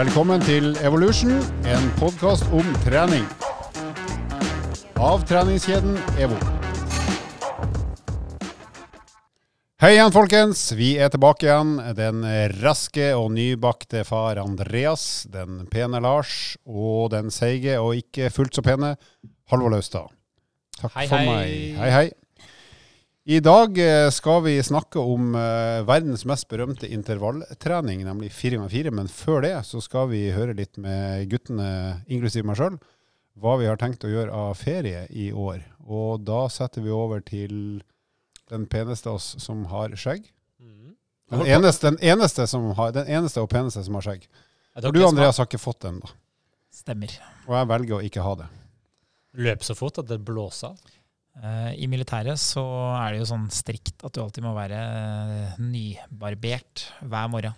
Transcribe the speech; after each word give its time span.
Velkommen 0.00 0.40
til 0.40 0.70
Evolution, 0.80 1.34
en 1.68 1.88
podkast 1.98 2.46
om 2.56 2.64
trening. 2.86 3.26
Av 4.96 5.20
treningskjeden 5.28 5.98
EVO. 6.16 6.38
Hei 9.84 9.90
igjen, 9.98 10.14
folkens. 10.14 10.62
Vi 10.78 10.94
er 10.96 11.12
tilbake 11.12 11.50
igjen. 11.50 11.74
Den 11.98 12.24
raske 12.62 13.10
og 13.18 13.28
nybakte 13.34 14.06
far 14.08 14.40
Andreas, 14.40 15.26
den 15.28 15.66
pene 15.68 16.00
Lars 16.00 16.54
og 16.64 17.10
den 17.12 17.28
seige 17.34 17.76
og 17.82 18.00
ikke 18.00 18.32
fullt 18.32 18.56
så 18.56 18.64
pene 18.64 18.94
Halvor 19.52 19.74
Laustad. 19.74 20.08
Takk 20.80 20.96
Hei, 20.96 21.08
for 21.10 21.18
hei. 21.18 21.28
meg. 21.28 21.76
Hei, 21.82 21.92
hei. 21.98 22.06
I 23.30 23.38
dag 23.40 23.76
eh, 23.78 24.08
skal 24.10 24.40
vi 24.42 24.56
snakke 24.62 24.98
om 24.98 25.36
eh, 25.38 25.84
verdens 25.86 26.24
mest 26.26 26.48
berømte 26.50 26.88
intervalltrening, 26.90 28.00
nemlig 28.02 28.32
4x4. 28.34 28.90
Men 28.90 29.06
før 29.06 29.44
det 29.44 29.52
så 29.68 29.78
skal 29.84 30.08
vi 30.10 30.24
høre 30.34 30.56
litt 30.58 30.80
med 30.82 31.28
guttene, 31.30 31.68
inklusiv 32.10 32.48
meg 32.48 32.58
sjøl, 32.58 32.80
hva 33.38 33.54
vi 33.60 33.68
har 33.70 33.78
tenkt 33.78 34.02
å 34.02 34.10
gjøre 34.10 34.34
av 34.34 34.58
ferie 34.58 35.04
i 35.14 35.28
år. 35.30 35.62
Og 35.86 36.24
da 36.26 36.42
setter 36.50 36.82
vi 36.82 36.90
over 36.90 37.22
til 37.22 37.54
den 38.50 38.66
peneste 38.66 39.12
av 39.12 39.20
oss 39.20 39.36
som 39.38 39.62
har 39.70 39.94
skjegg. 39.94 40.26
Mm. 40.58 40.96
Den 41.30 41.46
eneste, 41.54 41.92
den 41.92 42.02
eneste, 42.02 42.50
som 42.50 42.66
har, 42.74 42.90
den 42.98 43.06
eneste 43.06 43.46
og 43.46 43.52
peneste 43.52 43.86
som 43.86 44.00
har 44.00 44.08
skjegg. 44.08 44.26
For 44.74 44.90
du, 44.90 45.04
Andreas, 45.06 45.38
har 45.38 45.46
ikke 45.46 45.62
fått 45.62 45.84
den, 45.86 46.02
da. 46.02 46.16
Stemmer. 46.74 47.14
Og 47.46 47.54
jeg 47.60 47.74
velger 47.76 48.00
å 48.00 48.06
ikke 48.10 48.26
ha 48.26 48.38
det. 48.42 48.54
Løp 49.38 49.62
så 49.62 49.78
fort 49.78 50.02
at 50.02 50.10
det 50.10 50.18
blåser 50.26 50.74
av. 50.74 50.96
Eh, 51.40 51.70
I 51.80 51.88
militæret 51.88 52.40
så 52.40 52.62
er 52.98 53.14
det 53.14 53.22
jo 53.22 53.30
sånn 53.30 53.46
strikt 53.54 54.02
at 54.04 54.12
du 54.12 54.20
alltid 54.22 54.44
må 54.44 54.52
være 54.56 54.80
eh, 54.80 55.60
nybarbert 55.62 56.84
hver 57.00 57.30
morgen. 57.32 57.56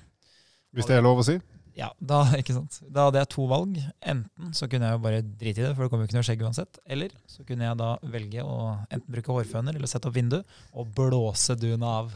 Hvis 0.73 0.89
det 0.89 0.97
er 0.97 1.05
lov 1.05 1.21
å 1.23 1.27
si. 1.27 1.39
Ja, 1.75 1.89
da, 1.99 2.23
ikke 2.41 2.55
sant? 2.55 2.79
da 2.87 3.09
hadde 3.09 3.23
jeg 3.23 3.33
to 3.35 3.47
valg. 3.51 3.79
Enten 3.99 4.53
så 4.57 4.69
kunne 4.71 4.89
jeg 4.89 4.99
jo 4.99 5.05
bare 5.07 5.23
drite 5.25 5.63
i 5.63 5.65
det, 5.65 5.73
for 5.75 5.85
det 5.85 5.93
kommer 5.93 6.07
jo 6.07 6.11
ikke 6.11 6.19
noe 6.21 6.29
skjegg 6.29 6.45
uansett. 6.47 6.83
Eller 6.87 7.17
så 7.31 7.47
kunne 7.49 7.67
jeg 7.67 7.81
da 7.81 7.95
velge 8.13 8.45
å 8.45 8.59
enten 8.89 9.17
bruke 9.17 9.39
hårføner 9.39 9.79
eller 9.79 9.91
sette 9.91 10.11
opp 10.11 10.19
vindu 10.19 10.39
og 10.43 10.93
blåse 10.95 11.57
duene 11.59 11.97
av. 12.03 12.13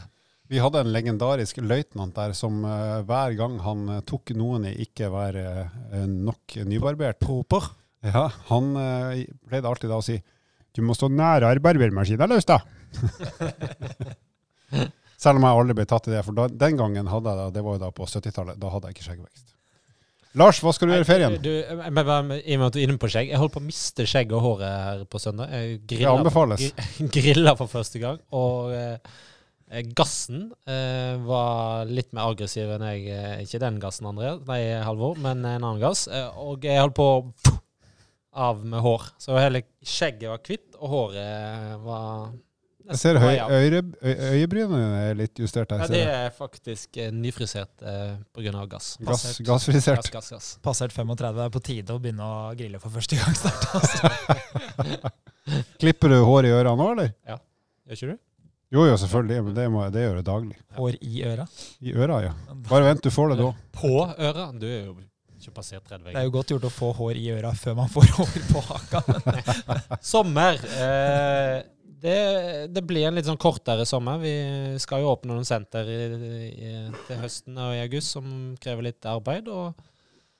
Vi 0.47 0.61
hadde 0.63 0.85
en 0.85 0.93
legendarisk 0.95 1.59
løytnant 1.59 2.15
der 2.15 2.37
som 2.39 2.61
uh, 2.63 3.03
hver 3.03 3.35
gang 3.35 3.57
han 3.65 3.89
tok 4.07 4.31
noen 4.39 4.69
i 4.69 4.77
ikke 4.85 5.09
være 5.11 5.47
uh, 5.67 6.05
nok 6.07 6.61
nybarbert 6.71 7.19
Proper. 7.19 7.67
Ja, 8.07 8.29
han 8.53 8.71
uh, 8.79 9.25
pleide 9.49 9.67
alltid 9.67 9.91
da 9.91 9.99
å 9.99 10.07
si 10.07 10.21
du 10.77 10.83
må 10.87 10.95
stå 10.97 11.09
nærere 11.13 11.61
barbermaskina 11.65 12.29
løs, 12.31 12.47
da. 12.49 12.61
Selv 15.17 15.39
om 15.41 15.47
jeg 15.47 15.57
aldri 15.59 15.75
ble 15.79 15.87
tatt 15.89 16.09
i 16.11 16.13
det, 16.13 16.23
for 16.27 16.37
da, 16.37 16.45
den 16.53 16.77
gangen 16.79 17.07
hadde 17.09 17.33
jeg 17.33 17.39
det, 17.41 17.47
det 17.57 17.63
var 17.65 17.77
jo 17.79 17.83
da 17.87 17.93
på 17.97 18.07
70-tallet, 18.09 18.59
da 18.61 18.73
hadde 18.75 18.91
jeg 18.91 18.97
ikke 18.99 19.07
skjeggvekst. 19.09 19.53
Lars, 20.37 20.59
hva 20.61 20.73
skal 20.77 20.91
du 20.91 20.93
gjøre 20.93 21.07
i 21.07 21.09
ferien? 21.09 21.37
Du, 21.41 21.49
I 21.49 21.63
og 21.73 21.95
med 21.97 22.67
at 22.67 22.75
du 22.75 22.81
er 22.83 22.85
inne 22.85 22.99
på 23.01 23.09
skjegg. 23.09 23.31
Jeg 23.33 23.41
holdt 23.41 23.55
på 23.55 23.63
å 23.63 23.65
miste 23.65 24.05
skjegg 24.05 24.35
og 24.37 24.43
håret 24.45 24.67
her 24.69 25.05
på 25.09 25.21
søndag. 25.23 25.49
Jeg 25.57 25.79
grilla, 25.89 26.13
anbefales. 26.19 26.67
gri- 26.77 27.09
grilla 27.17 27.55
for 27.57 27.73
første 27.73 28.03
gang. 28.03 28.19
Og 28.37 28.75
eh, 28.77 29.89
gassen 29.97 30.51
eh, 30.69 31.15
var 31.25 31.89
litt 31.89 32.13
mer 32.13 32.29
aggressiv 32.35 32.69
enn 32.77 32.85
jeg 32.91 33.09
eh, 33.17 33.41
Ikke 33.47 33.63
den 33.65 33.81
gassen, 33.81 34.11
André, 34.13 34.35
nei, 34.51 34.61
Halvor, 34.85 35.17
men 35.25 35.41
en 35.41 35.57
annen 35.57 35.81
gass. 35.81 36.05
Eh, 36.13 36.29
og 36.37 36.69
jeg 36.69 36.85
holdt 36.85 36.99
på 37.01 37.09
å 37.15 37.57
av 38.37 38.65
med 38.67 38.83
hår. 38.85 39.07
Så 39.19 39.37
hele 39.41 39.63
skjegget 39.83 40.29
var 40.31 40.43
hvitt, 40.45 40.75
og 40.77 40.93
håret 40.93 41.79
var 41.85 42.35
Jeg 42.87 43.01
ser 43.01 43.19
høy, 43.19 43.33
øyebrynene 44.07 45.01
er 45.09 45.17
litt 45.19 45.41
justert 45.43 45.73
her. 45.75 45.83
Ja, 45.83 45.89
det 45.91 46.03
er 46.07 46.29
faktisk 46.37 47.01
eh, 47.03 47.11
nyfrisert 47.11 47.83
eh, 47.83 48.13
pga. 48.37 48.67
gass. 48.71 48.93
Gass, 49.01 49.25
gassfrisert. 49.41 50.05
Gass, 50.05 50.13
gass, 50.13 50.31
gass. 50.37 50.51
Passert 50.63 50.95
35, 50.95 51.35
det 51.41 51.49
er 51.49 51.57
på 51.57 51.65
tide 51.67 51.97
å 51.97 52.03
begynne 52.03 52.29
å 52.29 52.53
grille 52.59 52.83
for 52.83 52.95
første 52.95 53.19
gang 53.19 53.35
snart. 53.41 53.67
Altså. 53.81 55.11
Klipper 55.83 56.15
du 56.15 56.21
hår 56.29 56.47
i 56.47 56.55
ørene 56.55 56.79
nå, 56.79 56.93
eller? 56.95 57.11
Ja. 57.27 57.41
Gjør 57.87 57.99
ikke 57.99 58.13
du? 58.15 58.23
Jo, 58.77 58.83
jo, 58.83 58.95
selvfølgelig, 58.99 59.43
men 59.47 59.55
det 59.55 59.67
må 59.71 59.83
jeg 59.85 59.93
det 59.95 60.07
gjør 60.07 60.17
jeg 60.19 60.27
daglig. 60.27 60.57
Hår 60.77 60.97
i 61.01 61.21
øra. 61.27 61.45
I 61.81 61.93
øra, 61.95 62.23
ja. 62.25 62.33
Bare 62.71 62.89
vent, 62.89 63.03
du 63.03 63.15
får 63.15 63.33
det 63.33 63.37
da. 63.41 63.51
På 63.77 63.93
øra? 64.11 64.49
Du 64.59 64.67
er 64.67 64.81
jo 64.89 64.97
ikke 65.47 65.57
passert 65.61 65.87
30 65.87 66.11
Det 66.11 66.19
er 66.21 66.27
jo 66.27 66.35
godt 66.35 66.53
gjort 66.55 66.67
å 66.69 66.75
få 66.75 66.91
hår 66.99 67.21
i 67.21 67.31
øra 67.37 67.55
før 67.57 67.79
man 67.79 67.91
får 67.93 68.13
hår 68.19 68.37
på 68.51 68.67
haka. 68.67 69.03
Sommer. 70.15 70.61
Eh, 70.77 71.57
det, 72.03 72.19
det 72.75 72.85
blir 72.87 73.09
en 73.09 73.17
litt 73.17 73.29
sånn 73.29 73.41
kortere 73.41 73.87
sommer. 73.89 74.21
Vi 74.21 74.35
skal 74.83 75.03
jo 75.03 75.15
åpne 75.15 75.33
noen 75.33 75.49
senter 75.49 75.89
i, 75.89 76.01
i, 76.53 76.73
til 77.09 77.23
høsten 77.23 77.57
og 77.57 77.73
i 77.75 77.83
august 77.87 78.17
som 78.19 78.29
krever 78.63 78.91
litt 78.91 79.09
arbeid. 79.09 79.49
Og 79.49 79.73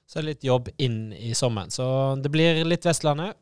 så 0.07 0.19
er 0.19 0.27
det 0.27 0.35
litt 0.35 0.47
jobb 0.47 0.71
inn 0.83 1.01
i 1.17 1.33
sommeren. 1.39 1.73
Så 1.73 1.87
det 2.23 2.33
blir 2.35 2.63
litt 2.69 2.87
Vestlandet. 2.87 3.39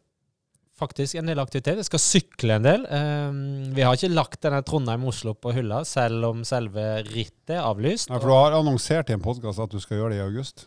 Faktisk 0.74 1.20
en 1.20 1.28
del 1.30 1.38
aktivitet. 1.38 1.78
Jeg 1.78 1.86
skal 1.86 2.02
sykle 2.02 2.56
en 2.56 2.64
del. 2.66 2.86
Um, 2.90 3.74
vi 3.76 3.84
har 3.86 3.94
ikke 3.94 4.10
lagt 4.10 4.40
denne 4.42 4.58
Trondheim-Oslo 4.66 5.36
på 5.38 5.52
hylla, 5.54 5.84
selv 5.86 6.26
om 6.32 6.40
selve 6.46 6.82
rittet 7.12 7.54
er 7.60 7.62
avlyst. 7.62 8.10
Ja, 8.10 8.18
for 8.18 8.32
du 8.32 8.34
har 8.34 8.56
annonsert 8.58 9.10
i 9.10 9.14
en 9.14 9.22
podkast 9.22 9.62
at 9.62 9.70
du 9.70 9.78
skal 9.82 10.00
gjøre 10.00 10.16
det 10.16 10.18
i 10.18 10.24
august. 10.24 10.66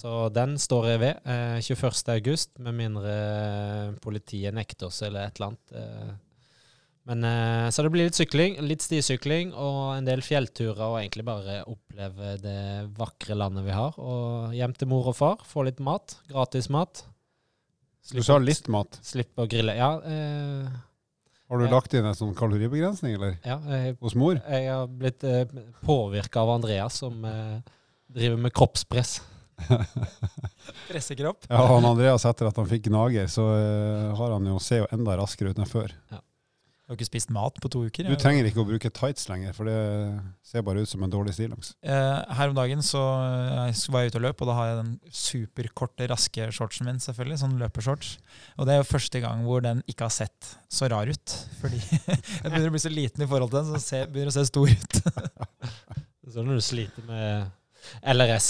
Så 0.00 0.28
den 0.32 0.56
står 0.60 0.88
jeg 0.94 1.00
ved. 1.02 1.20
Eh, 1.28 1.60
21. 1.60 2.08
august, 2.16 2.52
med 2.58 2.76
mindre 2.78 3.14
politiet 4.00 4.56
nekter 4.56 4.88
oss 4.88 5.02
eller 5.06 5.28
et 5.28 5.38
eller 5.40 5.52
annet. 5.52 5.74
Eh. 5.76 6.10
Men, 7.10 7.24
eh, 7.24 7.68
så 7.72 7.82
det 7.82 7.90
blir 7.90 8.06
litt 8.06 8.18
sykling, 8.18 8.58
litt 8.62 8.84
stisykling 8.84 9.54
og 9.56 9.96
en 9.96 10.06
del 10.06 10.22
fjellturer, 10.22 10.82
og 10.84 10.98
egentlig 11.00 11.24
bare 11.26 11.62
oppleve 11.68 12.36
det 12.42 12.60
vakre 12.98 13.36
landet 13.38 13.66
vi 13.66 13.74
har. 13.74 13.96
Og 13.98 14.54
hjem 14.54 14.76
til 14.76 14.90
mor 14.92 15.10
og 15.10 15.16
far, 15.18 15.40
få 15.48 15.64
litt 15.66 15.80
mat. 15.82 16.18
Gratis 16.30 16.70
mat. 16.70 17.02
Du 18.14 18.22
sa 18.24 18.38
litt 18.40 18.68
mat. 18.72 19.00
Slippe 19.04 19.44
å 19.44 19.50
grille. 19.50 19.74
Ja, 19.76 19.90
eh, 20.06 20.70
Har 21.50 21.58
du 21.58 21.66
lagt 21.66 21.94
inn 21.94 22.06
en 22.06 22.14
sånn 22.14 22.34
kaloribegrensning, 22.38 23.16
eller? 23.18 23.36
ja 23.44 23.58
jeg, 23.66 23.96
Hos 24.00 24.14
mor? 24.14 24.38
jeg 24.38 24.70
har 24.70 24.86
blitt 24.86 25.24
eh, 25.26 25.44
påvirka 25.84 26.44
av 26.44 26.54
Andreas, 26.56 27.00
som 27.02 27.24
eh, 27.24 27.58
driver 28.06 28.38
med 28.46 28.54
kroppspress. 28.54 29.20
Pressekropp. 30.90 31.46
Ja, 31.48 31.60
han 31.70 31.86
Andreas, 31.88 32.26
etter 32.28 32.50
at 32.50 32.58
han 32.60 32.68
fikk 32.70 32.88
gnager, 32.88 33.28
så 33.30 33.46
eh, 33.58 34.10
har 34.18 34.34
han 34.36 34.48
jo 34.50 34.58
ser 34.62 34.84
jo 34.84 34.90
enda 34.94 35.18
raskere 35.20 35.52
ut 35.52 35.60
enn 35.60 35.70
før. 35.70 35.94
Ja. 36.12 36.20
Du 36.90 36.96
har 36.96 36.98
ikke 36.98 37.06
spist 37.06 37.30
mat 37.30 37.58
på 37.62 37.68
to 37.70 37.84
uker. 37.86 38.08
Du 38.10 38.18
trenger 38.18 38.48
ikke 38.48 38.64
å 38.64 38.66
bruke 38.66 38.90
tights 38.90 39.28
lenger, 39.30 39.52
for 39.54 39.68
det 39.70 39.76
ser 40.42 40.64
bare 40.66 40.82
ut 40.82 40.90
som 40.90 41.04
en 41.06 41.12
dårlig 41.12 41.36
stillongs. 41.36 41.68
Eh, 41.86 42.32
her 42.34 42.50
om 42.50 42.56
dagen 42.56 42.82
så 42.82 42.98
eh, 42.98 43.82
var 43.94 44.02
jeg 44.02 44.10
ute 44.10 44.18
og 44.18 44.24
løp, 44.24 44.42
og 44.42 44.50
da 44.50 44.56
har 44.58 44.66
jeg 44.66 44.78
den 44.80 44.88
superkorte, 45.14 46.08
raske 46.10 46.48
shortsen 46.50 46.90
min, 46.90 46.98
selvfølgelig. 46.98 47.38
Sånn 47.44 47.54
løpershorts. 47.62 48.16
Og 48.58 48.66
det 48.66 48.74
er 48.74 48.82
jo 48.82 48.88
første 48.90 49.22
gang 49.22 49.46
hvor 49.46 49.62
den 49.62 49.84
ikke 49.86 50.08
har 50.08 50.16
sett 50.16 50.50
så 50.66 50.90
rar 50.90 51.06
ut. 51.06 51.36
Fordi 51.60 51.78
jeg 51.86 52.48
begynner 52.48 52.72
å 52.72 52.74
bli 52.74 52.82
så 52.82 52.90
liten 52.90 53.22
i 53.22 53.30
forhold 53.30 53.54
til 53.54 53.60
den, 53.60 53.70
så 53.70 54.02
den 54.02 54.10
begynner 54.10 54.34
å 54.34 54.38
se 54.40 54.48
stor 54.50 54.74
ut. 54.74 55.00
Så 56.30 56.44
når 56.46 56.60
du 56.60 56.62
sliter 56.62 57.02
med 57.08 57.48
LRS, 58.02 58.48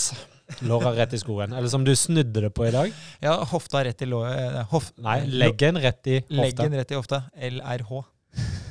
låra 0.67 0.93
rett 0.97 1.13
i 1.15 1.19
skoen, 1.23 1.53
eller 1.53 1.69
som 1.71 1.85
du 1.87 1.93
snudde 1.97 2.41
det 2.47 2.51
på 2.57 2.67
i 2.67 2.73
dag 2.75 2.93
Ja, 3.23 3.37
hofta 3.53 3.85
rett 3.87 4.03
i 4.03 4.09
lå... 4.11 4.25
eh, 4.27 4.63
Hof, 4.73 4.93
Nei, 4.99 5.21
leggen 5.27 5.79
rett 5.79 6.07
i 6.11 6.17
hofta. 6.21 6.41
Leggen 6.43 6.75
rett 6.81 6.91
i 6.91 6.99
hofta. 6.99 7.23
LRH. 7.37 8.01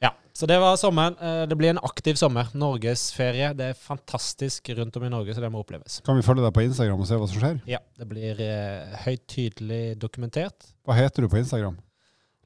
Ja, 0.00 0.12
så 0.32 0.46
det 0.46 0.58
var 0.62 0.76
sommeren. 0.78 1.16
Eh, 1.18 1.46
Det 1.50 1.56
blir 1.58 1.70
en 1.72 1.78
aktiv 1.82 2.14
sommer. 2.14 2.46
Norgesferie. 2.54 3.48
Det 3.58 3.64
er 3.72 3.74
fantastisk 3.74 4.68
rundt 4.78 4.96
om 4.96 5.04
i 5.04 5.10
Norge, 5.10 5.34
så 5.34 5.42
det 5.42 5.50
må 5.50 5.58
oppleves. 5.64 5.96
Kan 6.06 6.14
vi 6.16 6.22
følge 6.22 6.44
deg 6.44 6.54
på 6.54 6.62
Instagram 6.62 7.00
og 7.02 7.08
se 7.10 7.18
hva 7.18 7.26
som 7.32 7.40
skjer? 7.42 7.58
Ja, 7.66 7.80
det 7.98 8.06
blir 8.06 8.38
eh, 8.44 8.94
høyt 9.06 9.24
tydelig 9.26 9.98
dokumentert. 9.98 10.70
Hva 10.86 10.94
heter 11.00 11.26
du 11.26 11.32
på 11.32 11.40
Instagram? 11.42 11.80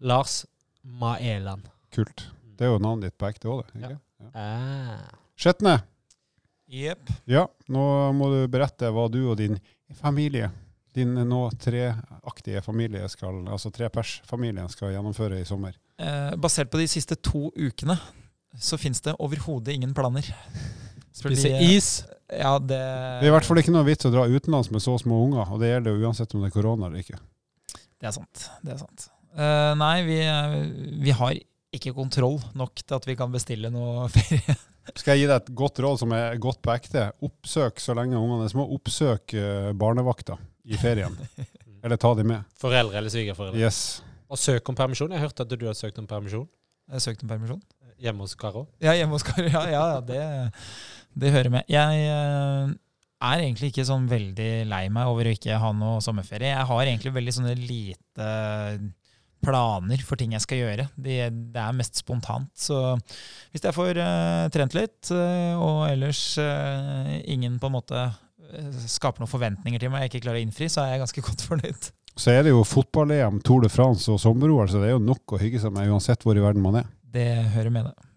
Lars 0.01 0.47
Maeland. 0.83 1.69
Kult. 1.93 2.25
Det 2.57 2.65
er 2.67 2.73
jo 2.73 2.81
navnet 2.81 3.11
ditt 3.11 3.19
på 3.21 3.29
ekte 3.29 3.53
òg, 3.53 3.67
det. 3.75 3.85
ikke? 3.85 4.33
Ah. 4.33 5.13
Skjetne. 5.37 5.77
Jepp. 6.73 7.11
Ja, 7.29 7.47
nå 7.69 7.85
må 8.17 8.31
du 8.33 8.41
berette 8.49 8.89
hva 8.95 9.05
du 9.13 9.21
og 9.27 9.37
din 9.41 9.59
familie, 9.99 10.49
din 10.97 11.13
nå 11.29 11.43
treaktige 11.61 12.63
familie, 12.65 13.05
skal, 13.13 13.43
altså 13.53 13.69
trepers-familien, 13.73 14.71
skal 14.73 14.95
gjennomføre 14.95 15.43
i 15.43 15.47
sommer. 15.49 15.77
Eh, 16.01 16.33
basert 16.41 16.73
på 16.73 16.81
de 16.81 16.89
siste 16.89 17.19
to 17.21 17.51
ukene 17.61 17.99
så 18.59 18.79
fins 18.81 19.01
det 19.05 19.15
overhodet 19.21 19.77
ingen 19.77 19.95
planer. 19.97 20.27
Spise 21.13 21.53
is. 21.61 21.91
Ja, 22.33 22.57
det 22.59 22.79
Det 22.79 23.27
er 23.27 23.29
i 23.29 23.35
hvert 23.35 23.45
fall 23.45 23.61
ikke 23.61 23.75
noe 23.75 23.85
vits 23.85 24.09
å 24.09 24.13
dra 24.13 24.25
utenlands 24.25 24.71
med 24.73 24.81
så 24.85 24.97
små 25.01 25.21
unger, 25.27 25.53
og 25.53 25.61
det 25.61 25.75
gjelder 25.75 25.93
jo 25.97 26.09
uansett 26.09 26.33
om 26.35 26.45
det 26.45 26.49
er 26.49 26.57
korona 26.57 26.89
eller 26.89 27.05
ikke. 27.05 27.21
Det 28.01 28.09
er 28.09 28.15
sant. 28.17 28.47
Det 28.65 28.73
er 28.73 28.81
sant. 28.81 29.09
Eh, 29.37 29.73
nei, 29.81 29.97
vi, 30.09 30.21
eh, 30.25 30.57
vi 31.05 31.17
har 31.17 31.37
ikke 31.73 31.95
kontroll 31.97 32.41
nok 32.57 32.81
til 32.81 32.97
at 32.97 33.09
vi 33.09 33.17
kan 33.17 33.33
bestille 33.33 33.69
noe 33.73 34.09
ferie. 34.17 34.57
Skal 34.91 35.15
jeg 35.15 35.23
gi 35.23 35.29
deg 35.31 35.37
et 35.39 35.51
godt 35.57 35.79
råd 35.85 36.01
som 36.03 36.15
er 36.17 36.39
godt 36.43 36.59
på 36.65 36.73
ekte? 36.75 37.05
Oppsøk 37.23 37.79
så 37.83 37.95
lenge 37.97 38.19
ungene 38.19 38.49
er 38.49 38.53
små. 38.53 38.65
Oppsøk 38.75 39.35
eh, 39.39 39.71
barnevakta 39.79 40.39
i 40.67 40.79
ferien. 40.81 41.15
Eller 41.85 41.99
ta 41.99 42.13
de 42.19 42.25
med. 42.27 42.47
Foreldre 42.63 43.01
eller 43.01 43.11
svigerforeldre. 43.11 43.59
Yes. 43.59 44.03
Og 44.31 44.39
søk 44.39 44.69
om 44.71 44.77
permisjon. 44.79 45.11
Jeg 45.11 45.23
hørte 45.25 45.43
at 45.43 45.55
du 45.59 45.65
har 45.67 45.75
søkt 45.75 45.99
om 45.99 46.07
permisjon 46.07 46.47
Jeg 46.87 46.95
har 46.95 47.03
søkt 47.03 47.25
om 47.25 47.31
permisjon. 47.33 47.63
hjemme 47.99 48.23
hos 48.23 48.37
Karo. 48.39 48.69
Ja, 48.83 48.95
hjemme 48.95 49.19
hos 49.19 49.27
Karo. 49.27 49.49
Ja, 49.51 49.65
ja, 49.71 49.83
ja 49.91 50.01
det, 50.07 50.23
det 51.19 51.33
hører 51.35 51.51
med. 51.57 51.67
Jeg 51.71 52.07
eh, 52.07 52.71
er 53.23 53.43
egentlig 53.43 53.73
ikke 53.73 53.87
sånn 53.87 54.07
veldig 54.11 54.51
lei 54.71 54.85
meg 54.95 55.11
over 55.11 55.27
å 55.27 55.35
ikke 55.35 55.59
ha 55.63 55.73
noe 55.75 55.99
sommerferie. 56.05 56.55
Jeg 56.55 56.71
har 56.71 56.85
egentlig 56.87 57.15
veldig 57.19 57.35
sånne 57.39 57.57
lite 57.59 58.31
planer 59.43 60.03
for 60.07 60.21
ting 60.21 60.35
jeg 60.37 60.45
skal 60.45 60.61
gjøre. 60.63 60.89
Det, 60.97 61.17
det 61.55 61.63
er 61.63 61.77
mest 61.77 61.99
spontant. 62.01 62.51
Så 62.57 62.79
hvis 63.53 63.65
jeg 63.65 63.77
får 63.77 63.99
uh, 64.01 64.51
trent 64.55 64.77
litt, 64.79 65.01
uh, 65.11 65.59
og 65.59 65.89
ellers 65.91 66.23
uh, 66.41 67.17
ingen 67.23 67.59
på 67.61 67.71
en 67.71 67.81
måte 67.81 68.05
skaper 68.85 69.23
noen 69.23 69.31
forventninger 69.31 69.81
til 69.81 69.89
meg 69.89 70.05
jeg 70.05 70.11
ikke 70.11 70.27
klarer 70.27 70.43
å 70.43 70.45
innfri, 70.45 70.69
så 70.69 70.83
er 70.83 70.95
jeg 70.95 71.05
ganske 71.07 71.25
godt 71.29 71.45
fornøyd. 71.49 71.91
Så 72.13 72.35
er 72.35 72.43
det 72.45 72.53
jo 72.53 72.65
fotball-EM, 72.69 73.41
Tour 73.47 73.65
de 73.65 73.71
France 73.73 74.11
og 74.13 74.21
sommer-OL, 74.21 74.69
så 74.69 74.83
det 74.83 74.91
er 74.91 74.97
jo 74.99 75.05
nok 75.05 75.33
å 75.33 75.41
hygge 75.41 75.63
seg 75.63 75.73
med 75.73 75.89
uansett 75.89 76.27
hvor 76.27 76.37
i 76.37 76.45
verden 76.45 76.65
man 76.65 76.83
er. 76.83 76.91
Det 77.13 77.29
hører 77.55 77.73
med, 77.73 77.89
det. 77.89 78.12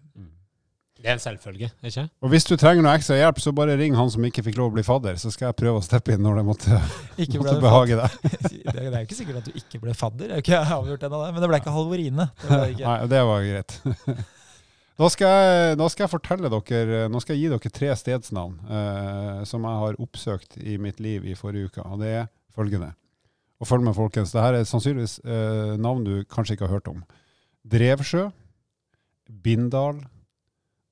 Det 1.06 1.12
er 1.12 1.20
en 1.20 1.22
selvfølge, 1.22 1.68
ikke 1.86 2.02
Og 2.18 2.32
hvis 2.32 2.44
du 2.48 2.56
trenger 2.58 2.82
noe 2.82 2.96
ekstra 2.98 3.14
hjelp, 3.14 3.38
så 3.38 3.52
bare 3.54 3.76
ring 3.78 3.94
han 3.94 4.08
som 4.10 4.24
ikke 4.26 4.42
fikk 4.42 4.56
lov 4.58 4.72
å 4.72 4.74
bli 4.74 4.82
fadder, 4.82 5.14
så 5.22 5.30
skal 5.30 5.52
jeg 5.52 5.56
prøve 5.60 5.78
å 5.78 5.84
steppe 5.86 6.16
inn 6.16 6.24
når 6.24 6.38
det 6.40 6.44
måtte, 6.48 6.80
måtte 7.36 7.60
behage 7.62 7.98
deg. 8.00 8.16
det 8.50 8.72
er 8.74 8.96
jo 8.96 9.02
ikke 9.04 9.18
sikkert 9.20 9.38
at 9.38 9.46
du 9.46 9.60
ikke 9.60 9.78
ble 9.84 9.94
fadder, 9.94 10.32
det 10.32 10.34
er 10.34 10.40
jo 10.40 10.44
ikke 10.48 10.62
avgjort 10.80 11.06
ennå, 11.06 11.20
men 11.28 11.44
det 11.44 11.50
ble 11.52 11.60
ikke 11.62 11.74
Halvorine. 11.76 12.26
Det 12.42 12.58
Nei, 12.88 12.96
det 13.12 13.20
var 13.28 13.46
greit. 13.46 13.76
Nå 14.96 15.10
skal, 15.12 15.30
jeg, 15.30 15.76
nå 15.78 15.86
skal, 15.92 16.06
jeg, 16.06 16.12
fortelle 16.16 16.50
dere, 16.56 17.04
nå 17.12 17.22
skal 17.22 17.36
jeg 17.36 17.44
gi 17.44 17.52
dere 17.52 17.72
tre 17.78 17.92
stedsnavn 18.02 18.58
eh, 18.66 19.40
som 19.46 19.68
jeg 19.68 19.82
har 19.84 20.00
oppsøkt 20.02 20.58
i 20.58 20.74
mitt 20.82 20.98
liv 21.04 21.30
i 21.30 21.36
forrige 21.38 21.70
uke. 21.70 21.86
og 21.86 22.02
Det 22.02 22.14
er 22.24 22.26
følgende. 22.56 22.90
Og 23.62 23.70
følg 23.70 23.86
med, 23.86 23.94
folkens. 23.94 24.34
Dette 24.34 24.64
er 24.64 24.66
sannsynligvis 24.66 25.20
eh, 25.22 25.76
navn 25.78 26.02
du 26.02 26.16
kanskje 26.26 26.58
ikke 26.58 26.66
har 26.66 26.80
hørt 26.80 26.90
om. 26.90 27.06
Drevsjø, 27.62 28.26
Bindal, 29.46 30.02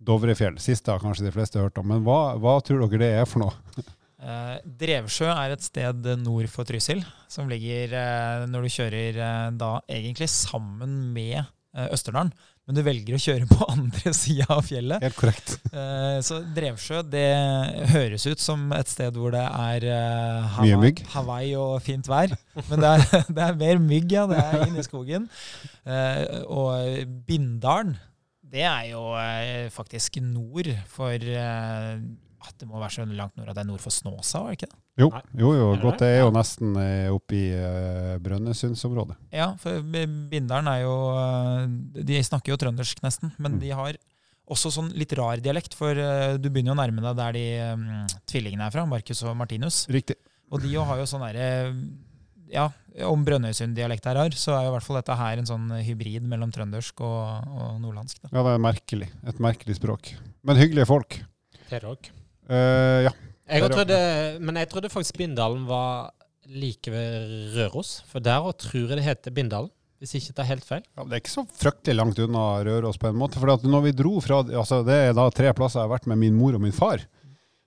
Dovrefjell. 0.05 0.59
Siste 0.63 0.93
har 0.93 1.03
kanskje 1.03 1.27
de 1.27 1.35
fleste 1.35 1.61
hørt 1.63 1.79
om. 1.81 1.89
Men 1.91 2.05
hva, 2.07 2.35
hva 2.41 2.59
tror 2.65 2.85
dere 2.87 3.03
det 3.03 3.13
er 3.23 3.29
for 3.29 3.47
noe? 3.47 3.85
Eh, 4.25 4.55
Drevsjø 4.81 5.27
er 5.29 5.53
et 5.53 5.61
sted 5.61 6.07
nord 6.23 6.47
for 6.49 6.65
Trysil, 6.65 7.03
som 7.29 7.51
ligger 7.51 7.93
eh, 7.99 8.45
når 8.49 8.65
du 8.65 8.73
kjører 8.73 9.19
eh, 9.21 9.49
da 9.61 9.75
egentlig 9.91 10.31
sammen 10.33 10.95
med 11.13 11.43
eh, 11.43 11.89
Østerdalen. 11.93 12.31
Men 12.65 12.79
du 12.79 12.81
velger 12.87 13.19
å 13.19 13.21
kjøre 13.21 13.49
på 13.51 13.67
andre 13.69 14.15
sida 14.17 14.47
av 14.55 14.63
fjellet. 14.65 15.05
Helt 15.05 15.19
korrekt. 15.19 15.59
Eh, 15.75 16.21
så 16.23 16.39
Drevsjø 16.55 17.01
det 17.11 17.27
høres 17.91 18.25
ut 18.31 18.41
som 18.41 18.69
et 18.79 18.89
sted 18.89 19.17
hvor 19.19 19.35
det 19.35 19.43
er 19.43 19.89
eh, 19.91 20.57
Hawaii. 20.57 20.95
Hawaii 21.19 21.53
og 21.59 21.77
fint 21.85 22.09
vær. 22.09 22.33
Men 22.71 22.81
det 22.81 22.93
er, 22.95 23.29
det 23.29 23.47
er 23.51 23.61
mer 23.61 23.81
mygg, 23.83 24.15
ja. 24.15 24.25
Det 24.31 24.39
er 24.41 24.65
inne 24.71 24.81
i 24.81 24.87
skogen. 24.87 25.27
og 26.47 27.11
Bindalen 27.27 27.97
det 28.55 28.63
er 28.63 28.93
jo 28.93 29.03
eh, 29.19 29.67
faktisk 29.75 30.21
nord 30.23 30.71
for 30.91 31.15
eh, 31.19 31.99
Det 32.61 32.69
må 32.69 32.79
være 32.79 32.95
så 32.99 33.07
langt 33.09 33.37
nord 33.39 33.51
at 33.51 33.59
det 33.59 33.65
er 33.65 33.69
nord 33.71 33.83
for 33.83 33.95
Snåsa, 33.95 34.45
var 34.45 34.53
det 34.53 34.59
ikke 34.61 34.71
det? 34.71 34.81
Jo, 35.01 35.09
jo, 35.35 35.49
jo 35.59 35.69
godt. 35.83 36.03
Det 36.05 36.11
er 36.13 36.21
jo 36.23 36.33
nesten 36.35 36.77
eh, 36.79 37.11
oppe 37.11 37.39
i 37.39 37.47
Brønnøysundsområdet. 38.23 39.17
Ja, 39.35 39.49
for 39.59 39.83
Bindalen 40.31 40.71
er 40.71 40.85
jo 40.85 40.97
De 41.99 42.21
snakker 42.23 42.55
jo 42.55 42.61
trøndersk, 42.63 43.03
nesten. 43.03 43.33
Men 43.39 43.57
mm. 43.57 43.63
de 43.65 43.73
har 43.75 43.99
også 44.45 44.71
sånn 44.71 44.93
litt 44.95 45.17
rar 45.19 45.41
dialekt, 45.43 45.75
for 45.75 45.97
du 45.97 46.51
begynner 46.51 46.75
jo 46.75 46.77
å 46.77 46.83
nærme 46.83 47.03
deg 47.07 47.17
der 47.17 47.35
de 47.35 47.45
um, 47.73 47.85
tvillingene 48.29 48.67
er 48.69 48.75
fra, 48.75 48.85
Marcus 48.87 49.25
og 49.25 49.35
Martinus. 49.41 49.87
Riktig. 49.89 50.19
Og 50.53 50.61
de 50.63 50.75
jo 50.77 50.85
har 50.85 51.01
jo 51.01 51.07
sånn 51.09 51.25
derre 51.25 51.49
ja, 52.55 52.69
om 53.09 53.25
Brønnøysund-dialekt 53.27 54.07
her 54.07 54.21
har, 54.23 54.37
så 54.39 54.55
er 54.55 54.67
jo 54.67 54.73
i 54.73 54.75
hvert 54.77 54.87
fall 54.87 55.01
dette 55.01 55.19
her 55.19 55.41
en 55.41 55.49
sånn 55.49 55.71
hybrid 55.85 56.27
mellom 56.31 56.53
trøndersk 56.55 57.03
og, 57.05 57.49
og 57.51 57.79
nordlandsk. 57.83 58.23
Da. 58.23 58.31
Ja, 58.31 58.45
det 58.47 58.55
er 58.55 58.67
merkelig. 58.71 59.11
Et 59.27 59.41
merkelig 59.43 59.79
språk. 59.81 60.13
Men 60.47 60.61
hyggelige 60.61 60.89
folk. 60.91 61.19
Terok. 61.71 62.11
Uh, 62.47 63.09
ja. 63.09 63.15
Jeg 63.45 63.73
trodde, 63.73 63.97
men 64.41 64.61
jeg 64.63 64.71
trodde 64.73 64.93
faktisk 64.93 65.19
Bindalen 65.21 65.67
var 65.69 66.13
like 66.49 66.93
ved 66.93 67.57
Røros. 67.57 67.99
For 68.09 68.25
der 68.25 68.45
òg 68.45 68.57
tror 68.63 68.87
jeg 68.87 69.01
det 69.01 69.09
heter 69.09 69.35
Bindalen. 69.35 69.73
Hvis 70.03 70.17
ikke 70.19 70.35
det 70.37 70.43
er 70.43 70.49
helt 70.51 70.67
feil. 70.69 70.83
Ja, 70.99 71.05
det 71.07 71.17
er 71.17 71.21
ikke 71.23 71.33
så 71.33 71.45
fryktelig 71.49 71.97
langt 71.97 72.19
unna 72.21 72.45
Røros 72.67 72.99
på 73.01 73.09
en 73.09 73.17
måte. 73.17 73.41
For 73.41 73.69
når 73.69 73.85
vi 73.87 73.95
dro 73.97 74.19
fra 74.21 74.43
altså 74.45 74.83
Det 74.85 74.97
er 75.09 75.15
da 75.17 75.29
tre 75.33 75.53
plasser 75.57 75.81
jeg 75.81 75.89
har 75.89 75.95
vært 75.95 76.09
med 76.11 76.21
min 76.21 76.37
mor 76.37 76.57
og 76.59 76.65
min 76.65 76.75
far. 76.77 77.05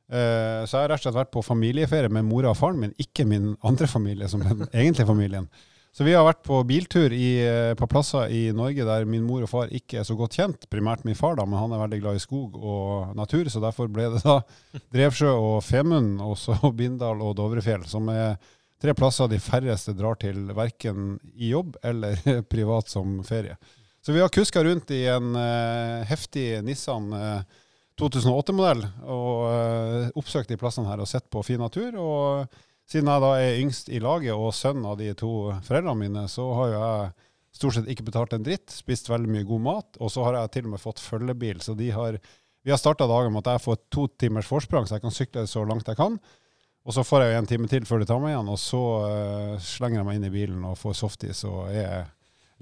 Uh, 0.08 0.64
så 0.64 0.78
jeg 0.78 0.86
har 0.86 0.94
rett 0.94 1.02
og 1.02 1.10
slett 1.10 1.18
vært 1.18 1.34
på 1.34 1.44
familieferie 1.44 2.12
med 2.14 2.24
mora 2.24 2.54
og 2.54 2.60
faren 2.60 2.80
min, 2.80 2.94
ikke 3.02 3.26
min 3.28 3.56
andre 3.68 3.90
familie, 3.92 4.30
som 4.32 4.44
den 4.44 4.64
egentlige 4.72 5.08
familien. 5.10 5.50
Så 5.92 6.06
vi 6.06 6.14
har 6.14 6.24
vært 6.28 6.44
på 6.46 6.60
biltur 6.70 7.12
i, 7.12 7.32
uh, 7.44 7.74
på 7.76 7.90
plasser 7.92 8.32
i 8.32 8.46
Norge 8.56 8.86
der 8.88 9.08
min 9.10 9.26
mor 9.28 9.44
og 9.44 9.52
far 9.52 9.74
ikke 9.74 10.00
er 10.00 10.08
så 10.08 10.16
godt 10.16 10.38
kjent. 10.40 10.68
Primært 10.72 11.04
min 11.08 11.18
far, 11.18 11.36
da, 11.40 11.44
men 11.44 11.60
han 11.60 11.76
er 11.76 11.84
veldig 11.84 12.00
glad 12.06 12.20
i 12.20 12.24
skog 12.24 12.56
og 12.56 13.18
natur, 13.20 13.52
så 13.52 13.64
derfor 13.64 13.92
ble 13.92 14.08
det 14.14 14.24
da 14.24 14.40
Drevsjø 14.96 15.34
og 15.34 15.58
Femund, 15.68 16.22
og 16.24 16.38
så 16.40 16.56
Bindal 16.80 17.26
og 17.26 17.36
Dovrefjell, 17.42 17.84
som 17.92 18.08
er 18.14 18.38
tre 18.80 18.94
plasser 18.96 19.28
de 19.28 19.42
færreste 19.42 19.96
drar 19.98 20.16
til 20.22 20.54
verken 20.56 21.18
i 21.36 21.52
jobb 21.52 21.76
eller 21.84 22.22
privat 22.54 22.94
som 22.94 23.20
ferie. 23.28 23.58
Så 24.06 24.14
vi 24.16 24.22
har 24.24 24.32
kuska 24.32 24.64
rundt 24.64 24.94
i 24.96 25.04
en 25.12 25.34
uh, 25.36 26.06
heftig 26.08 26.62
Nissan. 26.64 27.12
Uh, 27.12 27.64
2008-modell 27.98 28.84
og 29.10 29.32
uh, 29.50 30.10
oppsøkt 30.20 30.52
de 30.52 30.58
plassene 30.60 30.90
her 30.90 31.02
og 31.02 31.10
sett 31.10 31.28
på 31.34 31.44
fin 31.46 31.62
natur. 31.62 31.98
Og 31.98 32.58
siden 32.88 33.10
jeg 33.12 33.24
da 33.24 33.32
er 33.42 33.62
yngst 33.62 33.90
i 33.90 34.02
laget 34.04 34.38
og 34.38 34.54
sønn 34.56 34.86
av 34.88 35.00
de 35.00 35.12
to 35.18 35.32
foreldrene 35.68 35.98
mine, 36.06 36.26
så 36.32 36.46
har 36.60 36.72
jo 36.72 36.82
jeg 36.82 37.16
stort 37.58 37.78
sett 37.78 37.90
ikke 37.92 38.06
betalt 38.08 38.36
en 38.38 38.46
dritt, 38.46 38.70
spist 38.74 39.10
veldig 39.10 39.32
mye 39.34 39.48
god 39.48 39.64
mat, 39.66 39.98
og 39.98 40.12
så 40.14 40.26
har 40.28 40.38
jeg 40.38 40.54
til 40.54 40.68
og 40.68 40.76
med 40.76 40.84
fått 40.84 41.02
følgebil. 41.02 41.64
Så 41.66 41.74
de 41.78 41.90
har, 41.96 42.20
vi 42.62 42.74
har 42.74 42.82
starta 42.82 43.08
dagen 43.10 43.34
med 43.34 43.46
at 43.46 43.58
jeg 43.58 43.66
får 43.66 43.80
to 43.94 44.06
timers 44.22 44.50
forsprang, 44.50 44.86
så 44.86 44.98
jeg 44.98 45.08
kan 45.08 45.16
sykle 45.16 45.48
så 45.50 45.64
langt 45.66 45.90
jeg 45.90 45.98
kan. 45.98 46.20
Og 46.88 46.96
så 46.96 47.04
får 47.04 47.26
jeg 47.26 47.34
jo 47.34 47.40
en 47.42 47.50
time 47.50 47.68
til 47.72 47.88
før 47.88 48.00
de 48.00 48.08
tar 48.08 48.22
meg 48.24 48.32
igjen, 48.36 48.52
og 48.54 48.60
så 48.62 48.84
uh, 49.04 49.56
slenger 49.60 50.00
jeg 50.00 50.08
meg 50.08 50.20
inn 50.20 50.30
i 50.30 50.36
bilen 50.38 50.70
og 50.70 50.78
får 50.80 50.96
softis 51.02 51.44
og 51.50 51.66
er 51.74 52.06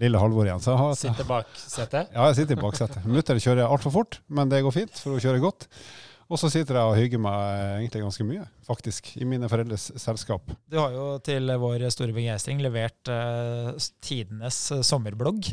lille 0.01 0.19
Halvor 0.19 0.47
igjen. 0.47 0.63
Så 0.63 0.75
har, 0.80 0.95
sitter 1.00 1.27
bak 1.27 1.51
setet? 1.59 2.12
Ja, 2.12 2.27
jeg 2.30 2.42
sitter 2.42 2.57
i 2.57 2.63
baksetet. 2.63 3.06
Mutter 3.07 3.39
kjører 3.42 3.69
altfor 3.69 3.94
fort, 3.95 4.19
men 4.27 4.51
det 4.51 4.63
går 4.65 4.75
fint, 4.75 5.00
for 5.00 5.15
hun 5.15 5.24
kjører 5.24 5.44
godt. 5.44 5.69
Og 6.25 6.39
så 6.42 6.50
sitter 6.50 6.80
jeg 6.80 6.89
og 6.89 6.97
hygger 6.97 7.21
meg 7.21 7.59
egentlig 7.83 8.01
ganske 8.01 8.25
mye, 8.25 8.47
faktisk, 8.65 9.12
i 9.21 9.27
mine 9.30 9.45
foreldres 9.50 9.92
selskap. 10.01 10.50
Du 10.65 10.80
har 10.81 10.95
jo 10.95 11.06
til 11.25 11.53
vår 11.62 11.86
store 11.94 12.15
begeistring 12.15 12.63
levert 12.65 13.12
uh, 13.13 13.75
tidenes 14.01 14.57
sommerblogg. 14.89 15.51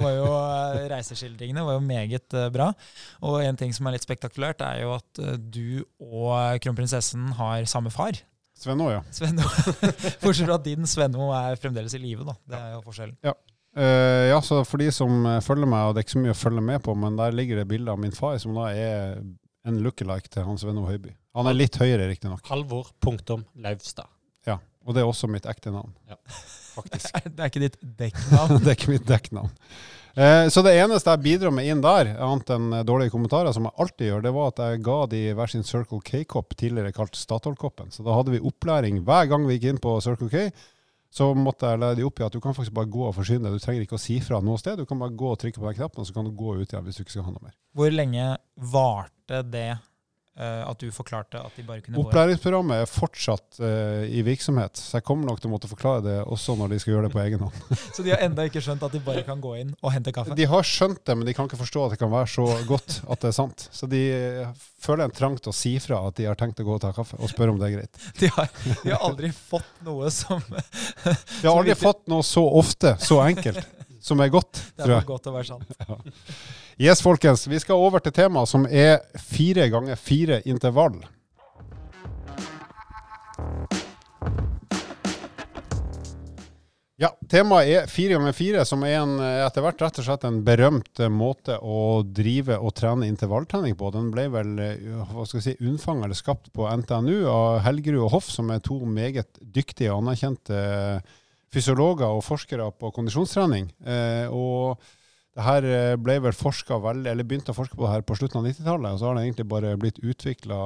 Var 0.00 0.14
jo, 0.16 0.30
uh, 0.32 0.80
Reiseskildringene 0.88 1.66
var 1.66 1.76
jo 1.76 1.84
meget 1.84 2.38
uh, 2.40 2.48
bra. 2.54 2.70
Og 3.28 3.42
en 3.44 3.60
ting 3.60 3.76
som 3.76 3.84
er 3.84 3.98
litt 3.98 4.08
spektakulært, 4.08 4.64
er 4.64 4.86
jo 4.86 4.94
at 4.96 5.24
du 5.52 5.84
og 6.00 6.56
kronprinsessen 6.64 7.34
har 7.36 7.68
samme 7.68 7.92
far. 7.92 8.16
Svenno, 8.56 8.88
ja. 8.94 9.02
Svenno. 9.12 9.44
Bortsett 10.22 10.46
fra 10.46 10.56
at 10.56 10.64
din 10.64 10.88
Svenno 10.88 11.34
er 11.36 11.60
fremdeles 11.60 11.98
i 11.98 12.00
live, 12.00 12.24
da. 12.24 12.38
Det 12.48 12.62
er 12.62 12.78
jo 12.78 12.84
forskjellen. 12.86 13.18
Ja. 13.28 13.36
Uh, 13.74 14.30
ja, 14.30 14.38
så 14.42 14.60
for 14.62 14.78
de 14.78 14.86
som 14.94 15.24
uh, 15.26 15.40
følger 15.42 15.66
meg, 15.66 15.88
og 15.88 15.94
det 15.94 16.02
er 16.02 16.06
ikke 16.06 16.14
så 16.14 16.22
mye 16.22 16.34
å 16.34 16.38
følge 16.38 16.62
med 16.62 16.82
på, 16.84 16.94
men 16.98 17.16
der 17.18 17.34
ligger 17.34 17.58
det 17.58 17.66
bilde 17.72 17.90
av 17.90 17.98
min 17.98 18.14
far, 18.14 18.36
som 18.42 18.54
da 18.54 18.68
er 18.70 19.16
en 19.66 19.80
lookalike 19.82 20.30
til 20.30 20.46
Hans 20.46 20.62
Venno 20.66 20.84
Høiby. 20.86 21.10
Han 21.34 21.50
er 21.50 21.56
litt 21.56 21.78
høyere, 21.80 22.06
riktignok. 22.12 22.44
Halvor 22.46 22.92
punktum 23.02 23.42
Lauvstad. 23.64 24.06
Ja, 24.46 24.60
og 24.86 24.94
det 24.94 25.02
er 25.02 25.10
også 25.10 25.26
mitt 25.30 25.48
ekte 25.50 25.72
navn. 25.74 25.90
Ja, 26.06 26.20
faktisk. 26.76 27.18
det 27.34 27.34
er 27.34 27.50
ikke 27.50 27.64
ditt 27.64 27.80
dekknavn? 27.98 28.58
det 28.62 28.70
er 28.70 28.78
ikke 28.78 28.94
mitt 28.94 29.08
dekknavn. 29.10 29.50
Uh, 30.14 30.46
så 30.54 30.62
det 30.62 30.76
eneste 30.78 31.10
jeg 31.10 31.24
bidrar 31.24 31.56
med 31.56 31.66
inn 31.66 31.82
der, 31.82 32.12
annet 32.22 32.52
enn 32.54 32.68
dårlige 32.86 33.10
kommentarer, 33.16 33.50
som 33.56 33.66
jeg 33.66 33.74
alltid 33.82 34.12
gjør, 34.12 34.22
det 34.28 34.34
var 34.36 34.52
at 34.52 34.62
jeg 34.68 34.84
ga 34.86 35.00
de 35.10 35.24
hver 35.34 35.50
sin 35.50 35.66
Circle 35.66 35.98
K-kopp, 36.06 36.54
tidligere 36.54 36.94
kalt 36.94 37.18
Statoil-koppen. 37.18 37.90
Så 37.90 38.06
da 38.06 38.14
hadde 38.14 38.36
vi 38.36 38.44
opplæring 38.44 39.02
hver 39.02 39.26
gang 39.32 39.48
vi 39.48 39.58
gikk 39.58 39.72
inn 39.72 39.82
på 39.82 39.96
Circle 40.04 40.30
K 40.30 40.46
så 41.14 41.28
måtte 41.38 41.70
jeg 41.70 41.78
lære 41.78 42.00
de 42.00 42.06
opp 42.08 42.18
i 42.18 42.26
at 42.26 42.34
du 42.34 42.40
kan 42.42 42.56
faktisk 42.56 42.74
bare 42.74 42.90
gå 42.90 43.04
og 43.06 43.14
forsyne 43.14 43.46
deg. 43.46 43.54
Du 43.54 43.62
trenger 43.62 43.84
ikke 43.84 43.98
å 43.98 44.02
si 44.02 44.16
fra 44.24 44.40
noe 44.42 44.58
sted. 44.58 44.80
Du 44.80 44.88
kan 44.90 44.98
bare 44.98 45.14
gå 45.14 45.28
og 45.30 45.38
trykke 45.38 45.60
på 45.60 45.68
den 45.68 45.76
knappen, 45.78 46.02
og 46.02 46.08
så 46.08 46.16
kan 46.16 46.26
du 46.26 46.32
gå 46.34 46.56
ut 46.58 46.66
igjen 46.66 46.86
hvis 46.86 46.98
du 46.98 47.04
ikke 47.04 47.14
skal 47.14 47.28
ha 47.28 47.34
noe 47.36 47.44
mer. 47.44 47.54
Hvor 47.78 47.94
lenge 47.94 48.30
varte 48.74 49.44
det 49.46 49.68
at 50.34 50.80
du 50.82 50.88
forklarte 50.90 51.38
at 51.38 51.54
de 51.54 51.62
bare 51.62 51.82
kunne 51.84 52.00
Opplæringsprogrammet 52.02 52.82
er 52.82 52.88
fortsatt 52.90 53.60
uh, 53.62 54.02
i 54.02 54.22
virksomhet, 54.26 54.80
så 54.80 54.98
jeg 54.98 55.06
kommer 55.06 55.28
nok 55.28 55.38
til 55.38 55.46
å 55.46 55.52
måtte 55.52 55.70
forklare 55.70 56.02
det 56.02 56.16
også 56.26 56.56
når 56.58 56.72
de 56.74 56.78
skal 56.82 56.94
gjøre 56.96 57.06
det 57.06 57.14
på 57.14 57.20
egen 57.22 57.44
hånd. 57.44 57.60
så 57.94 58.02
de 58.02 58.10
har 58.10 58.24
enda 58.24 58.46
ikke 58.48 58.62
skjønt 58.64 58.82
at 58.82 58.96
de 58.96 59.02
bare 59.04 59.22
kan 59.26 59.42
gå 59.42 59.54
inn 59.60 59.70
og 59.78 59.94
hente 59.94 60.14
kaffe? 60.14 60.34
De 60.34 60.48
har 60.50 60.66
skjønt 60.66 61.04
det, 61.06 61.14
men 61.20 61.28
de 61.28 61.36
kan 61.38 61.46
ikke 61.46 61.60
forstå 61.60 61.84
at 61.86 61.94
det 61.94 62.00
kan 62.02 62.10
være 62.10 62.30
så 62.34 62.48
godt 62.66 62.96
at 63.06 63.22
det 63.22 63.30
er 63.30 63.36
sant. 63.38 63.68
Så 63.70 63.88
de 63.90 64.02
uh, 64.10 64.66
føler 64.82 65.06
en 65.06 65.14
trang 65.14 65.38
til 65.38 65.52
å 65.52 65.56
si 65.56 65.76
fra 65.82 66.02
at 66.08 66.18
de 66.18 66.26
har 66.26 66.38
tenkt 66.40 66.64
å 66.64 66.66
gå 66.66 66.74
og 66.76 66.82
ta 66.82 66.90
kaffe, 66.96 67.18
og 67.20 67.30
spørre 67.30 67.54
om 67.54 67.62
det 67.62 67.70
er 67.70 67.76
greit. 67.78 68.02
De 68.24 68.30
har, 68.32 68.50
de 68.82 68.90
har 68.90 69.02
aldri 69.04 69.28
fått 69.34 69.82
noe 69.84 70.10
som 70.14 70.40
De 70.50 71.46
har 71.46 71.54
aldri 71.54 71.74
fått 71.78 72.06
noe 72.10 72.24
så 72.26 72.42
ofte, 72.58 72.94
så 73.02 73.20
enkelt, 73.24 73.62
som 74.02 74.20
er 74.24 74.32
godt, 74.32 74.58
tror 74.78 74.96
jeg. 74.96 74.98
Det 74.98 75.00
er 75.02 75.10
godt 75.14 75.28
å 75.30 75.34
være 75.34 75.50
sant. 75.50 75.74
Ja. 75.84 75.98
Yes, 76.76 77.02
folkens. 77.02 77.46
Vi 77.46 77.60
skal 77.62 77.78
over 77.78 78.02
til 78.02 78.12
temaet 78.14 78.50
som 78.50 78.64
er 78.66 78.96
fire 79.14 79.68
ganger 79.70 79.98
fire 80.00 80.40
intervall. 80.42 80.96
Ja, 86.98 87.12
temaet 87.30 87.70
er 87.70 87.86
fire 87.90 88.16
ganger 88.16 88.34
fire, 88.34 88.64
som 88.66 88.82
er 88.86 88.96
en, 89.00 89.14
etter 89.22 89.62
hvert 89.62 89.84
rett 89.84 90.00
og 90.02 90.06
slett 90.06 90.26
en 90.26 90.40
berømt 90.46 91.02
eh, 91.02 91.10
måte 91.10 91.60
å 91.62 92.02
drive 92.06 92.58
og 92.58 92.74
trene 92.78 93.06
intervalltrening 93.10 93.78
på. 93.78 93.92
Den 93.94 94.10
ble 94.14 94.26
vel 94.34 94.52
eh, 94.62 94.82
hva 95.12 95.28
skal 95.28 95.42
jeg 95.42 95.46
si, 95.46 95.68
unnfanget 95.68 96.08
eller 96.08 96.18
skapt 96.18 96.50
på 96.54 96.66
NTNU 96.82 97.26
av 97.30 97.60
Helgerud 97.66 98.08
og 98.08 98.12
Hoff, 98.16 98.32
som 98.34 98.50
er 98.50 98.62
to 98.66 98.80
meget 98.86 99.30
dyktige 99.38 99.92
og 99.92 100.02
anerkjente 100.02 100.58
fysiologer 101.54 102.10
og 102.10 102.24
forskere 102.26 102.66
på 102.78 102.90
kondisjonstrening. 102.94 103.70
Eh, 103.86 104.26
og 104.34 104.82
det 105.34 105.42
her 105.42 105.64
ble 105.98 106.14
vel 106.22 106.34
veldig, 106.34 107.08
eller 107.10 107.26
begynte 107.26 107.50
å 107.50 107.56
forske 107.56 107.74
på 107.74 107.82
det 107.82 107.90
her 107.90 108.04
på 108.06 108.14
slutten 108.14 108.38
av 108.38 108.44
90-tallet, 108.46 108.92
og 108.92 109.00
så 109.00 109.08
har 109.08 109.16
det 109.16 109.24
egentlig 109.24 109.46
bare 109.50 109.72
blitt 109.82 109.98
utvikla 109.98 110.58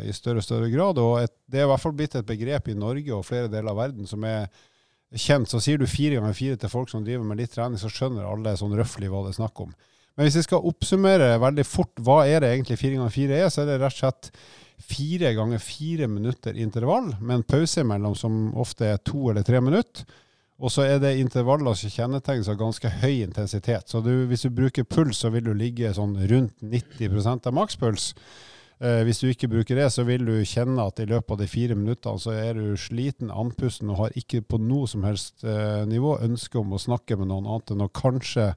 i 0.00 0.14
større 0.16 0.40
og 0.40 0.46
større 0.46 0.70
grad. 0.72 1.00
Og 1.02 1.18
et, 1.20 1.34
det 1.52 1.60
er 1.60 1.66
i 1.66 1.68
hvert 1.68 1.82
fall 1.82 1.92
blitt 1.98 2.16
et 2.16 2.28
begrep 2.28 2.70
i 2.72 2.78
Norge 2.78 3.12
og 3.12 3.26
flere 3.28 3.50
deler 3.52 3.74
av 3.74 3.82
verden 3.82 4.08
som 4.08 4.24
er 4.24 4.48
kjent, 5.12 5.50
så 5.50 5.60
sier 5.62 5.78
du 5.78 5.86
fire 5.86 6.16
ganger 6.16 6.36
fire 6.36 6.56
til 6.60 6.72
folk 6.72 6.90
som 6.90 7.04
driver 7.04 7.28
med 7.28 7.42
litt 7.42 7.52
trening, 7.52 7.78
så 7.80 7.92
skjønner 7.92 8.24
alle 8.26 8.56
sånn 8.58 8.74
røftlig 8.78 9.12
hva 9.12 9.22
det 9.26 9.34
er 9.34 9.40
snakk 9.42 9.62
om. 9.66 9.76
Men 10.16 10.26
hvis 10.26 10.38
jeg 10.40 10.46
skal 10.48 10.64
oppsummere 10.64 11.34
veldig 11.42 11.64
fort 11.68 12.00
hva 12.00 12.22
er 12.24 12.40
det 12.40 12.54
egentlig 12.54 12.78
fire 12.80 12.96
ganger 12.96 13.12
fire 13.12 13.40
er, 13.42 13.50
så 13.52 13.62
er 13.62 13.68
det 13.68 13.80
rett 13.82 13.98
og 13.98 14.00
slett 14.00 14.30
fire 14.86 15.32
ganger 15.36 15.60
fire 15.62 16.08
minutter 16.08 16.56
intervall 16.60 17.12
med 17.20 17.38
en 17.38 17.48
pause 17.48 17.84
imellom 17.84 18.16
som 18.16 18.48
ofte 18.56 18.88
er 18.94 19.02
to 19.04 19.28
eller 19.30 19.44
tre 19.44 19.60
minutter. 19.60 20.08
Og 20.56 20.72
så 20.72 20.86
er 20.88 21.00
det 21.02 21.18
intervaller 21.20 21.76
som 21.76 21.92
kjennetegnes 21.92 22.48
av 22.48 22.56
ganske 22.60 22.90
høy 23.02 23.22
intensitet. 23.26 23.90
Så 23.90 24.00
du, 24.00 24.24
hvis 24.30 24.46
du 24.46 24.54
bruker 24.56 24.88
puls, 24.88 25.20
så 25.20 25.30
vil 25.34 25.44
du 25.44 25.52
ligge 25.52 25.92
sånn 25.92 26.16
rundt 26.30 26.62
90 26.64 27.28
av 27.36 27.52
makspuls. 27.56 28.14
Eh, 28.80 29.02
hvis 29.04 29.20
du 29.20 29.28
ikke 29.28 29.50
bruker 29.52 29.76
det, 29.76 29.90
så 29.92 30.06
vil 30.08 30.24
du 30.24 30.34
kjenne 30.48 30.84
at 30.84 31.00
i 31.00 31.08
løpet 31.08 31.34
av 31.34 31.42
de 31.42 31.48
fire 31.48 31.76
minuttene 31.76 32.20
så 32.20 32.32
er 32.36 32.56
du 32.56 32.76
sliten, 32.80 33.32
andpusten 33.32 33.92
og 33.92 34.00
har 34.00 34.16
ikke 34.20 34.42
på 34.48 34.60
noe 34.60 34.88
som 34.88 35.04
helst 35.04 35.44
eh, 35.44 35.84
nivå 35.88 36.18
ønske 36.24 36.60
om 36.60 36.72
å 36.76 36.80
snakke 36.80 37.16
med 37.20 37.30
noen 37.30 37.48
annet 37.48 37.72
enn 37.72 37.84
å 37.84 37.92
kanskje 37.92 38.50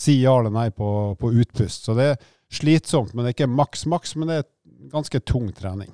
si 0.00 0.20
ja 0.22 0.36
eller 0.38 0.54
nei 0.54 0.68
på, 0.74 0.90
på 1.18 1.32
utpust. 1.42 1.86
Så 1.86 1.98
det 1.98 2.12
er 2.12 2.22
slitsomt, 2.50 3.14
men 3.14 3.26
det 3.26 3.32
er 3.32 3.38
ikke 3.40 3.58
maks 3.58 3.86
maks, 3.90 4.14
men 4.18 4.30
det 4.30 4.40
er 4.40 4.48
ganske 4.90 5.22
tung 5.26 5.50
trening. 5.54 5.90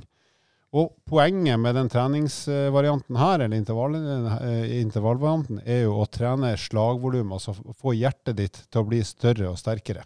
Og 0.75 0.90
poenget 1.06 1.61
med 1.62 1.76
den 1.78 1.88
treningsvarianten 1.88 3.16
her, 3.20 3.44
eller 3.44 3.56
eh, 3.56 4.75
intervallvarianten, 4.80 5.62
er 5.62 5.85
jo 5.85 5.94
å 6.02 6.08
trene 6.11 6.56
slagvolum, 6.58 7.32
altså 7.37 7.54
få 7.54 7.94
hjertet 7.94 8.37
ditt 8.40 8.61
til 8.66 8.82
å 8.82 8.88
bli 8.88 9.00
større 9.06 9.52
og 9.52 9.61
sterkere. 9.61 10.04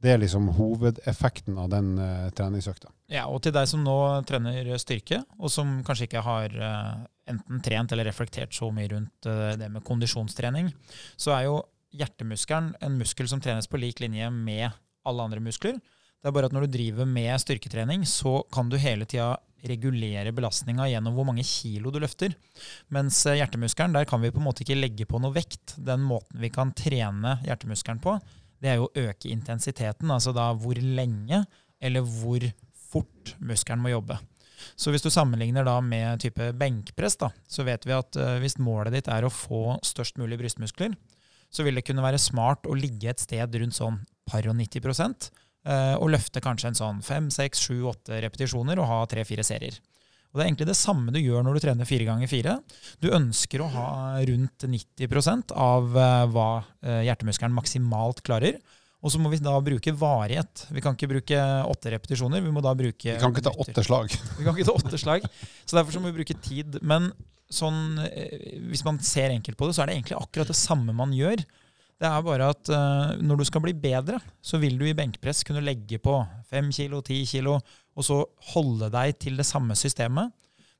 Det 0.00 0.14
er 0.14 0.22
liksom 0.22 0.46
hovedeffekten 0.56 1.58
av 1.60 1.68
den 1.74 1.90
uh, 2.00 2.30
treningsøkta. 2.32 2.88
Ja, 3.12 3.26
og 3.28 3.42
til 3.44 3.52
deg 3.52 3.66
som 3.68 3.82
nå 3.84 3.96
trener 4.24 4.70
styrke, 4.80 5.20
og 5.36 5.52
som 5.52 5.82
kanskje 5.84 6.06
ikke 6.08 6.22
har 6.24 6.54
uh, 6.56 7.02
enten 7.28 7.60
trent 7.60 7.92
eller 7.92 8.08
reflektert 8.08 8.56
så 8.56 8.70
mye 8.72 8.88
rundt 8.94 9.28
uh, 9.28 9.52
det 9.60 9.68
med 9.68 9.84
kondisjonstrening, 9.84 10.72
så 11.20 11.36
er 11.36 11.50
jo 11.50 11.58
hjertemuskelen 12.00 12.72
en 12.80 12.96
muskel 12.96 13.28
som 13.28 13.44
trenes 13.44 13.68
på 13.68 13.80
lik 13.82 14.00
linje 14.00 14.30
med 14.32 14.70
alle 15.04 15.28
andre 15.28 15.44
muskler. 15.44 15.76
Det 16.20 16.28
er 16.28 16.36
bare 16.36 16.48
at 16.48 16.56
når 16.56 16.64
du 16.64 16.78
driver 16.78 17.08
med 17.08 17.36
styrketrening, 17.44 18.08
så 18.08 18.40
kan 18.52 18.72
du 18.72 18.80
hele 18.80 19.04
tida 19.08 19.34
regulere 19.68 20.32
belastninga 20.36 20.88
gjennom 20.90 21.16
hvor 21.16 21.28
mange 21.28 21.44
kilo 21.46 21.92
du 21.92 22.00
løfter. 22.02 22.34
Mens 22.94 23.22
hjertemuskelen, 23.26 23.96
der 23.96 24.08
kan 24.08 24.22
vi 24.22 24.32
på 24.32 24.40
en 24.40 24.48
måte 24.48 24.64
ikke 24.64 24.78
legge 24.78 25.08
på 25.08 25.20
noe 25.22 25.34
vekt. 25.36 25.76
Den 25.76 26.04
måten 26.06 26.40
vi 26.42 26.52
kan 26.52 26.74
trene 26.76 27.38
hjertemuskelen 27.46 28.02
på, 28.02 28.16
det 28.60 28.72
er 28.72 28.80
jo 28.80 28.88
å 28.88 29.06
øke 29.08 29.30
intensiteten. 29.32 30.10
Altså 30.12 30.34
da 30.36 30.50
hvor 30.56 30.78
lenge 30.80 31.44
eller 31.80 32.04
hvor 32.04 32.44
fort 32.90 33.34
muskelen 33.38 33.82
må 33.82 33.94
jobbe. 33.94 34.18
Så 34.76 34.92
hvis 34.92 35.04
du 35.04 35.10
sammenligner 35.12 35.64
da 35.64 35.78
med 35.84 36.20
type 36.20 36.50
benkpress, 36.60 37.16
da, 37.20 37.30
så 37.48 37.64
vet 37.64 37.86
vi 37.88 37.96
at 37.96 38.18
uh, 38.20 38.36
hvis 38.42 38.58
målet 38.60 38.98
ditt 38.98 39.08
er 39.12 39.24
å 39.24 39.32
få 39.32 39.78
størst 39.86 40.20
mulig 40.20 40.36
brystmuskler, 40.40 40.92
så 41.50 41.64
vil 41.66 41.78
det 41.78 41.86
kunne 41.88 42.04
være 42.04 42.20
smart 42.20 42.68
å 42.68 42.76
ligge 42.76 43.10
et 43.10 43.22
sted 43.22 43.56
rundt 43.62 43.78
sånn 43.78 43.98
par 44.28 44.46
og 44.46 44.58
90 44.58 44.84
uh, 44.84 45.30
og 45.60 46.06
løfte 46.08 46.40
kanskje 46.40 46.70
en 46.70 46.78
sånn 46.78 47.00
fem, 47.04 47.26
seks, 47.28 47.60
sju, 47.66 47.82
åtte 47.90 48.16
repetisjoner 48.24 48.80
og 48.80 48.86
ha 48.88 49.00
tre-fire 49.10 49.44
serier. 49.44 49.74
Og 50.30 50.38
Det 50.38 50.44
er 50.44 50.48
egentlig 50.48 50.68
det 50.68 50.78
samme 50.78 51.10
du 51.10 51.18
gjør 51.18 51.42
når 51.42 51.56
du 51.56 51.62
trener 51.64 51.88
fire 51.88 52.06
ganger 52.06 52.30
fire. 52.30 52.58
Du 53.02 53.08
ønsker 53.10 53.64
å 53.64 53.70
ha 53.72 53.88
rundt 54.28 54.66
90 54.70 55.54
av 55.58 55.96
eh, 55.98 56.26
hva 56.30 56.50
eh, 56.86 57.00
hjertemuskelen 57.08 57.56
maksimalt 57.56 58.22
klarer. 58.26 58.60
Og 59.00 59.10
så 59.10 59.18
må 59.18 59.32
vi 59.32 59.40
da 59.42 59.56
bruke 59.64 59.94
varighet. 59.96 60.66
Vi 60.70 60.84
kan 60.84 60.94
ikke 60.94 61.08
bruke 61.10 61.40
åtte 61.66 61.90
repetisjoner. 61.96 62.44
Vi 62.44 62.52
må 62.54 62.62
da 62.62 62.76
bruke 62.78 63.16
Vi 63.16 63.18
kan 63.18 63.34
ikke 63.34 63.46
ta 63.48 63.54
åtte 63.64 63.82
slag. 63.82 64.12
Vi 64.38 64.46
kan 64.46 64.54
ikke 64.54 64.68
ta 64.68 64.76
åtte 64.76 65.00
slag. 65.00 65.26
Så 65.64 65.78
derfor 65.78 65.96
så 65.96 66.02
må 66.04 66.12
vi 66.12 66.20
bruke 66.20 66.36
tid. 66.44 66.78
Men 66.86 67.08
sånn, 67.50 67.98
eh, 68.04 68.60
hvis 68.70 68.84
man 68.86 69.00
ser 69.02 69.34
enkelt 69.34 69.58
på 69.58 69.66
det, 69.66 69.74
så 69.74 69.82
er 69.82 69.90
det 69.90 69.98
egentlig 69.98 70.20
akkurat 70.20 70.52
det 70.52 70.58
samme 70.60 70.94
man 70.94 71.16
gjør. 71.16 71.42
Det 72.00 72.08
er 72.08 72.22
bare 72.24 72.48
at 72.54 72.70
uh, 72.72 73.18
når 73.20 73.42
du 73.42 73.44
skal 73.44 73.60
bli 73.64 73.74
bedre, 73.76 74.16
så 74.40 74.56
vil 74.62 74.78
du 74.80 74.86
i 74.88 74.96
benkpress 74.96 75.42
kunne 75.44 75.64
legge 75.64 75.98
på 76.00 76.14
5 76.48 76.70
kilo, 76.72 77.02
10 77.04 77.26
kilo, 77.28 77.58
og 77.92 78.06
så 78.06 78.22
holde 78.54 78.88
deg 78.92 79.18
til 79.20 79.36
det 79.36 79.44
samme 79.44 79.76
systemet. 79.76 80.32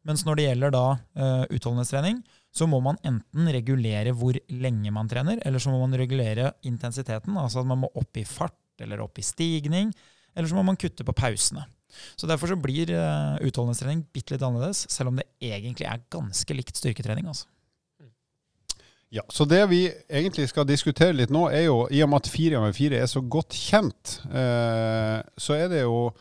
Mens 0.09 0.25
når 0.25 0.39
det 0.39 0.47
gjelder 0.47 0.73
da 0.73 0.85
uh, 0.97 1.43
utholdenhetstrening, 1.53 2.23
så 2.57 2.65
må 2.67 2.81
man 2.83 2.97
enten 3.07 3.51
regulere 3.53 4.15
hvor 4.17 4.39
lenge 4.49 4.93
man 4.97 5.11
trener, 5.11 5.43
eller 5.45 5.61
så 5.61 5.73
må 5.73 5.83
man 5.83 5.99
regulere 6.01 6.55
intensiteten. 6.67 7.37
Altså 7.37 7.61
at 7.61 7.69
man 7.69 7.83
må 7.85 7.93
opp 8.01 8.17
i 8.17 8.25
fart 8.25 8.57
eller 8.81 9.05
opp 9.05 9.21
i 9.21 9.27
stigning, 9.27 9.93
eller 10.33 10.49
så 10.49 10.57
må 10.57 10.65
man 10.65 10.81
kutte 10.81 11.05
på 11.05 11.17
pausene. 11.17 11.67
Så 12.17 12.29
Derfor 12.31 12.49
så 12.49 12.57
blir 12.57 12.95
uh, 12.97 13.37
utholdenhetstrening 13.45 14.07
bitte 14.15 14.39
litt 14.39 14.47
annerledes, 14.47 14.87
selv 14.89 15.13
om 15.13 15.21
det 15.21 15.29
egentlig 15.43 15.85
er 15.91 16.07
ganske 16.09 16.57
likt 16.57 16.81
styrketrening. 16.81 17.29
altså. 17.29 17.51
Ja, 19.11 19.25
Så 19.29 19.45
det 19.45 19.65
vi 19.67 19.89
egentlig 20.07 20.47
skal 20.53 20.69
diskutere 20.69 21.17
litt 21.19 21.33
nå, 21.35 21.49
er 21.51 21.65
jo, 21.67 21.83
i 21.91 21.99
og 22.05 22.13
med 22.13 22.23
at 22.23 22.31
fire 22.31 22.55
ganger 22.61 22.75
fire 22.77 22.99
er 23.03 23.09
så 23.11 23.23
godt 23.27 23.57
kjent, 23.59 24.21
eh, 24.31 25.17
så 25.35 25.57
er 25.57 25.73
det 25.73 25.81
jo 25.83 26.13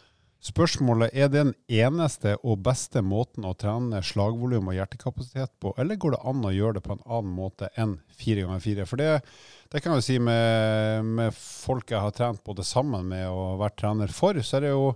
spørsmålet 0.41 1.13
er 1.13 1.27
det 1.29 1.43
den 1.43 1.51
eneste 1.84 2.34
og 2.41 2.63
beste 2.65 3.03
måten 3.05 3.46
å 3.46 3.53
trene 3.60 4.01
slagvolum 4.01 4.72
og 4.72 4.77
hjertekapasitet 4.77 5.51
på, 5.62 5.75
eller 5.77 6.00
går 6.00 6.15
det 6.15 6.22
an 6.31 6.48
å 6.48 6.55
gjøre 6.55 6.79
det 6.79 6.84
på 6.88 6.96
en 6.96 7.05
annen 7.05 7.36
måte 7.36 7.69
enn 7.77 7.98
fire 8.17 8.48
ganger 8.48 8.63
fire? 8.63 8.89
For 8.89 9.01
det, 9.01 9.12
det 9.69 9.84
kan 9.84 9.93
jeg 9.93 10.01
jo 10.01 10.08
si 10.08 10.17
med, 10.24 11.13
med, 11.19 11.38
folk 11.38 11.91
jeg 11.93 12.01
har 12.01 12.15
trent 12.15 12.41
både 12.48 12.65
sammen 12.65 13.05
med 13.12 13.27
og 13.29 13.60
vært 13.62 13.77
trener 13.84 14.15
for, 14.15 14.39
så 14.41 14.58
er 14.58 14.65
det 14.65 14.74
jo 14.74 14.93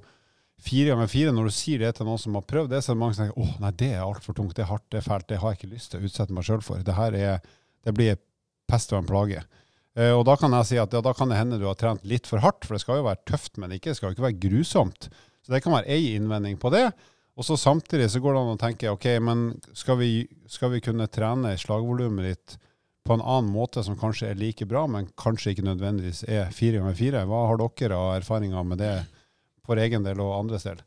fire 0.63 0.95
ganger 0.95 1.11
fire. 1.11 1.35
Når 1.35 1.51
du 1.51 1.57
sier 1.59 1.83
det 1.83 1.91
til 1.99 2.09
noen 2.09 2.23
som 2.23 2.39
har 2.39 2.47
prøvd 2.49 2.73
det, 2.73 2.81
så 2.81 2.89
er 2.89 2.97
det 2.97 3.03
mange 3.03 3.19
som 3.19 3.27
tenker 3.27 3.43
åh, 3.43 3.57
nei, 3.61 3.75
det 3.83 3.91
er 3.93 4.07
altfor 4.07 4.39
tungt, 4.39 4.55
det 4.57 4.65
er 4.65 4.71
hardt, 4.71 4.87
det 4.89 5.03
er 5.03 5.11
fælt, 5.11 5.27
det 5.29 5.43
har 5.43 5.53
jeg 5.53 5.61
ikke 5.61 5.75
lyst 5.75 5.93
til 5.93 6.01
å 6.01 6.09
utsette 6.09 6.33
meg 6.33 6.47
sjøl 6.47 6.65
for. 6.65 6.81
Det 6.87 6.97
her 6.97 7.19
er 7.19 7.53
det 7.83 7.95
blir 7.97 8.19
pest 8.69 8.93
og 8.93 9.01
en 9.01 9.09
plage. 9.09 9.43
Uh, 9.93 10.15
og 10.17 10.23
da 10.25 10.37
kan 10.39 10.55
jeg 10.57 10.71
si 10.71 10.81
at 10.81 10.93
ja, 10.95 11.03
da 11.05 11.13
kan 11.13 11.29
det 11.29 11.37
hende 11.37 11.59
du 11.61 11.67
har 11.69 11.77
trent 11.79 12.05
litt 12.07 12.29
for 12.29 12.41
hardt, 12.43 12.65
for 12.65 12.75
det 12.75 12.83
skal 12.83 13.01
jo 13.01 13.07
være 13.09 13.23
tøft, 13.29 13.59
men 13.61 13.75
ikke, 13.75 13.91
det 13.91 13.99
skal 13.99 14.09
jo 14.09 14.17
ikke 14.17 14.27
være 14.29 14.41
grusomt. 14.47 15.09
Så 15.43 15.53
det 15.53 15.61
kan 15.65 15.75
være 15.75 15.91
ei 15.91 16.13
innvending 16.15 16.57
på 16.61 16.71
det. 16.73 16.87
Og 17.33 17.45
så 17.45 17.57
samtidig 17.57 18.11
så 18.13 18.21
går 18.21 18.35
det 18.35 18.41
an 18.43 18.53
å 18.53 18.61
tenke 18.61 18.91
ok, 18.93 19.07
men 19.25 19.47
skal 19.77 19.97
vi, 19.99 20.11
skal 20.49 20.71
vi 20.75 20.83
kunne 20.85 21.09
trene 21.09 21.55
slagvolumet 21.57 22.29
ditt 22.29 22.57
på 23.03 23.17
en 23.17 23.23
annen 23.23 23.49
måte 23.51 23.83
som 23.83 23.97
kanskje 23.99 24.29
er 24.31 24.39
like 24.39 24.67
bra, 24.69 24.85
men 24.87 25.09
kanskje 25.19 25.51
ikke 25.51 25.65
nødvendigvis 25.65 26.23
er 26.29 26.53
fire 26.55 26.79
ganger 26.79 26.99
fire? 26.99 27.23
Hva 27.27 27.41
har 27.49 27.59
dere 27.59 27.97
av 27.99 28.13
erfaringer 28.19 28.67
med 28.67 28.79
det 28.79 28.93
for 29.65 29.81
egen 29.81 30.05
del 30.05 30.21
og 30.23 30.37
andres 30.37 30.67
del? 30.69 30.79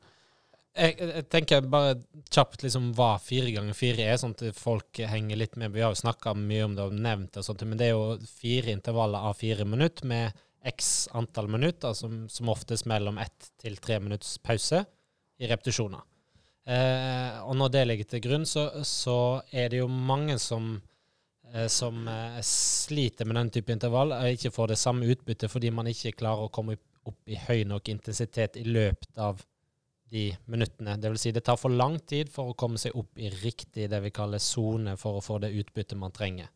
Jeg, 0.76 0.96
jeg, 1.00 1.24
tenker 1.32 1.68
bare 1.72 1.94
kjapt 2.28 2.64
liksom 2.66 2.90
hva 2.96 3.14
fire 3.22 3.52
ganger 3.54 3.76
fire 3.76 4.04
er, 4.04 4.18
sånn 4.20 4.34
at 4.36 4.58
folk 4.58 5.00
henger 5.00 5.38
litt 5.40 5.54
med. 5.56 5.72
Vi 5.72 5.84
har 5.84 5.94
jo 5.94 6.02
snakka 6.02 6.34
mye 6.36 6.66
om 6.66 6.74
det 6.76 6.84
og 6.84 6.98
nevnt 6.98 7.32
det, 7.32 7.40
og 7.40 7.46
sånt, 7.48 7.64
men 7.64 7.80
det 7.80 7.88
er 7.88 7.94
jo 7.94 8.18
fire 8.28 8.74
intervaller 8.74 9.30
av 9.30 9.38
fire 9.40 9.64
minutter 9.64 10.08
med 10.10 10.42
x 10.66 11.08
antall 11.16 11.48
minutter, 11.48 11.94
som, 11.94 12.26
som 12.28 12.50
oftest 12.52 12.88
mellom 12.90 13.18
ett 13.22 13.52
til 13.62 13.78
tre 13.80 14.00
minutts 14.02 14.36
pause 14.44 14.82
i 15.38 15.48
repetisjoner. 15.48 16.02
Eh, 16.66 17.38
og 17.46 17.54
når 17.56 17.72
det 17.72 17.84
ligger 17.86 18.10
til 18.10 18.24
grunn, 18.24 18.46
så, 18.48 18.68
så 18.82 19.16
er 19.54 19.70
det 19.70 19.80
jo 19.84 19.88
mange 19.88 20.38
som, 20.42 20.74
eh, 21.52 21.68
som 21.70 22.08
eh, 22.10 22.40
sliter 22.42 23.28
med 23.28 23.38
den 23.38 23.52
type 23.54 23.72
intervall, 23.72 24.14
og 24.16 24.34
ikke 24.34 24.54
får 24.54 24.72
det 24.72 24.80
samme 24.82 25.06
utbyttet 25.14 25.52
fordi 25.52 25.70
man 25.74 25.90
ikke 25.90 26.16
klarer 26.18 26.48
å 26.48 26.52
komme 26.52 26.78
opp 27.06 27.30
i 27.30 27.38
høy 27.38 27.62
nok 27.70 27.92
intensitet 27.92 28.58
i 28.58 28.66
løpet 28.66 29.22
av 29.22 29.44
de 30.10 30.28
minuttene. 30.46 30.96
Det 31.00 31.10
vil 31.10 31.18
si 31.18 31.32
det 31.34 31.44
tar 31.46 31.58
for 31.58 31.72
lang 31.72 31.98
tid 32.06 32.30
for 32.32 32.50
å 32.50 32.58
komme 32.58 32.78
seg 32.78 32.94
opp 32.98 33.18
i 33.18 33.30
riktig 33.42 33.88
det 33.90 34.00
vi 34.04 34.14
kaller 34.14 34.42
sone 34.42 34.96
for 35.00 35.18
å 35.18 35.24
få 35.24 35.40
det 35.42 35.54
utbyttet 35.58 35.98
man 35.98 36.14
trenger. 36.14 36.50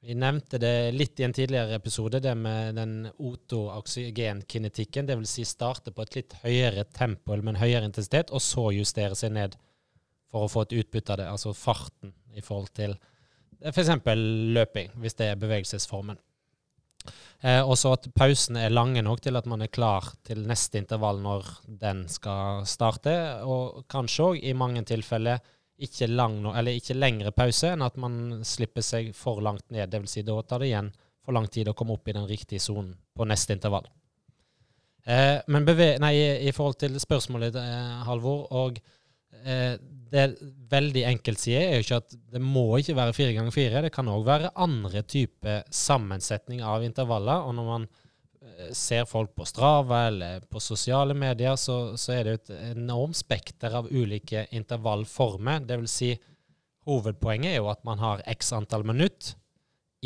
Vi 0.00 0.14
nevnte 0.16 0.56
det 0.58 0.92
litt 0.96 1.20
i 1.20 1.26
en 1.26 1.34
tidligere 1.36 1.76
episode, 1.76 2.22
det 2.24 2.32
med 2.34 2.78
den 2.80 3.10
otooksygenkinetikken. 3.20 5.10
Dvs. 5.10 5.34
Si 5.34 5.44
starte 5.44 5.92
på 5.92 6.06
et 6.06 6.16
litt 6.16 6.36
høyere 6.40 6.86
tempo 6.88 7.34
eller 7.34 7.44
med 7.44 7.58
en 7.58 7.60
høyere 7.66 7.90
intensitet, 7.90 8.32
og 8.32 8.40
så 8.40 8.70
justere 8.72 9.18
seg 9.18 9.34
ned 9.36 9.58
for 10.30 10.46
å 10.46 10.48
få 10.48 10.64
et 10.64 10.78
utbytte 10.80 11.12
av 11.12 11.20
det, 11.20 11.28
altså 11.28 11.52
farten 11.52 12.14
i 12.32 12.40
forhold 12.40 12.72
til 12.78 12.96
f.eks. 13.60 13.92
løping, 14.56 14.94
hvis 15.02 15.18
det 15.18 15.26
er 15.28 15.40
bevegelsesformen. 15.40 16.16
Eh, 17.40 17.62
og 17.64 17.78
så 17.80 17.94
at 17.96 18.08
pausene 18.12 18.66
er 18.66 18.74
lange 18.74 19.00
nok 19.04 19.22
til 19.24 19.38
at 19.38 19.46
man 19.48 19.64
er 19.64 19.72
klar 19.72 20.10
til 20.26 20.42
neste 20.48 20.80
intervall 20.82 21.22
når 21.24 21.46
den 21.80 22.04
skal 22.12 22.66
starte. 22.68 23.14
Og 23.48 23.86
kanskje 23.90 24.26
òg 24.26 24.42
i 24.44 24.56
mange 24.56 24.84
tilfeller 24.88 25.40
ikke, 25.80 26.10
lang, 26.12 26.42
ikke 26.68 26.98
lengre 26.98 27.32
pause 27.32 27.72
enn 27.72 27.86
at 27.86 27.96
man 28.00 28.42
slipper 28.44 28.84
seg 28.84 29.14
for 29.16 29.40
langt 29.44 29.70
ned. 29.72 29.88
Det 29.88 30.02
vil 30.02 30.12
si, 30.12 30.24
da 30.26 30.36
tar 30.44 30.60
det 30.60 30.68
igjen 30.68 30.92
for 31.24 31.36
lang 31.36 31.48
tid 31.48 31.70
å 31.70 31.76
komme 31.76 31.96
opp 31.96 32.08
i 32.08 32.16
den 32.16 32.28
riktige 32.28 32.60
sonen 32.60 32.92
på 33.16 33.24
neste 33.28 33.56
intervall. 33.56 33.88
Eh, 35.08 35.40
men 35.48 35.64
nei, 36.02 36.14
i 36.44 36.52
forhold 36.52 36.76
til 36.82 37.00
spørsmålet, 37.00 37.56
eh, 37.56 38.00
Halvor, 38.04 38.50
og 38.52 38.80
eh, 39.44 39.74
det 40.10 40.26
veldig 40.70 41.04
enkelt 41.06 41.38
sier, 41.38 41.62
er 41.62 41.78
jo 41.78 41.86
ikke 41.86 42.00
at 42.02 42.14
det 42.34 42.42
må 42.42 42.66
ikke 42.78 42.96
være 42.98 43.14
fire 43.14 43.34
ganger 43.36 43.54
fire. 43.54 43.82
Det 43.86 43.92
kan 43.94 44.10
òg 44.10 44.24
være 44.26 44.52
andre 44.58 45.02
typer 45.06 45.62
sammensetning 45.74 46.64
av 46.66 46.84
intervaller. 46.86 47.46
Og 47.46 47.54
når 47.58 47.68
man 47.68 47.86
eh, 47.86 48.72
ser 48.76 49.06
folk 49.10 49.34
på 49.38 49.46
Strava 49.48 50.06
eller 50.08 50.42
på 50.50 50.62
sosiale 50.62 51.14
medier, 51.14 51.54
så, 51.60 51.96
så 52.00 52.16
er 52.16 52.24
det 52.24 52.34
jo 52.34 52.40
et 52.40 52.54
enormt 52.72 53.20
spekter 53.20 53.78
av 53.80 53.90
ulike 53.90 54.48
intervallformer. 54.56 55.62
Det 55.68 55.78
vil 55.82 55.90
si, 55.90 56.12
hovedpoenget 56.90 57.54
er 57.54 57.60
jo 57.60 57.70
at 57.72 57.84
man 57.86 58.02
har 58.02 58.24
x 58.34 58.52
antall 58.56 58.86
minutt 58.88 59.34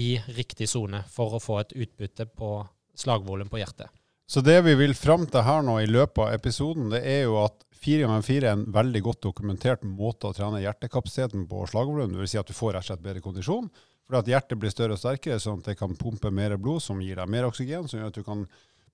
i 0.01 0.17
riktig 0.37 0.69
sone 0.69 1.05
for 1.11 1.37
å 1.37 1.43
få 1.43 1.61
et 1.63 1.77
utbytte 1.85 2.27
på 2.27 2.57
slagvolum 2.99 3.49
på 3.49 3.61
hjertet. 3.63 3.89
Så 4.27 4.41
det 4.41 4.61
vi 4.65 4.75
vil 4.79 4.95
fram 4.97 5.27
til 5.29 5.45
her 5.45 5.63
nå 5.65 5.79
i 5.83 5.89
løpet 5.91 6.23
av 6.25 6.35
episoden, 6.35 6.89
det 6.93 7.03
er 7.05 7.27
jo 7.27 7.39
at 7.45 7.64
4x4 7.83 8.45
er 8.45 8.53
en 8.53 8.67
veldig 8.73 9.03
godt 9.05 9.23
dokumentert 9.27 9.83
måte 9.87 10.31
å 10.31 10.37
trene 10.37 10.63
hjertekapasiteten 10.63 11.49
på 11.51 11.65
slagvolum. 11.71 12.15
Vil 12.21 12.31
si 12.31 12.41
at 12.41 12.49
du 12.49 12.57
får 12.57 12.77
rett 12.77 12.87
og 12.87 12.93
slett 12.93 13.05
bedre 13.05 13.25
kondisjon. 13.25 13.69
Fordi 14.05 14.21
at 14.21 14.31
hjertet 14.35 14.61
blir 14.61 14.73
større 14.73 14.97
og 14.97 15.01
sterkere, 15.01 15.41
sånn 15.41 15.63
at 15.63 15.73
det 15.73 15.79
kan 15.81 15.97
pumpe 15.97 16.31
mer 16.35 16.57
blod, 16.61 16.83
som 16.85 17.01
gir 17.01 17.17
deg 17.21 17.31
mer 17.33 17.49
oksygen, 17.49 17.89
som 17.89 18.01
gjør 18.01 18.13
at 18.13 18.19
du 18.19 18.25
kan 18.27 18.45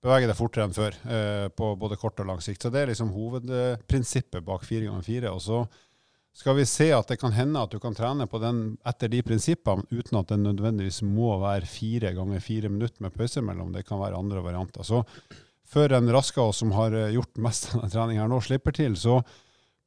bevege 0.01 0.29
deg 0.29 0.37
fortere 0.37 0.65
enn 0.65 0.75
før 0.75 0.97
eh, 1.13 1.47
på 1.53 1.73
både 1.79 1.97
kort 1.99 2.19
og 2.23 2.29
lang 2.31 2.41
sikt. 2.43 2.63
Så 2.63 2.71
det 2.73 2.83
er 2.83 2.91
liksom 2.91 3.11
hovedprinsippet 3.13 4.45
bak 4.47 4.63
4x4. 4.65 5.29
Og 5.29 5.41
så 5.43 5.61
skal 6.33 6.55
vi 6.57 6.65
se 6.69 6.87
at 6.95 7.11
det 7.11 7.19
kan 7.21 7.35
hende 7.35 7.61
at 7.61 7.73
du 7.73 7.79
kan 7.83 7.95
trene 7.95 8.27
den 8.39 8.63
etter 8.87 9.11
de 9.11 9.19
prinsippene 9.25 9.83
uten 9.91 10.19
at 10.21 10.31
det 10.31 10.39
nødvendigvis 10.39 11.01
må 11.03 11.35
være 11.41 11.67
fire 11.69 12.13
ganger 12.15 12.43
fire 12.43 12.71
minutter 12.71 13.03
med 13.03 13.13
pause 13.13 13.43
mellom. 13.43 13.73
Det 13.75 13.83
kan 13.87 13.99
være 13.99 14.17
andre 14.17 14.43
varianter. 14.43 14.87
Så 14.87 15.03
før 15.71 15.95
en 15.97 16.11
raske 16.11 16.41
oss 16.41 16.59
som 16.61 16.73
har 16.75 16.95
eh, 16.97 17.13
gjort 17.15 17.39
mest 17.41 17.69
av 17.71 17.79
denne 17.79 17.93
treningen 17.93 18.23
her 18.25 18.31
nå, 18.31 18.41
slipper 18.43 18.75
til, 18.75 18.97
så 18.99 19.21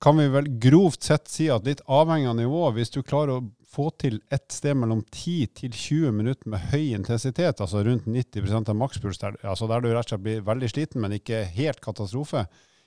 kan 0.02 0.18
vi 0.18 0.26
vel 0.32 0.48
grovt 0.60 1.06
sett 1.06 1.30
si 1.32 1.46
at 1.52 1.64
litt 1.68 1.84
avhengig 1.86 2.28
av 2.28 2.38
nivået, 2.38 2.74
hvis 2.76 2.92
du 2.92 3.00
klarer 3.02 3.38
å 3.38 3.44
få 3.74 3.88
til 3.98 4.20
et 4.34 4.44
sted 4.52 4.76
mellom 4.78 5.00
10 5.08 5.54
til 5.58 5.72
20 5.72 6.12
minutter 6.14 6.50
med 6.50 6.68
høy 6.72 6.92
intensitet, 6.94 7.62
altså 7.62 7.82
rundt 7.86 8.06
90% 8.06 8.70
av 8.70 8.78
makspuls, 8.78 9.20
der, 9.22 9.38
altså 9.42 9.68
der 9.70 9.82
du 9.82 9.90
rett 9.90 10.04
og 10.06 10.12
slett 10.12 10.26
blir 10.26 10.44
veldig 10.46 10.70
sliten, 10.70 11.02
men 11.02 11.16
ikke 11.16 11.46
helt 11.56 11.80
katastrofe, 11.84 12.44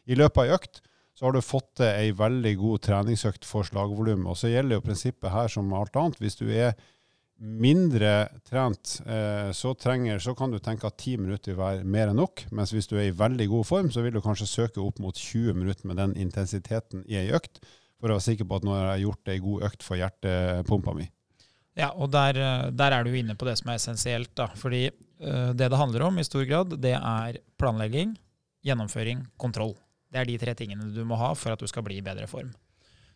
i 0.08 0.16
løpet 0.16 0.44
av 0.44 0.48
ei 0.48 0.56
økt, 0.56 0.82
så 1.18 1.25
har 1.25 1.34
du 1.34 1.42
fått 1.42 1.72
til 1.80 1.89
ei 1.89 2.12
veldig 2.16 2.54
god 2.62 2.84
treningsøkt 2.86 3.48
for 3.50 3.66
slagvolumet. 3.66 4.30
Og 4.30 4.38
så 4.38 4.51
gjelder 4.51 4.77
jo 4.77 4.86
prinsippet 4.86 5.34
her 5.34 5.50
som 5.50 5.74
alt 5.74 5.98
annet. 5.98 6.20
Hvis 6.22 6.38
du 6.38 6.46
er 6.46 6.75
mindre 7.38 8.27
trent, 8.48 9.01
eh, 9.06 9.51
så, 9.51 9.74
trenger, 9.77 10.20
så 10.20 10.34
kan 10.36 10.51
du 10.51 10.60
tenke 10.63 10.88
at 10.89 10.98
10 10.98 11.17
minutter 11.22 11.53
vil 11.53 11.60
være 11.60 11.84
mer 11.86 12.12
enn 12.12 12.20
nok. 12.22 12.48
Mens 12.56 12.74
hvis 12.74 12.89
du 12.89 12.96
er 12.98 13.10
i 13.10 13.15
veldig 13.15 13.48
god 13.51 13.67
form, 13.70 13.91
så 13.94 14.03
vil 14.06 14.15
du 14.17 14.24
kanskje 14.25 14.50
søke 14.50 14.82
opp 14.84 15.01
mot 15.03 15.17
20 15.17 15.58
minutter 15.58 15.89
med 15.89 16.01
den 16.01 16.15
intensiteten 16.17 17.06
i 17.08 17.20
ei 17.22 17.29
økt, 17.36 17.62
for 17.98 18.10
å 18.10 18.17
være 18.17 18.27
sikker 18.29 18.50
på 18.50 18.60
at 18.60 18.65
nå 18.65 18.74
har 18.74 18.89
jeg 18.94 19.06
gjort 19.08 19.34
ei 19.34 19.39
god 19.44 19.67
økt 19.70 19.86
for 19.86 20.01
hjertepumpa 20.01 20.96
mi. 20.98 21.10
Ja, 21.77 21.91
og 21.94 22.10
der, 22.13 22.38
eh, 22.41 22.70
der 22.74 22.96
er 22.96 23.06
du 23.06 23.13
inne 23.13 23.38
på 23.38 23.46
det 23.46 23.58
som 23.60 23.70
er 23.70 23.77
essensielt. 23.77 24.34
da, 24.36 24.50
fordi 24.58 24.88
eh, 24.88 25.51
det 25.53 25.70
det 25.70 25.77
handler 25.77 26.08
om 26.08 26.17
i 26.17 26.25
stor 26.25 26.46
grad, 26.46 26.79
det 26.82 26.96
er 26.98 27.41
planlegging, 27.58 28.17
gjennomføring, 28.65 29.27
kontroll. 29.38 29.75
Det 30.12 30.22
er 30.22 30.25
de 30.25 30.38
tre 30.38 30.53
tingene 30.56 30.94
du 30.94 31.03
må 31.06 31.15
ha 31.20 31.34
for 31.36 31.53
at 31.53 31.60
du 31.60 31.67
skal 31.67 31.84
bli 31.84 32.00
i 32.00 32.06
bedre 32.06 32.27
form. 32.27 32.53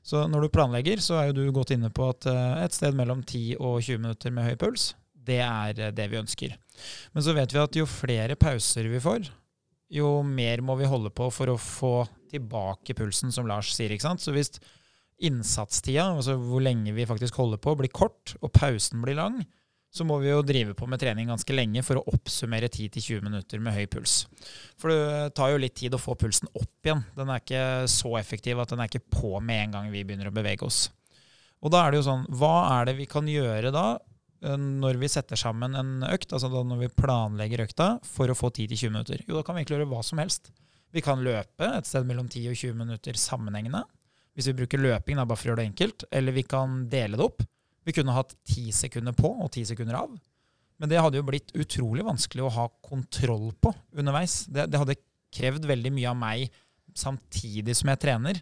Så 0.02 0.24
når 0.30 0.46
du 0.46 0.54
planlegger, 0.54 1.02
så 1.04 1.20
er 1.20 1.30
jo 1.30 1.38
du 1.38 1.54
godt 1.54 1.76
inne 1.76 1.92
på 1.94 2.08
at 2.10 2.26
eh, 2.30 2.64
et 2.66 2.74
sted 2.74 2.96
mellom 2.98 3.22
10 3.22 3.60
og 3.60 3.82
20 3.84 4.02
minutter 4.02 4.34
med 4.34 4.50
høy 4.50 4.58
puls, 4.60 4.92
det 5.14 5.40
er 5.46 5.78
eh, 5.78 5.94
det 5.94 6.08
vi 6.12 6.20
ønsker. 6.22 6.56
Men 7.14 7.26
så 7.26 7.36
vet 7.38 7.54
vi 7.54 7.62
at 7.62 7.78
jo 7.78 7.86
flere 7.90 8.38
pauser 8.40 8.90
vi 8.90 9.02
får, 9.04 9.30
jo 9.92 10.22
mer 10.26 10.64
må 10.66 10.78
vi 10.80 10.90
holde 10.90 11.12
på 11.14 11.28
for 11.34 11.52
å 11.52 11.60
få 11.60 11.96
tilbake 12.32 12.96
pulsen, 12.98 13.34
som 13.36 13.48
Lars 13.50 13.74
sier. 13.76 13.92
ikke 13.92 14.08
sant? 14.08 14.24
Så 14.24 14.34
hvis 14.34 14.56
innsatstida, 15.22 16.08
altså 16.16 16.38
hvor 16.40 16.64
lenge 16.64 16.96
vi 16.96 17.06
faktisk 17.06 17.38
holder 17.38 17.60
på, 17.62 17.76
blir 17.78 17.92
kort, 17.94 18.34
og 18.42 18.54
pausen 18.56 19.04
blir 19.04 19.20
lang, 19.20 19.42
så 19.92 20.06
må 20.08 20.18
vi 20.22 20.30
jo 20.30 20.40
drive 20.46 20.74
på 20.78 20.88
med 20.88 21.02
trening 21.02 21.28
ganske 21.28 21.56
lenge 21.56 21.84
for 21.84 22.00
å 22.00 22.06
oppsummere 22.14 22.70
10-20 22.72 23.26
minutter 23.26 23.60
med 23.64 23.76
høy 23.76 23.90
puls. 23.92 24.22
For 24.80 24.94
det 24.94 25.34
tar 25.36 25.52
jo 25.52 25.60
litt 25.60 25.76
tid 25.82 25.98
å 25.98 26.00
få 26.00 26.16
pulsen 26.20 26.48
opp 26.54 26.88
igjen. 26.88 27.04
Den 27.18 27.32
er 27.32 27.44
ikke 27.44 27.66
så 27.92 28.14
effektiv 28.20 28.62
at 28.64 28.72
den 28.72 28.80
er 28.80 28.88
ikke 28.88 29.04
på 29.12 29.36
med 29.44 29.66
en 29.66 29.76
gang 29.76 29.92
vi 29.92 30.06
begynner 30.08 30.32
å 30.32 30.36
bevege 30.36 30.64
oss. 30.68 30.86
Og 31.62 31.74
da 31.74 31.84
er 31.84 31.92
det 31.92 32.00
jo 32.00 32.08
sånn, 32.08 32.24
hva 32.40 32.56
er 32.80 32.88
det 32.88 32.96
vi 33.02 33.10
kan 33.12 33.28
gjøre 33.28 33.74
da 33.76 33.86
eh, 34.00 34.58
når 34.58 34.98
vi 35.04 35.12
setter 35.12 35.38
sammen 35.38 35.76
en 35.78 35.94
økt, 36.08 36.32
altså 36.32 36.50
da 36.54 36.64
når 36.66 36.86
vi 36.86 36.94
planlegger 37.04 37.68
økta, 37.68 37.92
for 38.08 38.32
å 38.32 38.38
få 38.38 38.50
10-20 38.50 38.96
minutter? 38.96 39.26
Jo, 39.28 39.38
da 39.38 39.46
kan 39.46 39.58
vi 39.58 39.66
egentlig 39.66 39.82
gjøre 39.82 39.92
hva 39.92 40.02
som 40.08 40.24
helst. 40.24 40.54
Vi 40.92 41.04
kan 41.04 41.22
løpe 41.24 41.68
et 41.68 41.88
sted 41.88 42.08
mellom 42.08 42.32
10 42.32 42.48
og 42.52 42.58
20 42.64 42.80
minutter 42.80 43.20
sammenhengende. 43.20 43.84
Hvis 44.36 44.48
vi 44.48 44.56
bruker 44.62 44.80
løping, 44.80 45.20
da, 45.20 45.28
bare 45.28 45.40
for 45.40 45.50
å 45.50 45.52
gjøre 45.52 45.62
det 45.62 45.70
enkelt. 45.74 46.06
Eller 46.16 46.36
vi 46.36 46.48
kan 46.48 46.86
dele 46.92 47.20
det 47.20 47.28
opp. 47.28 47.44
Vi 47.86 47.96
kunne 47.96 48.16
hatt 48.16 48.36
ti 48.48 48.70
sekunder 48.76 49.16
på 49.18 49.32
og 49.32 49.52
ti 49.56 49.64
sekunder 49.68 49.98
av. 50.04 50.14
Men 50.82 50.90
det 50.90 51.02
hadde 51.02 51.20
jo 51.20 51.28
blitt 51.28 51.54
utrolig 51.58 52.06
vanskelig 52.06 52.46
å 52.46 52.54
ha 52.56 52.68
kontroll 52.86 53.52
på 53.62 53.74
underveis. 53.94 54.44
Det, 54.50 54.66
det 54.72 54.82
hadde 54.82 54.98
krevd 55.34 55.68
veldig 55.70 55.92
mye 55.94 56.10
av 56.10 56.18
meg 56.18 56.48
samtidig 56.98 57.76
som 57.78 57.92
jeg 57.92 58.02
trener. 58.02 58.42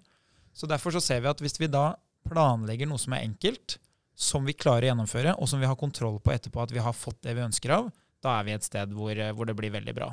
Så 0.55 0.67
derfor 0.67 0.95
så 0.95 1.01
ser 1.03 1.21
vi 1.23 1.31
at 1.31 1.41
hvis 1.43 1.59
vi 1.59 1.69
da 1.71 1.93
planlegger 2.27 2.89
noe 2.89 3.01
som 3.01 3.15
er 3.15 3.25
enkelt, 3.27 3.77
som 4.19 4.47
vi 4.47 4.55
klarer 4.57 4.87
å 4.87 4.91
gjennomføre, 4.91 5.35
og 5.39 5.47
som 5.47 5.61
vi 5.61 5.67
har 5.69 5.79
kontroll 5.79 6.17
på 6.23 6.33
etterpå 6.33 6.63
at 6.63 6.73
vi 6.75 6.83
har 6.83 6.95
fått 6.95 7.21
det 7.23 7.35
vi 7.37 7.45
ønsker 7.45 7.75
av, 7.75 7.91
da 8.23 8.35
er 8.35 8.47
vi 8.47 8.55
et 8.55 8.65
sted 8.67 8.91
hvor, 8.95 9.19
hvor 9.35 9.47
det 9.47 9.55
blir 9.55 9.71
veldig 9.71 9.95
bra. 9.95 10.09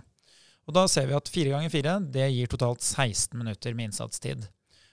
Og 0.66 0.74
da 0.74 0.86
ser 0.90 1.08
vi 1.08 1.16
at 1.16 1.30
fire 1.30 1.54
ganger 1.54 1.72
fire 1.72 1.96
det 2.14 2.26
gir 2.34 2.50
totalt 2.50 2.82
16 2.82 3.38
minutter 3.38 3.74
med 3.74 3.90
innsatstid. 3.90 4.46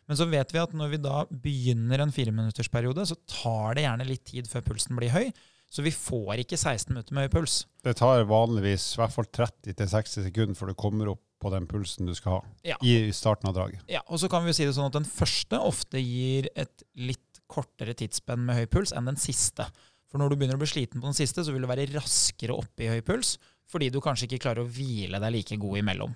Men 0.08 0.20
så 0.20 0.28
vet 0.30 0.52
vi 0.54 0.60
at 0.62 0.74
når 0.76 0.90
vi 0.94 1.00
da 1.04 1.24
begynner 1.32 2.04
en 2.04 2.12
fireminuttersperiode, 2.12 3.06
så 3.08 3.16
tar 3.30 3.78
det 3.78 3.86
gjerne 3.86 4.08
litt 4.10 4.26
tid 4.28 4.50
før 4.52 4.66
pulsen 4.72 4.98
blir 5.00 5.14
høy. 5.16 5.30
Så 5.74 5.82
vi 5.82 5.90
får 5.96 6.44
ikke 6.44 6.58
16 6.60 6.92
minutter 6.94 7.16
med 7.18 7.26
høy 7.26 7.32
puls. 7.34 7.64
Det 7.82 7.96
tar 7.98 8.26
vanligvis 8.30 8.92
i 8.94 9.00
hvert 9.02 9.14
fall 9.16 9.26
30-60 9.34 10.28
sekunder 10.28 10.58
før 10.60 10.70
du 10.70 10.76
kommer 10.78 11.10
opp 11.16 11.24
på 11.42 11.50
den 11.52 11.66
pulsen 11.68 12.08
du 12.08 12.14
skal 12.16 12.38
ha 12.38 12.42
Ja. 12.64 12.76
i 12.86 13.10
starten 13.16 13.50
av 13.50 13.56
draget. 13.58 13.82
Ja, 13.90 14.04
og 14.08 14.20
så 14.22 14.30
kan 14.30 14.44
vi 14.46 14.52
jo 14.52 14.58
si 14.60 14.68
det 14.68 14.76
sånn 14.78 14.92
at 14.92 14.94
Den 14.96 15.08
første 15.10 15.58
ofte 15.60 16.00
gir 16.00 16.48
et 16.56 16.84
litt 16.96 17.42
kortere 17.52 17.96
tidsspenn 17.98 18.46
med 18.46 18.56
høy 18.62 18.68
puls 18.72 18.94
enn 18.96 19.10
den 19.10 19.18
siste. 19.20 19.66
For 20.08 20.22
når 20.22 20.30
du 20.30 20.36
begynner 20.38 20.56
å 20.56 20.62
bli 20.62 20.70
sliten 20.70 21.02
på 21.02 21.10
den 21.10 21.18
siste, 21.18 21.42
så 21.44 21.52
vil 21.52 21.66
du 21.66 21.68
være 21.68 21.90
raskere 21.96 22.54
oppe 22.54 22.86
i 22.86 22.92
høy 22.94 23.02
puls, 23.02 23.38
fordi 23.66 23.90
du 23.90 23.98
kanskje 24.00 24.28
ikke 24.30 24.44
klarer 24.46 24.62
å 24.64 24.70
hvile 24.70 25.20
deg 25.20 25.34
like 25.34 25.58
god 25.58 25.80
imellom. 25.82 26.14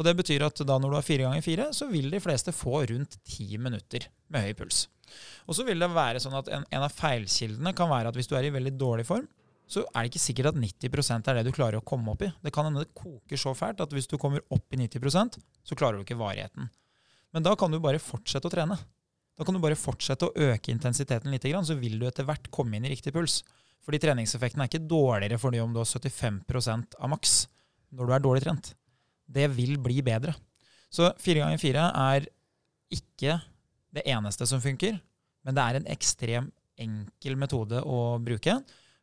Og 0.00 0.06
Det 0.06 0.14
betyr 0.16 0.46
at 0.46 0.62
da 0.64 0.78
når 0.80 0.94
du 0.94 0.96
har 0.96 1.04
fire 1.04 1.26
ganger 1.26 1.44
fire, 1.44 1.66
så 1.76 1.90
vil 1.90 2.08
de 2.08 2.22
fleste 2.24 2.54
få 2.56 2.86
rundt 2.88 3.18
ti 3.28 3.58
minutter 3.60 4.06
med 4.32 4.46
høy 4.46 4.54
puls. 4.56 4.86
Og 5.44 5.58
så 5.58 5.66
vil 5.66 5.82
det 5.82 5.90
være 5.92 6.22
sånn 6.22 6.38
at 6.38 6.48
en, 6.48 6.64
en 6.64 6.86
av 6.86 6.94
feilkildene 6.94 7.74
kan 7.76 7.90
være 7.90 8.08
at 8.08 8.16
hvis 8.16 8.30
du 8.30 8.32
er 8.38 8.48
i 8.48 8.54
veldig 8.54 8.72
dårlig 8.80 9.04
form, 9.10 9.26
så 9.70 9.84
er 9.92 10.02
det 10.02 10.10
ikke 10.10 10.22
sikkert 10.24 10.48
at 10.50 10.58
90 10.58 11.28
er 11.28 11.36
det 11.36 11.44
du 11.46 11.52
klarer 11.54 11.78
å 11.78 11.84
komme 11.86 12.14
opp 12.14 12.24
i. 12.24 12.30
Det 12.42 12.52
kan 12.54 12.66
hende 12.66 12.86
det 12.86 12.96
koker 12.96 13.38
så 13.38 13.52
fælt 13.54 13.82
at 13.84 13.92
hvis 13.94 14.08
du 14.10 14.16
kommer 14.18 14.42
opp 14.50 14.72
i 14.72 14.80
90% 14.80 15.36
så 15.38 15.78
klarer 15.78 16.00
du 16.00 16.06
ikke 16.06 16.18
varigheten. 16.18 16.72
Men 17.30 17.46
da 17.46 17.52
kan 17.54 17.70
du 17.70 17.78
bare 17.82 18.00
fortsette 18.02 18.48
å 18.48 18.54
trene. 18.56 18.80
Da 19.38 19.46
kan 19.46 19.54
du 19.54 19.62
bare 19.62 19.78
fortsette 19.78 20.26
å 20.26 20.48
øke 20.48 20.72
intensiteten 20.72 21.30
litt, 21.30 21.44
så 21.44 21.76
vil 21.78 22.00
du 22.00 22.08
etter 22.08 22.26
hvert 22.26 22.50
komme 22.50 22.80
inn 22.80 22.88
i 22.88 22.94
riktig 22.96 23.12
puls. 23.14 23.42
Fordi 23.84 24.00
treningseffekten 24.02 24.64
er 24.64 24.72
ikke 24.72 24.88
dårligere 24.90 25.38
fordi 25.40 25.60
om 25.62 25.72
du 25.72 25.80
har 25.80 25.88
75% 25.88 26.98
av 26.98 27.12
maks 27.12 27.40
når 27.94 28.08
du 28.08 28.14
er 28.16 28.26
dårlig 28.26 28.44
trent. 28.48 28.74
Det 29.30 29.46
vil 29.54 29.76
bli 29.82 30.00
bedre. 30.04 30.34
Så 30.90 31.12
fire 31.22 31.44
ganger 31.44 31.62
fire 31.62 31.86
er 31.94 32.26
ikke 32.90 33.38
det 33.94 34.02
eneste 34.10 34.46
som 34.46 34.62
funker, 34.62 34.98
men 35.46 35.56
det 35.56 35.62
er 35.64 35.78
en 35.78 35.88
ekstrem 35.92 36.50
enkel 36.80 37.36
metode 37.38 37.80
å 37.84 38.18
bruke. 38.22 38.56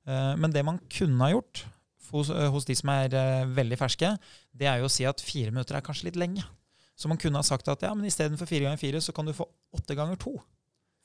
Eh, 0.08 0.36
Men 0.36 0.52
det 0.52 0.66
man 0.66 0.80
kunne 0.92 1.24
ha 1.24 1.32
gjort 1.32 1.63
hos, 2.12 2.30
eh, 2.30 2.50
hos 2.52 2.66
de 2.66 2.76
som 2.76 2.92
er 2.94 3.13
eh, 3.13 3.46
veldig 3.46 3.78
ferske, 3.80 4.13
det 4.56 4.68
er 4.68 4.82
jo 4.82 4.90
å 4.90 4.92
si 4.92 5.06
at 5.08 5.24
fire 5.24 5.52
minutter 5.52 5.78
er 5.78 5.86
kanskje 5.86 6.10
litt 6.10 6.20
lenge. 6.20 6.44
Så 6.98 7.08
man 7.12 7.20
kunne 7.22 7.38
ha 7.38 7.46
sagt 7.46 7.68
at 7.70 7.84
ja, 7.86 7.94
men 7.94 8.08
istedenfor 8.10 8.50
fire 8.50 8.66
ganger 8.66 8.82
fire, 8.82 9.02
så 9.04 9.13
kan 9.13 9.28
du 9.28 9.36
få 9.38 9.46
åtte 9.76 9.96
ganger 9.96 10.18
to. 10.18 10.34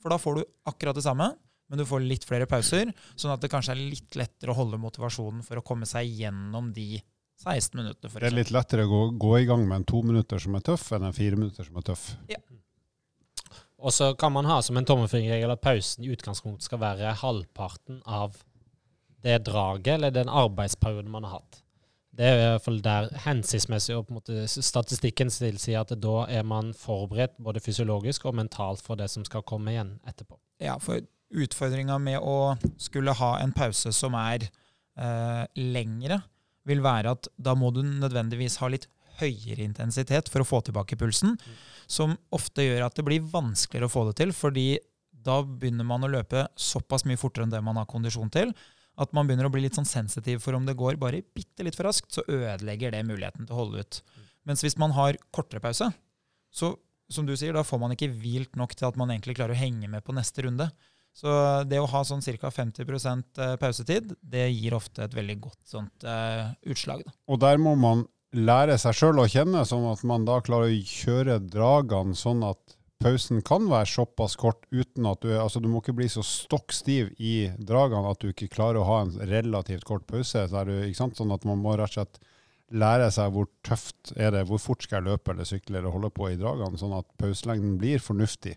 For 0.01 0.09
da 0.09 0.17
får 0.17 0.39
du 0.39 0.45
akkurat 0.67 0.97
det 0.97 1.05
samme, 1.05 1.29
men 1.69 1.79
du 1.79 1.85
får 1.87 2.03
litt 2.03 2.25
flere 2.27 2.47
pauser, 2.49 2.91
sånn 3.15 3.33
at 3.33 3.43
det 3.43 3.51
kanskje 3.53 3.75
er 3.75 3.83
litt 3.93 4.17
lettere 4.19 4.51
å 4.51 4.57
holde 4.57 4.81
motivasjonen 4.81 5.43
for 5.45 5.59
å 5.59 5.65
komme 5.65 5.87
seg 5.89 6.09
gjennom 6.09 6.73
de 6.75 6.97
16 7.43 7.77
minutter, 7.79 8.09
For 8.09 8.23
Det 8.23 8.31
er 8.31 8.35
litt 8.37 8.53
lettere 8.55 8.87
å 8.87 8.91
gå, 8.91 9.01
gå 9.19 9.33
i 9.41 9.47
gang 9.49 9.65
med 9.67 9.81
en 9.81 9.87
to 9.93 10.01
minutter 10.05 10.41
som 10.41 10.55
er 10.57 10.63
tøff, 10.65 10.89
enn 10.95 11.07
en 11.07 11.15
fire 11.15 11.39
minutter 11.39 11.67
som 11.67 11.79
er 11.79 11.87
tøff. 11.91 12.05
Ja. 12.31 12.39
Og 13.83 13.91
så 13.91 14.13
kan 14.15 14.31
man 14.31 14.47
ha 14.47 14.61
som 14.63 14.79
en 14.79 14.87
tommelfingerregel 14.87 15.51
at 15.51 15.63
pausen 15.63 16.05
i 16.05 16.13
utgangspunktet 16.15 16.69
skal 16.69 16.79
være 16.79 17.17
halvparten 17.19 17.99
av 18.07 18.39
det 19.23 19.41
draget 19.47 19.97
eller 19.97 20.13
den 20.15 20.31
arbeidsperioden 20.31 21.11
man 21.11 21.27
har 21.27 21.41
hatt. 21.41 21.59
Det 22.13 22.27
er 22.29 22.37
i 22.37 22.49
hvert 22.51 22.65
fall 22.67 22.79
der 22.85 23.07
hensiktsmessig, 23.23 23.95
og 23.97 24.05
på 24.05 24.13
en 24.13 24.19
måte 24.19 24.63
statistikken 24.67 25.31
tilsier 25.33 25.81
at 25.81 25.95
da 25.97 26.17
er 26.29 26.45
man 26.45 26.69
forberedt 26.77 27.39
både 27.41 27.63
fysiologisk 27.63 28.27
og 28.29 28.37
mentalt 28.37 28.83
for 28.85 28.99
det 28.99 29.09
som 29.09 29.25
skal 29.25 29.45
komme 29.49 29.73
igjen 29.73 29.95
etterpå. 30.07 30.37
Ja, 30.61 30.77
for 30.77 31.01
utfordringa 31.33 31.97
med 31.97 32.21
å 32.21 32.53
skulle 32.77 33.15
ha 33.17 33.31
en 33.41 33.55
pause 33.57 33.89
som 33.97 34.13
er 34.19 34.45
eh, 34.45 35.43
lengre, 35.57 36.21
vil 36.67 36.83
være 36.83 37.15
at 37.17 37.29
da 37.35 37.55
må 37.57 37.71
du 37.75 37.81
nødvendigvis 37.83 38.59
ha 38.61 38.69
litt 38.71 38.87
høyere 39.19 39.61
intensitet 39.65 40.29
for 40.31 40.41
å 40.41 40.47
få 40.47 40.61
tilbake 40.65 40.97
pulsen, 40.99 41.35
som 41.87 42.15
ofte 42.33 42.65
gjør 42.65 42.87
at 42.87 42.97
det 42.97 43.05
blir 43.05 43.25
vanskeligere 43.33 43.89
å 43.89 43.93
få 43.93 44.07
det 44.09 44.17
til, 44.21 44.33
fordi 44.35 44.67
da 45.23 45.41
begynner 45.43 45.87
man 45.87 46.03
å 46.03 46.11
løpe 46.11 46.47
såpass 46.59 47.05
mye 47.07 47.19
fortere 47.19 47.45
enn 47.47 47.53
det 47.53 47.61
man 47.63 47.77
har 47.79 47.89
kondisjon 47.89 48.31
til, 48.33 48.53
at 48.99 49.13
man 49.15 49.25
begynner 49.25 49.47
å 49.47 49.53
bli 49.53 49.63
litt 49.63 49.77
sånn 49.77 49.89
sensitiv 49.89 50.41
for 50.43 50.57
om 50.57 50.65
det 50.67 50.77
går 50.77 50.99
bare 51.01 51.23
bitte 51.35 51.65
litt 51.65 51.77
for 51.77 51.87
raskt, 51.89 52.11
så 52.13 52.25
ødelegger 52.27 52.93
det 52.93 53.05
muligheten 53.07 53.47
til 53.47 53.55
å 53.55 53.61
holde 53.63 53.85
ut. 53.85 54.01
Mens 54.45 54.61
hvis 54.65 54.77
man 54.81 54.93
har 54.97 55.17
kortere 55.33 55.63
pause, 55.63 55.89
så 56.53 56.75
som 57.13 57.27
du 57.27 57.33
sier, 57.37 57.53
da 57.53 57.65
får 57.65 57.81
man 57.81 57.93
ikke 57.93 58.11
hvilt 58.11 58.57
nok 58.59 58.75
til 58.77 58.87
at 58.87 58.97
man 58.99 59.11
egentlig 59.13 59.37
klarer 59.37 59.55
å 59.55 59.59
henge 59.59 59.89
med 59.91 60.03
på 60.05 60.15
neste 60.15 60.45
runde. 60.45 60.69
Så 61.13 61.29
det 61.69 61.77
å 61.77 61.89
ha 61.89 62.01
sånn 62.07 62.23
ca. 62.25 62.49
50 62.49 62.89
eh, 62.89 63.55
pausetid, 63.61 64.15
det 64.21 64.47
gir 64.49 64.73
ofte 64.73 65.05
et 65.05 65.13
veldig 65.13 65.37
godt 65.43 65.61
sånt 65.69 66.05
uh, 66.09 66.49
utslag. 66.65 67.03
Da. 67.05 67.13
Og 67.29 67.41
der 67.43 67.61
må 67.61 67.75
man 67.77 68.07
lære 68.33 68.79
seg 68.81 68.97
sjøl 68.97 69.21
å 69.21 69.29
kjenne, 69.29 69.61
sånn 69.69 69.85
at 69.91 70.01
man 70.09 70.25
da 70.25 70.39
klarer 70.41 70.73
å 70.73 70.87
kjøre 70.89 71.37
dragene 71.53 72.17
sånn 72.17 72.41
at 72.47 72.79
pausen 73.03 73.43
kan 73.45 73.67
være 73.69 73.89
såpass 73.91 74.37
kort 74.39 74.63
uten 74.71 75.05
at 75.09 75.21
du 75.21 75.33
altså 75.35 75.59
du 75.59 75.67
må 75.69 75.81
ikke 75.81 75.95
bli 75.97 76.07
så 76.09 76.23
stokk 76.25 76.73
stiv 76.73 77.11
i 77.19 77.49
dragene 77.59 78.09
at 78.09 78.21
du 78.23 78.29
ikke 78.31 78.51
klarer 78.53 78.79
å 78.79 78.87
ha 78.87 78.99
en 79.03 79.13
relativt 79.29 79.85
kort 79.87 80.07
pause. 80.09 80.47
Så 80.49 80.63
du, 80.69 80.75
sånn 80.95 81.35
at 81.35 81.45
man 81.45 81.61
må 81.61 81.75
rett 81.77 81.91
og 81.91 81.99
slett 81.99 82.21
lære 82.73 83.09
seg 83.13 83.33
hvor 83.35 83.49
tøft 83.65 84.15
er 84.15 84.33
det, 84.33 84.45
hvor 84.49 84.61
fort 84.61 84.85
skal 84.85 85.01
jeg 85.01 85.11
løpe 85.11 85.33
eller 85.33 85.45
sykle 85.45 85.77
eller 85.77 85.93
holde 85.93 86.09
på 86.15 86.31
i 86.31 86.39
dragene, 86.39 86.79
sånn 86.79 86.95
at 86.97 87.09
pauselengden 87.21 87.75
blir 87.81 88.01
fornuftig. 88.01 88.55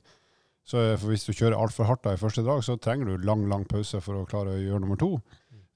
Så 0.67 0.83
Hvis 0.99 1.27
du 1.29 1.33
kjører 1.33 1.59
altfor 1.61 1.87
hardt 1.87 2.03
da 2.03 2.17
i 2.17 2.21
første 2.21 2.43
drag, 2.43 2.65
så 2.67 2.75
trenger 2.83 3.13
du 3.13 3.27
lang 3.27 3.45
lang 3.49 3.65
pause 3.71 4.01
for 4.03 4.19
å 4.19 4.27
klare 4.27 4.57
å 4.57 4.63
gjøre 4.63 4.83
nummer 4.83 4.99
to. 4.99 5.13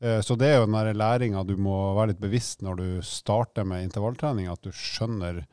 Eh, 0.02 0.18
så 0.24 0.34
det 0.40 0.48
er 0.48 0.58
jo 0.58 0.66
den 0.66 0.98
læringa 0.98 1.44
du 1.46 1.54
må 1.60 1.76
være 1.94 2.14
litt 2.14 2.22
bevisst 2.22 2.64
når 2.64 2.80
du 2.80 2.88
starter 3.06 3.68
med 3.68 3.84
intervalltrening, 3.84 4.48
at 4.50 4.62
du 4.64 4.72
skjønner 4.74 5.44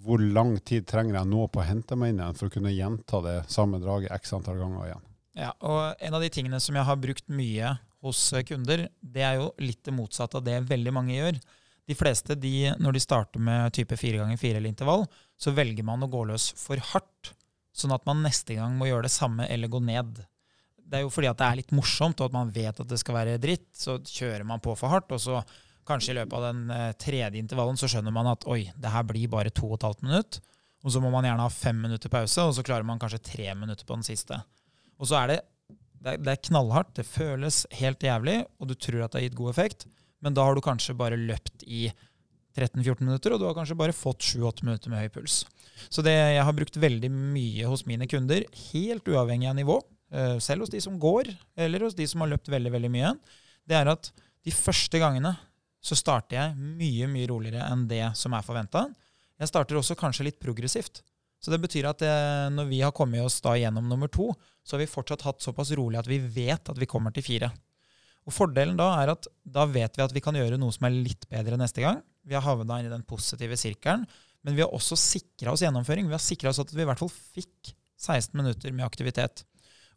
hvor 0.00 0.18
lang 0.18 0.54
tid 0.64 0.86
trenger 0.88 1.18
jeg 1.18 1.28
nå 1.28 1.44
på 1.52 1.60
å 1.60 1.68
hente 1.68 1.96
meg 1.98 2.14
inn 2.14 2.22
igjen 2.22 2.38
for 2.38 2.48
å 2.48 2.54
kunne 2.54 2.72
gjenta 2.72 3.20
det 3.24 3.36
samme 3.52 3.80
draget 3.82 4.14
x 4.16 4.32
antall 4.32 4.58
ganger 4.62 4.88
igjen. 4.88 5.06
Ja, 5.38 5.52
og 5.60 6.00
En 6.00 6.16
av 6.16 6.24
de 6.24 6.30
tingene 6.32 6.60
som 6.60 6.74
jeg 6.74 6.88
har 6.88 6.98
brukt 6.98 7.26
mye 7.28 7.74
hos 8.00 8.32
eh, 8.32 8.44
kunder, 8.48 8.88
det 9.00 9.26
er 9.26 9.40
jo 9.42 9.50
litt 9.60 9.84
det 9.84 9.94
motsatte 9.94 10.40
av 10.40 10.46
det 10.46 10.56
veldig 10.70 10.94
mange 10.96 11.18
gjør. 11.18 11.40
De 11.90 11.96
fleste, 11.98 12.36
de, 12.38 12.70
når 12.80 12.96
de 12.96 13.02
starter 13.02 13.42
med 13.42 13.74
type 13.76 13.96
4 13.98 14.22
ganger 14.22 14.40
4 14.40 14.58
eller 14.58 14.72
intervall, 14.72 15.04
så 15.36 15.52
velger 15.52 15.84
man 15.86 16.02
å 16.06 16.10
gå 16.10 16.24
løs 16.28 16.50
for 16.58 16.80
hardt, 16.92 17.34
sånn 17.76 17.94
at 17.94 18.04
man 18.08 18.22
neste 18.24 18.56
gang 18.58 18.76
må 18.78 18.88
gjøre 18.88 19.06
det 19.06 19.14
samme 19.14 19.46
eller 19.50 19.70
gå 19.70 19.80
ned. 19.84 20.20
Det 20.90 20.98
er 20.98 21.04
jo 21.04 21.12
fordi 21.12 21.30
at 21.30 21.38
det 21.38 21.48
er 21.48 21.58
litt 21.60 21.74
morsomt, 21.76 22.20
og 22.20 22.30
at 22.30 22.36
man 22.36 22.52
vet 22.54 22.82
at 22.82 22.88
det 22.90 22.98
skal 23.00 23.18
være 23.20 23.40
dritt, 23.42 23.68
så 23.78 23.98
kjører 24.02 24.46
man 24.46 24.62
på 24.62 24.74
for 24.78 24.92
hardt, 24.92 25.12
og 25.14 25.22
så 25.22 25.42
Kanskje 25.88 26.12
i 26.12 26.16
løpet 26.20 26.36
av 26.36 26.44
den 26.44 26.70
eh, 26.70 26.92
tredje 27.00 27.40
intervallen 27.40 27.78
så 27.80 27.88
skjønner 27.90 28.14
man 28.14 28.28
at 28.30 28.44
oi, 28.50 28.60
det 28.78 28.92
her 28.92 29.06
blir 29.08 29.30
bare 29.32 29.52
to 29.54 29.64
og 29.70 29.78
et 29.78 29.86
halvt 29.88 30.04
minutt. 30.06 30.36
Og 30.84 30.94
så 30.94 31.00
må 31.02 31.10
man 31.12 31.26
gjerne 31.26 31.44
ha 31.44 31.52
fem 31.52 31.80
minutter 31.82 32.12
pause, 32.12 32.44
og 32.46 32.54
så 32.56 32.64
klarer 32.64 32.86
man 32.86 33.00
kanskje 33.00 33.22
tre 33.24 33.48
minutter 33.58 33.86
på 33.88 33.96
den 33.96 34.06
siste. 34.06 34.38
Og 35.00 35.08
så 35.10 35.18
er 35.22 35.32
det, 35.32 35.38
det, 36.04 36.14
det 36.24 36.34
er 36.34 36.44
knallhardt, 36.48 36.94
det 36.96 37.08
føles 37.08 37.64
helt 37.80 38.04
jævlig, 38.04 38.38
og 38.60 38.70
du 38.70 38.76
tror 38.76 39.04
at 39.04 39.12
det 39.12 39.20
har 39.20 39.26
gitt 39.28 39.40
god 39.40 39.52
effekt, 39.52 39.88
men 40.24 40.36
da 40.36 40.44
har 40.46 40.56
du 40.56 40.62
kanskje 40.64 40.96
bare 40.96 41.18
løpt 41.20 41.64
i 41.66 41.88
13-14 42.56 43.04
minutter, 43.04 43.34
og 43.34 43.40
du 43.40 43.46
har 43.46 43.56
kanskje 43.56 43.78
bare 43.78 43.96
fått 43.96 44.24
7-8 44.26 44.66
minutter 44.66 44.92
med 44.92 45.04
høy 45.04 45.12
puls. 45.14 45.42
Så 45.88 46.04
det 46.04 46.14
jeg 46.14 46.44
har 46.44 46.56
brukt 46.56 46.76
veldig 46.80 47.10
mye 47.10 47.68
hos 47.70 47.86
mine 47.88 48.08
kunder, 48.10 48.44
helt 48.70 49.06
uavhengig 49.08 49.50
av 49.50 49.58
nivå, 49.58 49.78
eh, 50.12 50.38
selv 50.42 50.66
hos 50.66 50.72
de 50.72 50.80
som 50.82 50.98
går, 51.00 51.30
eller 51.56 51.86
hos 51.86 51.96
de 51.98 52.06
som 52.10 52.24
har 52.24 52.32
løpt 52.32 52.50
veldig, 52.52 52.72
veldig 52.74 52.90
mye, 52.92 53.14
det 53.68 53.78
er 53.78 53.92
at 53.92 54.10
de 54.44 54.54
første 54.54 54.98
gangene 55.00 55.36
så 55.80 55.96
starter 55.96 56.36
jeg 56.36 56.58
mye 56.80 57.08
mye 57.08 57.28
roligere 57.30 57.70
enn 57.72 57.86
det 57.88 58.02
som 58.18 58.34
er 58.36 58.44
forventa. 58.44 58.88
Jeg 59.40 59.48
starter 59.48 59.78
også 59.78 59.96
kanskje 59.96 60.26
litt 60.28 60.40
progressivt. 60.42 61.00
Så 61.40 61.52
det 61.52 61.60
betyr 61.62 61.88
at 61.88 62.02
eh, 62.04 62.50
når 62.52 62.68
vi 62.68 62.82
har 62.84 62.92
kommet 62.92 63.24
oss 63.24 63.38
da 63.40 63.54
gjennom 63.56 63.86
nummer 63.88 64.10
to, 64.12 64.28
så 64.60 64.76
har 64.76 64.82
vi 64.82 64.92
fortsatt 64.92 65.24
hatt 65.24 65.40
såpass 65.40 65.72
rolig 65.78 65.96
at 66.00 66.08
vi 66.10 66.18
vet 66.20 66.68
at 66.68 66.78
vi 66.78 66.88
kommer 66.88 67.14
til 67.16 67.24
fire. 67.24 67.48
Og 68.28 68.34
Fordelen 68.36 68.76
da 68.76 68.90
er 69.00 69.14
at 69.14 69.28
da 69.40 69.64
vet 69.64 69.96
vi 69.96 70.04
at 70.04 70.12
vi 70.12 70.20
kan 70.24 70.36
gjøre 70.36 70.58
noe 70.60 70.74
som 70.74 70.84
er 70.86 70.98
litt 70.98 71.24
bedre 71.32 71.56
neste 71.60 71.80
gang. 71.80 72.02
Vi 72.26 72.36
har 72.36 72.44
havna 72.44 72.80
inn 72.80 72.88
i 72.88 72.92
den 72.92 73.06
positive 73.08 73.56
sirkelen, 73.58 74.06
men 74.44 74.56
vi 74.56 74.64
har 74.64 74.72
også 74.74 74.96
sikra 74.98 75.52
oss 75.52 75.64
gjennomføring. 75.64 76.08
Vi 76.08 76.16
har 76.16 76.22
sikra 76.22 76.52
oss 76.52 76.60
at 76.62 76.72
vi 76.72 76.82
i 76.84 76.88
hvert 76.88 77.00
fall 77.00 77.12
fikk 77.12 77.74
16 78.00 78.36
minutter 78.38 78.72
med 78.72 78.86
aktivitet. 78.86 79.44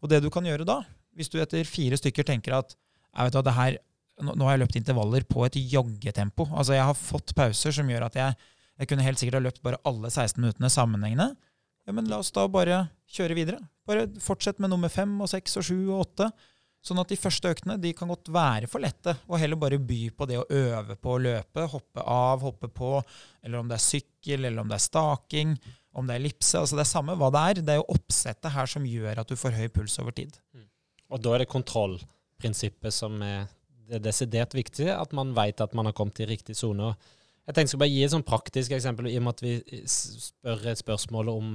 Og 0.04 0.12
det 0.12 0.20
du 0.24 0.30
kan 0.34 0.46
gjøre 0.48 0.68
da, 0.68 0.82
hvis 1.16 1.32
du 1.32 1.40
etter 1.42 1.68
fire 1.68 2.00
stykker 2.00 2.28
tenker 2.28 2.58
at 2.58 2.76
det 3.14 3.56
her 3.56 3.78
nå 4.22 4.46
har 4.46 4.56
jeg 4.56 4.62
løpt 4.62 4.78
intervaller 4.78 5.24
på 5.26 5.46
et 5.48 5.56
joggetempo. 5.58 6.46
Altså 6.54 6.76
Jeg 6.76 6.86
har 6.86 6.98
fått 6.98 7.34
pauser 7.38 7.74
som 7.74 7.90
gjør 7.90 8.08
at 8.08 8.18
jeg, 8.18 8.36
jeg 8.78 8.90
kunne 8.90 9.06
helt 9.06 9.22
sikkert 9.22 9.40
ha 9.40 9.46
løpt 9.48 9.64
bare 9.66 9.80
alle 9.90 10.12
16 10.12 10.38
minuttene 10.42 10.70
sammenhengende. 10.70 11.34
Ja, 11.88 11.96
men 11.96 12.08
la 12.12 12.20
oss 12.22 12.32
da 12.36 12.46
bare 12.48 12.86
kjøre 13.12 13.38
videre. 13.38 13.60
Bare 13.90 14.06
fortsett 14.24 14.62
med 14.64 14.72
nummer 14.72 14.92
fem 14.94 15.16
og 15.22 15.32
seks 15.32 15.58
og 15.60 15.66
sju 15.68 15.78
og 15.90 16.06
åtte. 16.06 16.30
Sånn 16.84 17.00
at 17.00 17.14
de 17.14 17.16
første 17.16 17.48
øktene 17.54 17.78
de 17.80 17.94
kan 17.96 18.10
godt 18.12 18.28
være 18.34 18.68
for 18.68 18.84
lette, 18.84 19.14
og 19.30 19.40
heller 19.40 19.60
bare 19.60 19.80
by 19.80 20.02
på 20.18 20.28
det 20.28 20.42
å 20.42 20.48
øve 20.52 20.98
på 21.00 21.14
å 21.14 21.22
løpe. 21.24 21.64
Hoppe 21.72 22.04
av, 22.04 22.44
hoppe 22.44 22.68
på, 22.68 22.98
eller 23.42 23.62
om 23.62 23.72
det 23.72 23.78
er 23.78 23.86
sykkel, 23.86 24.44
eller 24.44 24.66
om 24.66 24.72
det 24.72 24.78
er 24.80 24.84
staking, 24.84 25.56
om 25.96 26.10
det 26.10 26.18
er 26.18 26.24
ellipse. 26.26 26.60
Altså 26.60 26.76
det 26.76 26.84
er 26.84 26.92
samme 26.92 27.16
hva 27.20 27.32
det 27.32 27.44
er. 27.48 27.64
Det 27.64 27.76
er 27.76 27.80
jo 27.80 27.90
oppsettet 27.96 28.52
her 28.52 28.68
som 28.68 28.88
gjør 28.90 29.24
at 29.24 29.32
du 29.32 29.40
får 29.40 29.56
høy 29.56 29.68
puls 29.72 29.96
over 30.04 30.16
tid. 30.18 30.36
Mm. 30.52 30.68
Og 31.16 31.24
da 31.24 31.36
er 31.36 31.46
det 31.46 31.54
kontrollprinsippet 31.54 32.96
som 32.96 33.22
er 33.24 33.46
det 33.90 34.00
er 34.00 34.06
desidert 34.08 34.56
viktig 34.56 34.88
at 34.94 35.14
man 35.16 35.34
vet 35.36 35.62
at 35.64 35.76
man 35.78 35.90
har 35.90 35.96
kommet 35.98 36.22
i 36.24 36.28
riktig 36.30 36.56
sone. 36.58 36.94
Jeg 37.44 37.56
tenkte 37.56 37.64
jeg 37.64 37.72
skulle 37.74 37.84
bare 37.84 37.94
gi 37.94 38.04
et 38.06 38.14
sånn 38.14 38.28
praktisk 38.28 38.76
eksempel, 38.76 39.10
i 39.12 39.18
og 39.20 39.26
med 39.26 39.36
at 39.36 39.44
vi 39.44 39.84
spør 39.92 40.70
et 40.72 40.80
spørsmål 40.80 41.32
om, 41.34 41.50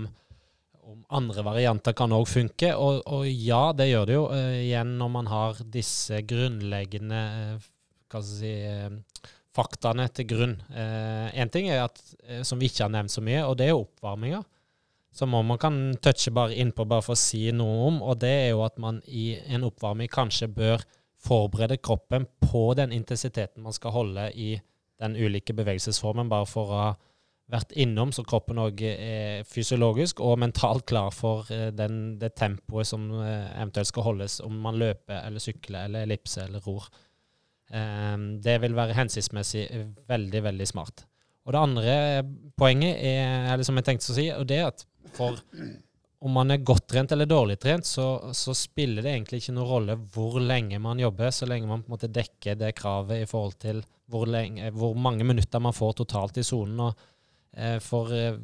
om 0.88 1.02
andre 1.12 1.44
varianter 1.44 1.94
kan 1.96 2.12
òg 2.16 2.26
funke. 2.30 2.72
Og, 2.76 3.02
og, 3.06 3.26
ja, 3.28 3.72
det 3.76 3.90
gjør 3.90 4.06
det 4.08 4.16
jo. 4.16 4.26
Uh, 4.32 4.58
igjen 4.62 4.94
når 5.00 5.10
man 5.18 5.30
har 5.30 5.62
disse 5.72 6.22
grunnleggende 6.28 7.24
uh, 7.58 8.20
si, 8.24 8.52
uh, 8.64 9.26
faktaene 9.56 10.06
til 10.14 10.28
grunn. 10.30 10.54
Én 10.70 11.50
ting 11.50 11.66
er 11.72 11.82
at, 11.82 11.98
som 12.46 12.60
vi 12.60 12.68
ikke 12.70 12.84
har 12.84 12.92
nevnt 12.94 13.10
så 13.10 13.22
mye, 13.24 13.40
og 13.42 13.56
det 13.58 13.66
er 13.66 13.74
oppvarminga. 13.74 14.44
Som 15.18 15.32
man 15.34 15.58
kan 15.58 15.96
touche 16.04 16.30
bare 16.30 16.54
innpå 16.62 16.86
bare 16.86 17.02
for 17.02 17.16
å 17.16 17.18
si 17.18 17.48
noe 17.50 17.88
om, 17.88 17.98
og 18.06 18.20
det 18.22 18.30
er 18.44 18.48
jo 18.52 18.62
at 18.62 18.78
man 18.78 19.00
i 19.10 19.32
en 19.50 19.66
oppvarming 19.66 20.12
kanskje 20.12 20.46
bør 20.52 20.84
forberede 21.18 21.80
kroppen 21.82 22.28
på 22.44 22.68
den 22.78 22.94
intensiteten 22.94 23.64
man 23.64 23.74
skal 23.74 23.96
holde 23.96 24.28
i 24.38 24.52
den 25.02 25.16
ulike 25.18 25.56
bevegelsesformen, 25.58 26.30
bare 26.30 26.46
for 26.46 26.70
å 26.70 26.78
ha 26.84 26.88
vært 27.48 27.72
innom, 27.80 28.12
så 28.12 28.24
kroppen 28.28 28.60
òg 28.60 28.82
er 28.84 29.44
fysiologisk 29.48 30.20
og 30.24 30.38
mentalt 30.42 30.84
klar 30.88 31.12
for 31.14 31.48
eh, 31.54 31.70
den, 31.72 32.18
det 32.20 32.34
tempoet 32.36 32.88
som 32.90 33.06
eh, 33.22 33.48
eventuelt 33.56 33.88
skal 33.88 34.06
holdes, 34.10 34.40
om 34.44 34.58
man 34.66 34.78
løper 34.80 35.22
eller 35.22 35.42
sykler 35.42 35.88
eller 35.88 36.04
ellipse 36.04 36.44
eller 36.44 36.64
ror. 36.64 36.88
Ehm, 37.72 38.30
det 38.44 38.58
vil 38.62 38.76
være 38.76 38.96
hensiktsmessig 38.96 39.66
veldig, 40.08 40.44
veldig 40.44 40.68
smart. 40.68 41.04
Og 41.48 41.54
det 41.54 41.64
andre 41.64 41.98
poenget 42.60 43.00
er, 43.08 43.52
eller 43.54 43.64
som 43.64 43.80
jeg 43.80 43.88
tenkte 43.88 44.12
å 44.12 44.16
si, 44.18 44.28
og 44.34 44.48
det 44.48 44.60
er 44.60 44.68
at 44.68 44.84
for 45.16 45.38
om 46.18 46.34
man 46.34 46.50
er 46.50 46.64
godt 46.66 46.88
trent 46.90 47.12
eller 47.14 47.28
dårlig 47.30 47.58
trent, 47.62 47.86
så, 47.86 48.32
så, 48.34 48.54
spiller 48.56 49.04
det 49.04 49.12
egentlig 49.12 49.38
ikke 49.42 49.54
noen 49.54 49.70
rolle 49.70 49.94
hvor 50.14 50.40
lenge 50.42 50.80
man 50.82 50.98
jobber, 50.98 51.30
så 51.30 51.46
lenge 51.46 51.68
man 51.70 51.84
på 51.84 51.92
en 51.92 51.94
måte 51.94 52.10
dekker 52.10 52.58
det 52.58 52.74
kravet 52.78 53.22
i 53.22 53.28
forhold 53.30 53.54
til 53.62 53.84
hvor, 54.10 54.26
lenge, 54.26 54.72
hvor 54.74 54.96
mange 54.98 55.26
minutter 55.28 55.62
man 55.62 55.76
får 55.76 56.00
totalt 56.00 56.40
i 56.42 56.46
sonen. 56.46 56.82
Eh, 56.88 57.06
for 57.82 58.12
eh, 58.14 58.36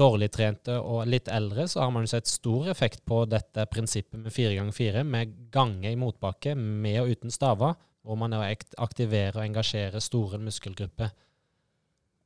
dårlig 0.00 0.30
trente 0.32 0.78
og 0.80 1.04
litt 1.08 1.28
eldre 1.28 1.66
så 1.68 1.84
har 1.84 1.92
man 1.94 2.08
sett 2.08 2.28
stor 2.30 2.70
effekt 2.72 3.04
på 3.08 3.24
dette 3.28 3.66
prinsippet 3.70 4.20
med 4.20 4.32
fire 4.32 4.54
ganger 4.56 4.76
fire, 4.76 5.04
med 5.04 5.34
gange 5.52 5.90
i 5.92 5.98
motbakke, 5.98 6.54
med 6.56 7.02
og 7.02 7.10
uten 7.14 7.34
staver, 7.34 7.76
hvor 8.02 8.16
man 8.16 8.34
aktiverer 8.34 9.36
og 9.36 9.44
engasjerer 9.44 10.00
store 10.00 10.40
muskelgrupper 10.40 11.12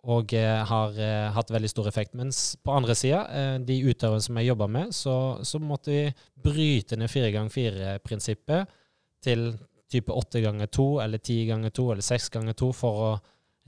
og 0.04 0.34
eh, 0.36 0.60
har 0.68 0.98
eh, 1.00 1.30
hatt 1.32 1.52
veldig 1.52 1.70
stor 1.70 1.88
effekt. 1.88 2.14
Mens 2.18 2.56
på 2.60 2.74
andre 2.76 2.96
sida, 2.98 3.22
eh, 3.32 3.54
de 3.64 3.78
utøverne 3.88 4.24
som 4.24 4.40
jeg 4.40 4.50
jobba 4.50 4.68
med, 4.68 4.92
så, 4.96 5.16
så, 5.42 5.60
måtte 5.62 5.92
vi 5.92 6.02
bryte 6.44 6.98
ned 7.00 7.12
fire 7.12 7.30
ganger 7.32 7.54
fire-prinsippet 7.54 8.74
til 9.24 9.54
type 9.90 10.12
åtte 10.12 10.42
ganger 10.44 10.68
to, 10.72 10.88
eller 11.00 11.22
ti 11.24 11.44
ganger 11.48 11.72
to, 11.72 11.88
eller 11.92 12.04
seks 12.04 12.28
ganger 12.34 12.56
to, 12.58 12.70
for 12.76 13.04
å 13.06 13.10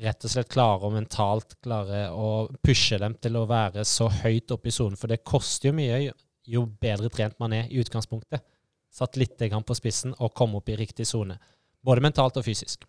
rett 0.02 0.24
og 0.24 0.32
slett 0.32 0.50
klare 0.52 0.84
å 0.84 0.92
mentalt 0.92 1.56
klare 1.64 2.06
å 2.12 2.46
pushe 2.64 2.98
dem 3.00 3.14
til 3.20 3.38
å 3.38 3.46
være 3.48 3.84
så 3.88 4.08
høyt 4.22 4.52
oppe 4.52 4.68
i 4.68 4.74
sonen. 4.74 4.98
For 5.00 5.10
det 5.10 5.24
koster 5.24 5.70
jo 5.70 5.76
mye 5.78 6.00
jo 6.46 6.66
bedre 6.80 7.10
trent 7.10 7.38
man 7.42 7.54
er 7.56 7.70
i 7.70 7.80
utgangspunktet. 7.80 8.44
Satt 8.92 9.16
litt 9.20 9.40
på 9.40 9.76
spissen 9.76 10.14
og 10.18 10.34
kom 10.34 10.54
opp 10.56 10.68
i 10.68 10.76
riktig 10.76 11.06
sone. 11.06 11.38
Både 11.84 12.04
mentalt 12.04 12.36
og 12.36 12.44
fysisk. 12.44 12.86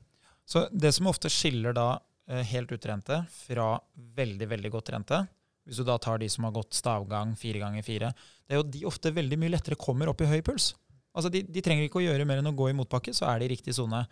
Så 0.48 0.68
det 0.72 0.94
som 0.96 1.10
ofte 1.10 1.30
skiller 1.30 1.74
da 1.76 2.00
eh, 2.30 2.44
helt 2.54 2.72
utrente 2.72 3.24
fra 3.32 3.76
veldig, 3.96 4.48
veldig 4.48 4.72
godt 4.72 4.88
trente, 4.92 5.26
hvis 5.68 5.82
du 5.82 5.84
da 5.84 5.98
tar 6.00 6.22
de 6.22 6.30
som 6.32 6.46
har 6.48 6.56
gått 6.56 6.78
stavgang 6.78 7.36
fire 7.36 7.60
ganger 7.60 7.84
fire, 7.84 8.14
det 8.48 8.56
er 8.56 8.62
jo 8.62 8.70
de 8.72 8.86
ofte 8.88 9.12
veldig 9.12 9.40
mye 9.42 9.52
lettere 9.58 9.76
kommer 9.76 10.08
opp 10.08 10.24
i 10.24 10.30
høy 10.30 10.40
puls. 10.46 10.72
Altså 11.18 11.32
de, 11.34 11.42
de 11.44 11.64
trenger 11.66 11.88
ikke 11.88 12.00
å 12.00 12.06
gjøre 12.06 12.28
mer 12.30 12.40
enn 12.40 12.48
å 12.48 12.56
gå 12.56 12.70
i 12.72 12.78
motbakke, 12.78 13.12
så 13.16 13.28
er 13.28 13.42
de 13.42 13.50
i 13.50 13.52
riktig 13.52 13.76
sone. 13.76 14.06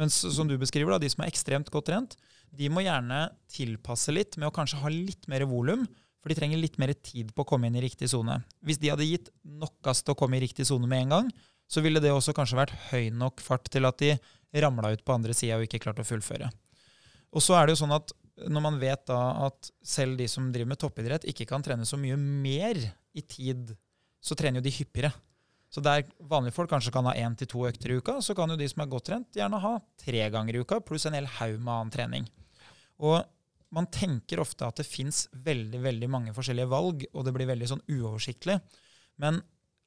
Mens 0.00 0.16
som 0.32 0.48
du 0.48 0.54
beskriver, 0.56 0.94
da, 0.94 1.02
de 1.02 1.10
som 1.12 1.24
er 1.24 1.32
ekstremt 1.32 1.68
godt 1.74 1.90
trent, 1.90 2.16
de 2.52 2.68
må 2.72 2.84
gjerne 2.84 3.24
tilpasse 3.52 4.12
litt 4.12 4.36
med 4.38 4.50
å 4.50 4.54
kanskje 4.54 4.80
ha 4.82 4.90
litt 4.92 5.28
mer 5.30 5.44
volum, 5.48 5.86
for 6.22 6.30
de 6.30 6.36
trenger 6.38 6.60
litt 6.60 6.76
mer 6.78 6.92
tid 6.94 7.32
på 7.34 7.42
å 7.42 7.48
komme 7.48 7.66
inn 7.66 7.78
i 7.80 7.82
riktig 7.82 8.10
sone. 8.12 8.38
Hvis 8.62 8.78
de 8.78 8.92
hadde 8.92 9.08
gitt 9.08 9.32
nok 9.42 9.74
gass 9.82 10.04
til 10.04 10.14
å 10.14 10.18
komme 10.18 10.38
i 10.38 10.44
riktig 10.44 10.68
sone 10.68 10.86
med 10.86 11.06
en 11.06 11.16
gang, 11.16 11.30
så 11.66 11.82
ville 11.82 12.02
det 12.04 12.12
også 12.12 12.34
kanskje 12.36 12.58
vært 12.60 12.76
høy 12.90 13.08
nok 13.16 13.40
fart 13.42 13.70
til 13.72 13.88
at 13.88 13.98
de 14.02 14.12
ramla 14.62 14.92
ut 14.92 15.02
på 15.04 15.14
andre 15.16 15.34
sida 15.34 15.56
og 15.56 15.66
ikke 15.66 15.80
klarte 15.82 16.04
å 16.04 16.06
fullføre. 16.06 16.50
Og 17.32 17.42
så 17.42 17.56
er 17.56 17.66
det 17.66 17.74
jo 17.74 17.82
sånn 17.82 17.96
at 17.96 18.12
når 18.52 18.64
man 18.64 18.78
vet 18.80 19.04
da 19.08 19.20
at 19.48 19.70
selv 19.84 20.18
de 20.20 20.28
som 20.28 20.50
driver 20.52 20.72
med 20.72 20.80
toppidrett, 20.80 21.26
ikke 21.28 21.48
kan 21.48 21.64
trene 21.64 21.86
så 21.88 21.98
mye 22.00 22.18
mer 22.20 22.78
i 23.16 23.24
tid, 23.24 23.72
så 24.22 24.36
trener 24.38 24.60
jo 24.60 24.66
de 24.68 24.74
hyppigere. 24.76 25.12
Så 25.72 25.80
der 25.84 26.04
vanlige 26.28 26.54
folk 26.56 26.68
kanskje 26.68 26.92
kan 26.92 27.06
ha 27.08 27.14
én 27.16 27.34
til 27.38 27.48
to 27.48 27.64
økter 27.68 27.92
i 27.92 27.98
uka, 28.00 28.18
så 28.20 28.36
kan 28.36 28.52
jo 28.52 28.58
de 28.60 28.68
som 28.68 28.84
er 28.84 28.92
godt 28.92 29.08
trent, 29.08 29.30
gjerne 29.36 29.60
ha 29.62 29.74
tre 30.00 30.26
ganger 30.32 30.58
i 30.58 30.64
uka, 30.64 30.82
pluss 30.84 31.08
en 31.08 31.16
hel 31.16 31.28
haug 31.38 31.56
med 31.56 31.72
annen 31.72 31.92
trening. 31.94 32.28
Og 33.02 33.22
man 33.72 33.88
tenker 33.92 34.42
ofte 34.42 34.66
at 34.68 34.78
det 34.80 34.86
fins 34.86 35.24
veldig 35.32 35.80
veldig 35.82 36.08
mange 36.12 36.34
forskjellige 36.36 36.70
valg, 36.70 37.06
og 37.12 37.24
det 37.26 37.32
blir 37.34 37.48
veldig 37.48 37.70
sånn 37.70 37.84
uoversiktlig. 37.88 38.58
Men 39.22 39.40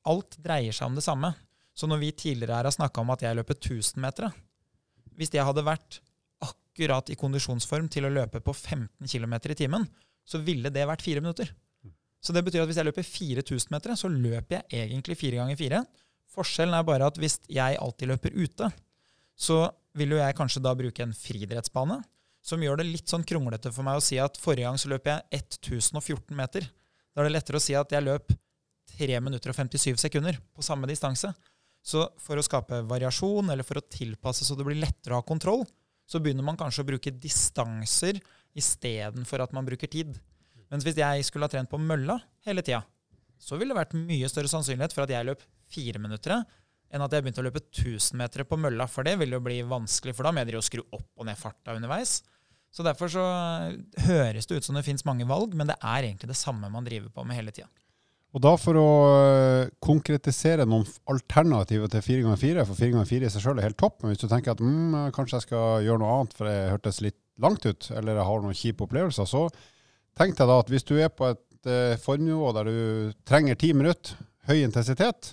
alt 0.10 0.38
dreier 0.42 0.76
seg 0.76 0.90
om 0.90 0.98
det 0.98 1.06
samme. 1.06 1.32
Så 1.76 1.90
når 1.90 2.02
vi 2.02 2.16
tidligere 2.16 2.58
her 2.58 2.68
har 2.70 2.76
snakka 2.76 3.04
om 3.04 3.12
at 3.14 3.26
jeg 3.26 3.36
løper 3.36 3.58
1000 3.58 4.00
meter 4.00 4.30
Hvis 5.16 5.34
jeg 5.34 5.44
hadde 5.48 5.64
vært 5.64 6.00
akkurat 6.44 7.10
i 7.12 7.18
kondisjonsform 7.20 7.88
til 7.92 8.08
å 8.08 8.12
løpe 8.12 8.42
på 8.44 8.54
15 8.54 9.08
km 9.08 9.36
i 9.52 9.56
timen, 9.56 9.86
så 10.28 10.42
ville 10.44 10.72
det 10.74 10.88
vært 10.88 11.06
fire 11.06 11.22
minutter. 11.24 11.52
Så 12.20 12.34
det 12.34 12.42
betyr 12.44 12.64
at 12.64 12.68
hvis 12.68 12.80
jeg 12.82 12.88
løper 12.88 13.06
4000 13.06 13.72
meter, 13.72 13.94
så 13.96 14.10
løper 14.12 14.58
jeg 14.58 14.90
egentlig 14.90 15.16
fire 15.20 15.40
ganger 15.40 15.60
fire. 15.60 15.84
Forskjellen 16.36 16.76
er 16.76 16.88
bare 16.88 17.08
at 17.08 17.20
hvis 17.22 17.38
jeg 17.48 17.78
alltid 17.80 18.12
løper 18.12 18.36
ute, 18.36 18.72
så 19.38 19.60
vil 19.96 20.16
jo 20.16 20.20
jeg 20.20 20.36
kanskje 20.36 20.64
da 20.66 20.74
bruke 20.76 21.06
en 21.06 21.16
friidrettsbane, 21.16 22.02
som 22.46 22.62
gjør 22.62 22.80
det 22.80 22.88
litt 22.92 23.10
sånn 23.10 23.26
kronglete 23.26 23.72
for 23.74 23.86
meg 23.88 23.98
å 23.98 24.04
si 24.06 24.20
at 24.22 24.38
forrige 24.38 24.70
gang 24.70 24.78
så 24.78 24.92
løp 24.92 25.08
jeg 25.10 25.42
1014 25.42 26.36
meter. 26.38 26.68
Da 27.16 27.24
er 27.24 27.30
det 27.30 27.34
lettere 27.34 27.58
å 27.58 27.64
si 27.64 27.74
at 27.78 27.94
jeg 27.96 28.06
løp 28.06 28.34
3 28.96 29.20
minutter 29.24 29.52
og 29.52 29.58
57 29.58 29.98
sekunder 30.04 30.38
på 30.54 30.66
samme 30.66 30.88
distanse. 30.90 31.32
Så 31.86 32.04
for 32.22 32.38
å 32.38 32.46
skape 32.46 32.84
variasjon, 32.90 33.50
eller 33.50 33.66
for 33.66 33.80
å 33.82 33.86
tilpasse 33.90 34.46
så 34.46 34.58
det 34.58 34.66
blir 34.66 34.80
lettere 34.82 35.16
å 35.16 35.22
ha 35.22 35.26
kontroll, 35.26 35.66
så 36.06 36.22
begynner 36.22 36.46
man 36.46 36.58
kanskje 36.58 36.84
å 36.84 36.90
bruke 36.90 37.14
distanser 37.14 38.20
istedenfor 38.58 39.42
at 39.42 39.54
man 39.58 39.66
bruker 39.66 39.90
tid. 39.90 40.14
Mens 40.70 40.86
hvis 40.86 40.98
jeg 41.02 41.26
skulle 41.26 41.50
ha 41.50 41.54
trent 41.54 41.70
på 41.70 41.82
mølla 41.82 42.20
hele 42.46 42.64
tida, 42.66 42.84
så 43.42 43.58
ville 43.58 43.74
det 43.74 43.82
vært 43.82 43.98
mye 43.98 44.30
større 44.32 44.50
sannsynlighet 44.50 44.94
for 44.96 45.06
at 45.06 45.14
jeg 45.14 45.28
løp 45.28 45.42
fire 45.70 46.02
minutter 46.02 46.38
enn 46.94 47.04
at 47.04 47.14
jeg 47.14 47.26
begynte 47.26 47.42
å 47.42 47.48
løpe 47.48 47.64
1000 47.66 48.18
meter 48.22 48.46
på 48.48 48.58
mølla. 48.62 48.88
For 48.90 49.06
det 49.06 49.18
ville 49.20 49.38
jo 49.38 49.44
bli 49.44 49.60
vanskelig, 49.68 50.14
for 50.16 50.26
da 50.26 50.32
må 50.34 50.46
jeg 50.46 50.56
jo 50.56 50.64
skru 50.66 50.84
opp 50.86 51.10
og 51.18 51.28
ned 51.28 51.38
farta 51.40 51.76
underveis. 51.76 52.22
Så 52.76 52.84
derfor 52.84 53.08
så 53.08 53.24
høres 54.10 54.50
det 54.50 54.60
ut 54.60 54.68
som 54.68 54.76
det 54.76 54.84
fins 54.84 55.06
mange 55.08 55.28
valg, 55.30 55.54
men 55.56 55.70
det 55.72 55.78
er 55.80 56.10
egentlig 56.10 56.28
det 56.34 56.40
samme 56.40 56.68
man 56.72 56.84
driver 56.84 57.08
på 57.14 57.24
med 57.24 57.40
hele 57.40 57.54
tida. 57.56 57.70
Og 58.36 58.42
da 58.44 58.52
for 58.60 58.76
å 58.76 58.88
øh, 59.16 59.70
konkretisere 59.80 60.66
noen 60.68 60.84
alternativer 61.08 61.88
til 61.92 62.04
4x4, 62.04 62.66
for 62.68 62.76
4x4 62.76 63.24
i 63.24 63.30
seg 63.32 63.46
sjøl 63.46 63.62
er 63.62 63.70
helt 63.70 63.80
topp, 63.80 64.02
men 64.02 64.12
hvis 64.12 64.26
du 64.26 64.28
tenker 64.28 64.52
at 64.52 64.64
mm, 64.64 65.14
kanskje 65.16 65.38
jeg 65.38 65.46
skal 65.48 65.86
gjøre 65.86 66.02
noe 66.02 66.18
annet 66.18 66.36
for 66.36 66.50
det 66.50 66.58
hørtes 66.74 67.00
litt 67.06 67.20
langt 67.40 67.64
ut, 67.64 67.88
eller 67.96 68.20
jeg 68.20 68.28
har 68.28 68.44
noen 68.44 68.60
kjipe 68.60 68.84
opplevelser, 68.84 69.30
så 69.30 69.46
tenk 70.20 70.36
deg 70.36 70.52
da 70.52 70.60
at 70.60 70.72
hvis 70.72 70.88
du 70.88 70.98
er 71.00 71.14
på 71.16 71.32
et 71.32 71.72
uh, 71.72 71.96
formnivå 72.04 72.52
der 72.56 72.68
du 72.68 73.16
trenger 73.28 73.56
ti 73.60 73.72
minutter, 73.76 74.20
høy 74.50 74.60
intensitet, 74.60 75.32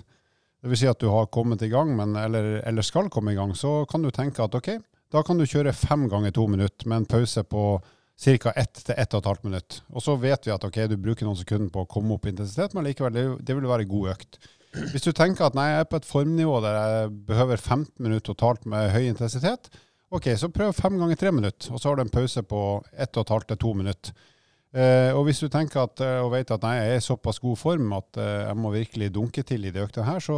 dvs. 0.63 0.79
Si 0.79 0.87
at 0.87 1.03
du 1.03 1.09
har 1.11 1.27
kommet 1.31 1.63
i 1.63 1.71
gang, 1.71 1.91
men, 1.99 2.15
eller, 2.19 2.57
eller, 2.63 2.87
skal 2.87 3.11
komme 3.11 3.35
i 3.35 3.37
gang, 3.37 3.51
så 3.55 3.81
kan 3.89 4.03
du 4.03 4.11
tenke 4.15 4.43
at 4.43 4.55
ok, 4.55 4.77
da 5.13 5.21
kan 5.25 5.37
du 5.37 5.45
kjøre 5.45 5.75
fem 5.77 6.07
ganger 6.09 6.33
to 6.33 6.47
minutter 6.49 6.89
med 6.89 7.03
en 7.03 7.09
pause 7.09 7.43
på 7.45 7.77
ca. 8.23 8.53
1 8.55 8.81
til 8.87 8.95
1 8.97 9.15
12 9.19 9.45
minutt. 9.45 9.79
Og 9.93 10.01
så 10.01 10.15
vet 10.17 10.47
vi 10.47 10.53
at 10.53 10.65
ok, 10.65 10.83
du 10.89 10.97
bruker 10.97 11.27
noen 11.27 11.37
sekunder 11.37 11.69
på 11.73 11.83
å 11.83 11.89
komme 11.89 12.15
opp 12.15 12.25
i 12.25 12.33
intensitet, 12.33 12.73
men 12.73 12.87
likevel, 12.87 13.37
det, 13.41 13.55
vil 13.55 13.69
være 13.69 13.89
god 13.89 14.13
økt. 14.15 14.39
Hvis 14.73 15.05
du 15.05 15.11
tenker 15.13 15.45
at 15.45 15.57
nei, 15.57 15.69
jeg 15.69 15.83
er 15.83 15.89
på 15.89 15.99
et 15.99 16.09
formnivå 16.09 16.59
der 16.63 16.77
jeg 16.79 17.15
behøver 17.27 17.61
15 17.61 17.91
minutter 18.01 18.31
totalt 18.31 18.65
med 18.69 18.89
høy 18.93 19.03
intensitet, 19.05 19.69
ok, 20.13 20.31
så 20.37 20.49
prøv 20.53 20.73
fem 20.77 20.97
ganger 20.97 21.19
tre 21.19 21.33
minutter, 21.33 21.73
og 21.73 21.81
så 21.81 21.91
har 21.91 21.99
du 21.99 22.05
en 22.05 22.13
pause 22.13 22.41
på 22.49 22.61
1 22.93 23.13
12 23.13 23.49
til 23.51 23.61
2 23.67 23.73
minutter. 23.81 24.29
Eh, 24.73 25.11
og 25.13 25.27
hvis 25.27 25.37
du 25.43 25.45
tenker 25.53 25.83
at, 25.83 26.01
og 26.23 26.31
vet 26.33 26.49
at 26.49 26.63
nei, 26.65 26.73
jeg 26.79 26.93
er 26.95 27.01
i 27.01 27.05
såpass 27.05 27.37
god 27.43 27.59
form 27.61 27.91
at 27.93 28.17
eh, 28.17 28.47
jeg 28.47 28.57
må 28.57 28.71
virkelig 28.73 29.11
dunke 29.13 29.43
til 29.45 29.67
i 29.67 29.73
de 29.73 29.83
øktene 29.83 30.07
her, 30.07 30.23
så 30.23 30.37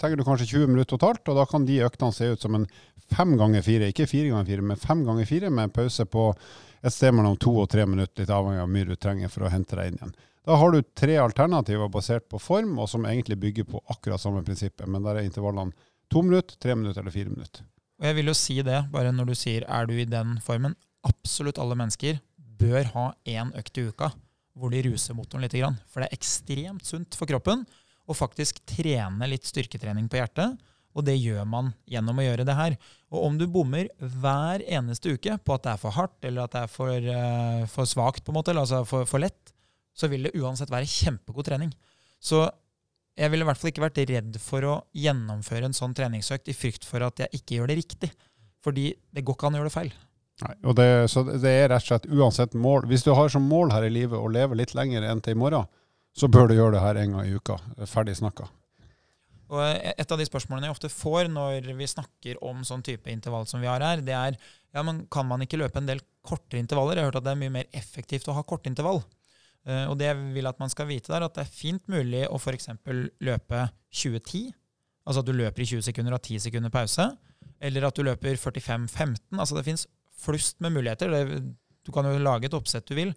trenger 0.00 0.20
du 0.20 0.26
kanskje 0.26 0.50
20 0.50 0.74
minutter 0.74 0.92
totalt, 0.92 1.24
og 1.32 1.38
da 1.40 1.46
kan 1.48 1.64
de 1.64 1.78
øktene 1.86 2.12
se 2.12 2.28
ut 2.34 2.44
som 2.44 2.58
en 2.58 2.66
fem 3.12 3.32
ganger 3.40 3.64
fire, 3.64 3.88
ikke 3.88 4.08
fire 4.10 4.34
ganger 4.34 4.50
fire, 4.50 4.66
men 4.72 4.82
fem 4.82 5.06
ganger 5.06 5.28
fire 5.28 5.50
med 5.50 5.70
en 5.70 5.74
pause 5.80 6.04
på 6.04 6.26
et 6.82 6.92
sted 6.92 7.14
mellom 7.16 7.38
to 7.40 7.54
og 7.62 7.70
tre 7.72 7.86
minutter, 7.88 8.20
litt 8.20 8.34
avhengig 8.34 8.60
av 8.60 8.68
hvor 8.68 8.76
mye 8.76 8.90
du 8.90 8.94
trenger 9.00 9.32
for 9.32 9.46
å 9.46 9.52
hente 9.52 9.78
deg 9.78 9.88
inn 9.88 9.98
igjen. 10.00 10.14
Da 10.42 10.56
har 10.58 10.72
du 10.74 10.82
tre 10.98 11.16
alternativer 11.22 11.90
basert 11.92 12.26
på 12.28 12.40
form, 12.42 12.74
og 12.82 12.88
som 12.90 13.06
egentlig 13.06 13.38
bygger 13.40 13.68
på 13.70 13.82
akkurat 13.94 14.20
samme 14.20 14.42
prinsippet. 14.44 14.88
Men 14.90 15.04
der 15.06 15.20
er 15.20 15.28
intervallene 15.28 15.72
to 16.10 16.22
minutter, 16.26 16.58
tre 16.58 16.74
minutter 16.74 17.04
eller 17.04 17.14
fire 17.14 17.30
minutter. 17.30 17.62
Og 18.02 18.08
jeg 18.08 18.18
vil 18.18 18.32
jo 18.32 18.34
si 18.34 18.56
det, 18.66 18.80
bare 18.90 19.12
når 19.14 19.30
du 19.30 19.36
sier 19.38 19.64
er 19.70 19.86
du 19.86 19.94
i 19.94 20.08
den 20.08 20.40
formen. 20.42 20.74
Absolutt 21.06 21.60
alle 21.62 21.78
mennesker 21.78 22.18
bør 22.62 22.92
ha 22.94 23.06
én 23.28 23.50
økt 23.58 23.78
i 23.80 23.88
uka 23.90 24.12
hvor 24.58 24.72
de 24.72 24.82
ruser 24.84 25.16
motoren 25.16 25.44
litt. 25.46 25.56
For 25.88 26.02
det 26.02 26.10
er 26.10 26.18
ekstremt 26.18 26.86
sunt 26.86 27.16
for 27.18 27.30
kroppen 27.30 27.64
å 28.08 28.16
faktisk 28.16 28.60
trene 28.68 29.28
litt 29.30 29.48
styrketrening 29.48 30.10
på 30.12 30.20
hjertet. 30.20 30.58
Og 30.92 31.06
det 31.06 31.14
gjør 31.16 31.46
man 31.48 31.70
gjennom 31.88 32.18
å 32.20 32.24
gjøre 32.26 32.44
det 32.44 32.56
her. 32.58 32.74
Og 33.12 33.24
om 33.24 33.38
du 33.40 33.46
bommer 33.48 33.88
hver 33.96 34.60
eneste 34.66 35.14
uke 35.14 35.38
på 35.40 35.54
at 35.54 35.64
det 35.64 35.72
er 35.72 35.80
for 35.80 35.96
hardt, 35.96 36.18
eller 36.28 36.44
at 36.44 36.52
det 36.52 36.64
er 36.66 36.72
for, 36.72 37.06
uh, 37.06 37.62
for 37.72 37.88
svakt, 37.88 38.20
på 38.26 38.32
en 38.32 38.36
måte, 38.36 38.52
eller 38.52 38.66
altså 38.66 38.82
for, 38.88 39.08
for, 39.08 39.22
lett, 39.24 39.54
så 39.96 40.10
vil 40.12 40.28
det 40.28 40.34
uansett 40.36 40.72
være 40.72 40.90
kjempegod 40.90 41.48
trening. 41.48 41.72
Så 42.20 42.44
jeg 43.16 43.32
ville 43.32 43.44
i 43.44 43.48
hvert 43.48 43.60
fall 43.60 43.72
ikke 43.72 43.86
vært 43.86 44.02
redd 44.08 44.36
for 44.40 44.68
å 44.68 44.76
gjennomføre 44.96 45.68
en 45.68 45.76
sånn 45.76 45.96
treningsøkt 45.96 46.52
i 46.52 46.56
frykt 46.56 46.84
for 46.88 47.04
at 47.08 47.24
jeg 47.24 47.40
ikke 47.40 47.58
gjør 47.58 47.72
det 47.72 47.80
riktig. 47.80 48.12
Fordi 48.62 48.90
det 48.92 49.24
går 49.24 49.36
ikke 49.36 49.48
an 49.48 49.56
å 49.56 49.62
gjøre 49.62 49.72
det 49.72 49.78
feil. 49.78 49.94
Nei, 50.42 50.54
og 50.64 50.74
det, 50.78 50.88
så 51.12 51.22
det 51.28 51.50
er 51.50 51.68
rett 51.70 51.84
og 51.84 51.90
slett 51.90 52.08
uansett 52.10 52.56
mål. 52.58 52.88
Hvis 52.90 53.04
du 53.06 53.12
har 53.14 53.28
som 53.30 53.44
mål 53.46 53.74
her 53.74 53.86
i 53.86 53.92
livet 53.92 54.18
å 54.18 54.30
leve 54.32 54.56
litt 54.58 54.72
lenger 54.74 55.04
enn 55.06 55.20
til 55.22 55.36
i 55.36 55.38
morgen, 55.38 55.68
så 56.16 56.28
bør 56.28 56.48
du 56.48 56.56
gjøre 56.56 56.76
det 56.76 56.82
her 56.82 56.98
en 57.02 57.16
gang 57.16 57.28
i 57.28 57.36
uka. 57.36 57.58
Ferdig 57.88 58.16
snakka. 58.18 58.48
Og 59.52 59.60
Et 59.60 60.12
av 60.12 60.18
de 60.18 60.26
spørsmålene 60.26 60.68
jeg 60.68 60.74
ofte 60.74 60.90
får 60.92 61.28
når 61.32 61.68
vi 61.76 61.88
snakker 61.88 62.40
om 62.44 62.64
sånn 62.64 62.84
type 62.84 63.12
intervall 63.12 63.44
som 63.48 63.60
vi 63.60 63.68
har 63.68 63.84
her, 63.84 64.00
det 64.04 64.16
er 64.16 64.38
ja, 64.72 64.80
men 64.80 65.04
kan 65.12 65.28
man 65.28 65.44
ikke 65.44 65.60
løpe 65.60 65.82
en 65.82 65.88
del 65.88 66.00
kortere 66.24 66.62
intervaller? 66.62 66.96
Jeg 66.96 67.04
har 67.04 67.10
hørt 67.10 67.20
at 67.20 67.26
det 67.26 67.34
er 67.34 67.42
mye 67.42 67.52
mer 67.58 67.68
effektivt 67.76 68.30
å 68.32 68.36
ha 68.38 68.42
kortintervall. 68.42 69.02
intervall. 69.02 69.90
og 69.92 69.98
det 70.00 70.08
jeg 70.08 70.32
vil 70.32 70.48
at 70.48 70.58
man 70.58 70.72
skal 70.72 70.88
vite, 70.88 71.12
der, 71.12 71.26
at 71.26 71.34
det 71.36 71.44
er 71.44 71.52
fint 71.52 71.84
mulig 71.92 72.24
å 72.24 72.40
f.eks. 72.40 72.70
løpe 73.20 73.66
20-10, 73.92 74.52
Altså 75.02 75.22
at 75.22 75.26
du 75.26 75.34
løper 75.34 75.64
i 75.64 75.66
20 75.66 75.82
sekunder 75.88 76.14
og 76.14 76.20
har 76.20 76.28
10 76.28 76.44
sekunder 76.46 76.70
pause. 76.70 77.08
Eller 77.62 77.86
at 77.86 77.96
du 77.96 78.04
løper 78.06 78.38
45-15. 78.38 79.34
Altså 79.34 79.56
det 79.56 79.64
fins 79.66 79.86
flust 80.22 80.60
med 80.64 80.74
muligheter. 80.76 81.12
Det, 81.12 81.40
du 81.82 81.92
kan 81.94 82.06
jo 82.06 82.18
lage 82.22 82.48
et 82.48 82.56
oppsett 82.56 82.86
du 82.88 82.96
vil. 82.98 83.14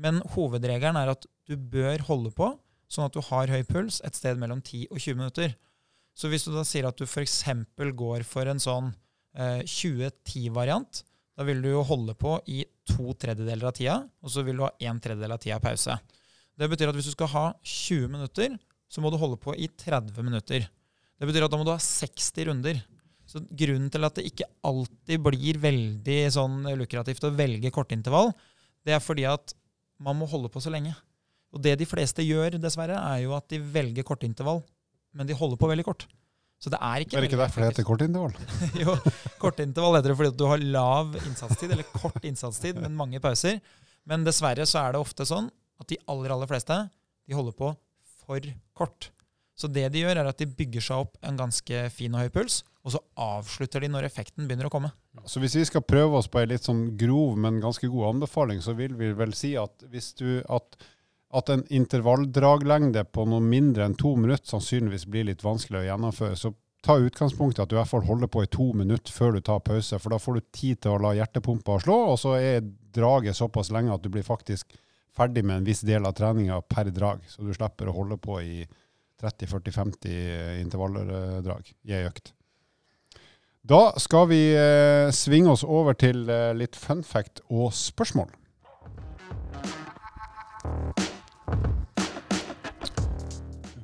Men 0.00 0.20
hovedregelen 0.34 0.98
er 1.00 1.12
at 1.14 1.26
du 1.48 1.56
bør 1.56 2.04
holde 2.08 2.32
på 2.36 2.52
sånn 2.92 3.08
at 3.08 3.16
du 3.16 3.22
har 3.28 3.50
høy 3.50 3.62
puls 3.66 4.00
et 4.06 4.16
sted 4.16 4.38
mellom 4.40 4.60
10 4.62 4.88
og 4.90 5.00
20 5.00 5.18
minutter. 5.18 5.56
Så 6.16 6.30
hvis 6.32 6.46
du 6.46 6.52
da 6.54 6.62
sier 6.64 6.88
at 6.88 6.98
du 6.98 7.04
f.eks. 7.04 7.42
går 7.76 8.24
for 8.24 8.48
en 8.48 8.62
sånn 8.62 8.92
eh, 9.36 9.60
2010-variant, 9.66 11.02
da 11.36 11.44
vil 11.44 11.60
du 11.60 11.68
jo 11.74 11.84
holde 11.84 12.14
på 12.16 12.38
i 12.48 12.62
to 12.88 13.12
tredjedeler 13.20 13.68
av 13.68 13.74
tida, 13.76 13.96
og 14.24 14.32
så 14.32 14.44
vil 14.46 14.56
du 14.56 14.64
ha 14.64 14.72
en 14.88 15.00
tredjedel 15.02 15.34
av 15.34 15.42
tida 15.42 15.58
pause. 15.60 15.98
Det 16.56 16.70
betyr 16.72 16.88
at 16.88 16.96
hvis 16.96 17.10
du 17.10 17.16
skal 17.16 17.32
ha 17.34 17.46
20 17.60 18.08
minutter, 18.14 18.54
så 18.88 19.02
må 19.04 19.10
du 19.12 19.18
holde 19.20 19.36
på 19.42 19.52
i 19.58 19.68
30 19.68 20.22
minutter. 20.24 20.64
Det 21.16 21.28
betyr 21.28 21.44
at 21.44 21.52
da 21.52 21.58
må 21.60 21.66
du 21.66 21.74
ha 21.74 21.82
60 21.82 22.48
runder. 22.48 22.80
Så 23.26 23.42
grunnen 23.42 23.90
til 23.90 24.06
at 24.06 24.18
det 24.18 24.28
ikke 24.28 24.46
alltid 24.66 25.22
blir 25.24 25.58
veldig 25.62 26.20
sånn 26.34 26.60
lukrativt 26.78 27.26
å 27.26 27.34
velge 27.34 27.72
kortintervall, 27.74 28.30
det 28.86 28.94
er 28.94 29.02
fordi 29.02 29.26
at 29.26 29.54
man 29.98 30.18
må 30.18 30.28
holde 30.30 30.50
på 30.52 30.62
så 30.62 30.70
lenge. 30.70 30.94
Og 31.54 31.62
det 31.64 31.74
de 31.80 31.88
fleste 31.88 32.22
gjør, 32.22 32.58
dessverre, 32.62 32.98
er 33.00 33.24
jo 33.24 33.34
at 33.34 33.48
de 33.50 33.58
velger 33.58 34.06
kortintervall 34.06 34.62
men 35.16 35.28
de 35.28 35.36
holder 35.36 35.60
på 35.60 35.70
veldig 35.70 35.86
kort. 35.86 36.06
Så 36.60 36.72
det 36.72 36.78
er 36.80 37.04
ikke 37.04 37.18
Er 37.18 37.24
det 37.24 37.30
ikke 37.30 37.40
derfor 37.40 37.62
det 37.62 37.70
heter 37.70 37.86
kortintervall? 37.88 38.36
jo, 38.82 38.94
kortintervall 39.40 39.98
heter 39.98 40.12
det 40.12 40.18
fordi 40.20 40.36
du 40.36 40.46
har 40.48 40.62
lav 40.62 41.16
innsatstid, 41.22 41.72
eller 41.72 41.88
kort 41.92 42.24
innsatstid, 42.24 42.80
men 42.80 42.96
mange 42.96 43.20
pauser. 43.24 43.60
Men 44.08 44.24
dessverre 44.24 44.64
så 44.68 44.84
er 44.84 44.94
det 44.94 45.02
ofte 45.02 45.26
sånn 45.28 45.50
at 45.80 45.90
de 45.90 45.98
aller, 46.08 46.32
aller 46.32 46.48
fleste 46.48 46.78
de 47.26 47.36
holder 47.36 47.56
på 47.58 47.72
for 48.22 48.48
kort. 48.76 49.10
Så 49.56 49.70
det 49.72 49.86
de 49.94 50.02
gjør, 50.02 50.20
er 50.20 50.28
at 50.28 50.40
de 50.40 50.48
bygger 50.52 50.84
seg 50.84 51.06
opp 51.06 51.16
en 51.24 51.38
ganske 51.38 51.86
fin 51.94 52.14
og 52.14 52.26
høy 52.26 52.32
puls, 52.34 52.60
og 52.84 52.92
så 52.92 53.00
avslutter 53.18 53.82
de 53.82 53.88
når 53.90 54.06
effekten 54.10 54.44
begynner 54.46 54.68
å 54.68 54.72
komme. 54.72 54.90
Så 55.24 55.40
hvis 55.42 55.56
vi 55.56 55.64
skal 55.66 55.82
prøve 55.82 56.20
oss 56.20 56.28
på 56.30 56.42
ei 56.42 56.50
litt 56.50 56.68
sånn 56.68 56.90
grov, 57.00 57.38
men 57.40 57.62
ganske 57.62 57.88
god 57.90 58.12
anbefaling, 58.12 58.60
så 58.62 58.76
vil 58.78 58.94
vi 59.00 59.10
vel 59.16 59.32
si 59.34 59.54
at 59.58 59.86
hvis 59.90 60.12
du 60.20 60.28
at, 60.52 60.76
at 61.40 61.50
en 61.54 61.64
intervalldraglengde 61.72 63.06
på 63.08 63.24
noe 63.32 63.42
mindre 63.42 63.88
enn 63.88 63.96
to 63.98 64.12
minutter 64.20 64.52
sannsynligvis 64.52 65.08
blir 65.10 65.26
litt 65.30 65.42
vanskelig 65.46 65.82
å 65.82 65.88
gjennomføre, 65.88 66.38
så 66.38 66.52
ta 66.86 67.00
utgangspunkt 67.02 67.58
i 67.58 67.64
at 67.64 67.72
du 67.72 67.74
i 67.74 67.80
hvert 67.80 67.90
fall 67.90 68.06
holder 68.06 68.30
på 68.30 68.44
i 68.44 68.52
to 68.52 68.68
minutter 68.76 69.10
før 69.10 69.34
du 69.34 69.42
tar 69.42 69.64
pause, 69.66 69.98
for 69.98 70.12
da 70.12 70.20
får 70.22 70.36
du 70.36 70.48
tid 70.54 70.84
til 70.84 70.94
å 70.94 71.02
la 71.02 71.16
hjertepumpa 71.16 71.80
slå, 71.82 71.96
og 72.12 72.20
så 72.22 72.36
er 72.38 72.60
draget 72.94 73.40
såpass 73.40 73.72
lenge 73.74 73.96
at 73.96 74.04
du 74.04 74.12
blir 74.12 74.26
faktisk 74.26 74.76
ferdig 75.16 75.42
med 75.48 75.62
en 75.62 75.66
viss 75.66 75.80
del 75.80 76.06
av 76.06 76.14
treninga 76.14 76.60
per 76.68 76.92
drag, 76.94 77.24
så 77.26 77.42
du 77.42 77.54
slipper 77.56 77.88
å 77.88 77.96
holde 77.96 78.20
på 78.20 78.38
i 78.44 78.66
30-40-50 79.22 80.60
intervalldrag 80.62 81.70
i 81.86 81.96
ei 81.96 82.06
økt. 82.08 82.36
Da 83.66 83.96
skal 83.98 84.28
vi 84.30 84.40
eh, 84.54 85.08
svinge 85.10 85.50
oss 85.50 85.64
over 85.66 85.96
til 85.98 86.28
eh, 86.30 86.52
litt 86.54 86.76
fun 86.78 87.00
fact 87.02 87.40
og 87.50 87.72
spørsmål. 87.74 88.28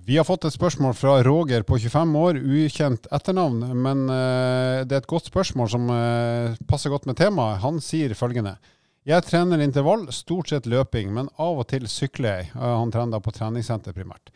Vi 0.06 0.18
har 0.18 0.26
fått 0.28 0.46
et 0.46 0.54
spørsmål 0.54 0.94
fra 0.98 1.16
Roger 1.26 1.64
på 1.66 1.80
25 1.82 2.14
år, 2.20 2.38
ukjent 2.38 3.08
etternavn. 3.10 3.64
Men 3.74 4.04
eh, 4.06 4.84
det 4.86 4.94
er 4.94 5.02
et 5.02 5.10
godt 5.10 5.32
spørsmål 5.32 5.72
som 5.74 5.90
passer 6.70 6.92
godt 6.92 7.08
med 7.10 7.18
temaet. 7.18 7.62
Han 7.64 7.82
sier 7.82 8.14
følgende. 8.14 8.54
Jeg 9.08 9.26
trener 9.26 9.64
intervall, 9.64 10.06
stort 10.14 10.52
sett 10.52 10.68
løping, 10.70 11.10
men 11.10 11.32
av 11.42 11.58
og 11.58 11.66
til 11.72 11.90
sykler 11.90 12.36
jeg. 12.36 12.52
Han 12.54 12.94
trener 12.94 13.16
da 13.16 13.24
på 13.24 13.34
treningssenter 13.34 13.96
primært. 13.96 14.30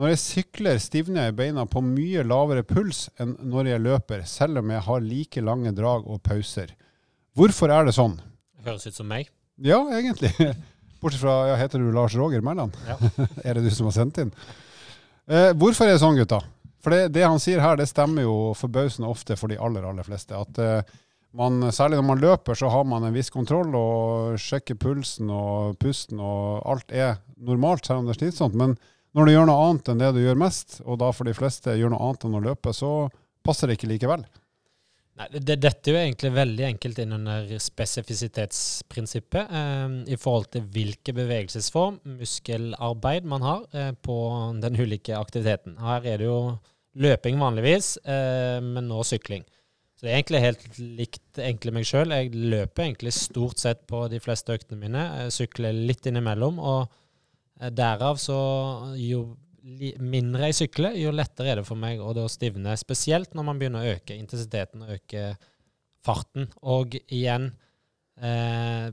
Når 0.00 0.14
jeg 0.14 0.20
sykler, 0.22 0.78
stivner 0.80 1.26
jeg 1.26 1.36
beina 1.36 1.66
på 1.68 1.82
mye 1.84 2.22
lavere 2.24 2.62
puls 2.64 3.10
enn 3.20 3.34
når 3.52 3.66
jeg 3.68 3.82
løper, 3.84 4.22
selv 4.24 4.62
om 4.62 4.70
jeg 4.72 4.80
har 4.86 5.02
like 5.04 5.42
lange 5.44 5.72
drag 5.76 6.06
og 6.08 6.22
pauser. 6.24 6.70
Hvorfor 7.36 7.68
er 7.74 7.84
det 7.84 7.92
sånn? 7.92 8.14
Høres 8.64 8.86
ut 8.88 8.96
som 8.96 9.10
meg. 9.10 9.28
Ja, 9.60 9.82
egentlig. 9.92 10.30
Bortsett 11.02 11.20
fra 11.20 11.34
ja, 11.50 11.58
Heter 11.60 11.84
du 11.84 11.90
Lars 11.92 12.16
Roger 12.16 12.40
Mæland? 12.40 12.78
Ja. 12.88 12.96
er 13.44 13.58
det 13.58 13.66
du 13.66 13.68
som 13.76 13.90
har 13.90 13.98
sendt 13.98 14.22
inn? 14.22 14.32
Eh, 15.28 15.50
hvorfor 15.60 15.84
er 15.84 15.98
det 15.98 16.00
sånn, 16.00 16.16
gutta? 16.16 16.38
For 16.80 16.96
det, 16.96 17.10
det, 17.12 17.26
han 17.28 17.42
sier 17.42 17.60
her, 17.60 17.76
det 17.76 17.90
stemmer 17.90 18.24
jo 18.24 18.36
forbausende 18.56 19.10
ofte 19.10 19.36
for 19.36 19.52
de 19.52 19.58
aller, 19.60 19.84
aller 19.84 20.06
fleste. 20.06 20.32
At 20.32 20.62
eh, 20.64 20.94
man, 21.36 21.60
særlig 21.76 21.98
når 22.00 22.06
man 22.08 22.24
løper, 22.24 22.56
så 22.56 22.72
har 22.72 22.88
man 22.88 23.04
en 23.04 23.12
viss 23.12 23.28
kontroll 23.32 23.76
og 23.76 24.40
sjekker 24.40 24.80
pulsen 24.80 25.28
og 25.28 25.76
pusten, 25.80 26.24
og 26.24 26.64
alt 26.64 26.96
er 26.96 27.20
normalt, 27.36 27.84
selv 27.84 28.00
om 28.00 28.08
det 28.08 28.16
er 28.16 28.22
slitsomt. 28.22 28.56
Men 28.56 28.78
når 29.16 29.26
du 29.26 29.32
gjør 29.34 29.48
noe 29.48 29.64
annet 29.68 29.90
enn 29.90 30.02
det 30.02 30.12
du 30.16 30.20
gjør 30.22 30.38
mest, 30.38 30.80
og 30.84 31.00
da 31.02 31.10
for 31.14 31.28
de 31.28 31.34
fleste 31.36 31.74
gjør 31.78 31.94
noe 31.94 32.04
annet 32.06 32.26
enn 32.28 32.38
å 32.38 32.44
løpe, 32.44 32.74
så 32.76 32.92
passer 33.46 33.70
det 33.70 33.78
ikke 33.78 33.90
likevel. 33.90 34.24
Nei, 35.20 35.26
det, 35.34 35.58
dette 35.60 35.90
er 35.90 35.96
jo 35.96 36.00
egentlig 36.00 36.30
veldig 36.32 36.64
enkelt 36.70 37.00
innunder 37.02 37.50
spesifisitetsprinsippet 37.60 39.50
eh, 39.58 39.96
i 40.14 40.16
forhold 40.20 40.48
til 40.54 40.64
hvilken 40.72 41.18
bevegelsesform, 41.18 41.98
muskelarbeid, 42.20 43.26
man 43.28 43.44
har 43.44 43.66
eh, 43.76 43.90
på 44.00 44.16
den 44.62 44.78
ulike 44.80 45.18
aktiviteten. 45.18 45.76
Her 45.82 46.06
er 46.08 46.22
det 46.22 46.30
jo 46.30 46.40
løping 47.04 47.36
vanligvis, 47.42 47.98
eh, 48.04 48.62
men 48.64 48.88
nå 48.88 49.02
sykling. 49.06 49.44
Så 49.98 50.06
det 50.06 50.14
er 50.14 50.22
egentlig 50.22 50.40
helt 50.40 50.78
likt 50.80 51.38
egentlig 51.42 51.74
meg 51.76 51.84
sjøl. 51.84 52.14
Jeg 52.16 52.32
løper 52.32 52.86
egentlig 52.86 53.12
stort 53.12 53.60
sett 53.60 53.82
på 53.90 54.06
de 54.08 54.22
fleste 54.24 54.54
øktene 54.56 54.80
mine. 54.80 55.02
Jeg 55.26 55.34
sykler 55.36 55.76
litt 55.76 56.08
innimellom. 56.08 56.56
og 56.56 56.86
eh, 56.86 56.99
Derav 57.60 58.16
så 58.22 58.40
jo 58.96 59.24
mindre 60.00 60.48
jeg 60.48 60.56
sykler, 60.62 60.96
jo 60.96 61.12
lettere 61.12 61.52
er 61.52 61.60
det 61.60 61.66
for 61.68 61.78
meg 61.78 62.00
å 62.00 62.28
stivne. 62.32 62.72
Spesielt 62.80 63.34
når 63.36 63.46
man 63.46 63.60
begynner 63.60 63.84
å 63.84 63.96
øke 63.98 64.16
intensiteten 64.16 64.86
og 64.86 64.94
øke 64.96 65.24
farten. 66.06 66.48
Og 66.64 66.96
igjen 67.02 67.50
eh, 68.16 68.88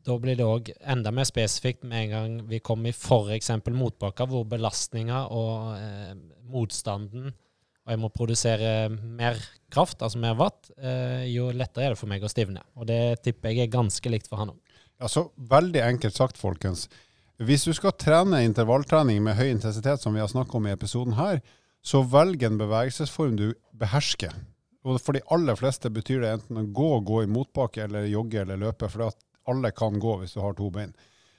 Da 0.00 0.16
blir 0.18 0.34
det 0.34 0.48
òg 0.48 0.72
enda 0.80 1.12
mer 1.14 1.28
spesifikt 1.28 1.84
med 1.84 2.08
en 2.08 2.10
gang 2.10 2.48
vi 2.50 2.58
kommer 2.64 2.90
i 2.90 2.96
f.eks. 2.96 3.52
motbakker, 3.68 4.26
hvor 4.26 4.48
belastninga 4.48 5.26
og 5.36 5.76
eh, 5.76 6.16
motstanden 6.50 7.30
og 7.90 7.94
jeg 7.94 8.00
må 8.04 8.10
produsere 8.12 8.72
mer 8.92 9.38
kraft, 9.72 10.02
altså 10.04 10.20
mer 10.20 10.36
watt, 10.38 10.68
eh, 10.78 11.24
jo 11.32 11.48
lettere 11.50 11.88
er 11.88 11.94
det 11.94 11.98
for 11.98 12.10
meg 12.10 12.22
å 12.22 12.30
stivne. 12.30 12.60
Og 12.76 12.86
det 12.86 13.22
tipper 13.24 13.50
jeg 13.50 13.64
er 13.64 13.72
ganske 13.72 14.12
likt 14.12 14.28
for 14.30 14.38
han 14.38 14.52
òg. 14.52 14.60
Ja, 15.00 15.08
så 15.08 15.30
veldig 15.50 15.80
enkelt 15.86 16.14
sagt, 16.14 16.38
folkens. 16.38 16.84
Hvis 17.40 17.62
du 17.64 17.70
skal 17.72 17.94
trene 17.96 18.42
intervalltrening 18.44 19.22
med 19.24 19.38
høy 19.38 19.46
intensitet, 19.48 20.02
som 20.02 20.12
vi 20.12 20.20
har 20.20 20.28
snakket 20.28 20.58
om 20.58 20.66
i 20.68 20.74
episoden 20.74 21.14
her, 21.16 21.38
så 21.80 22.02
velg 22.04 22.42
en 22.44 22.58
bevegelsesform 22.60 23.38
du 23.38 23.46
behersker. 23.80 24.34
Og 24.84 24.98
for 25.00 25.16
de 25.16 25.22
aller 25.32 25.56
fleste 25.56 25.88
betyr 25.88 26.20
det 26.20 26.34
enten 26.34 26.60
å 26.60 26.66
gå, 26.68 26.90
gå 27.08 27.22
i 27.24 27.30
motbakke, 27.32 27.86
eller 27.86 28.10
jogge 28.12 28.42
eller 28.42 28.60
løpe, 28.60 28.90
for 28.92 29.08
alle 29.48 29.72
kan 29.72 29.96
gå 30.02 30.18
hvis 30.20 30.36
du 30.36 30.42
har 30.44 30.52
to 30.58 30.68
bein. 30.74 30.92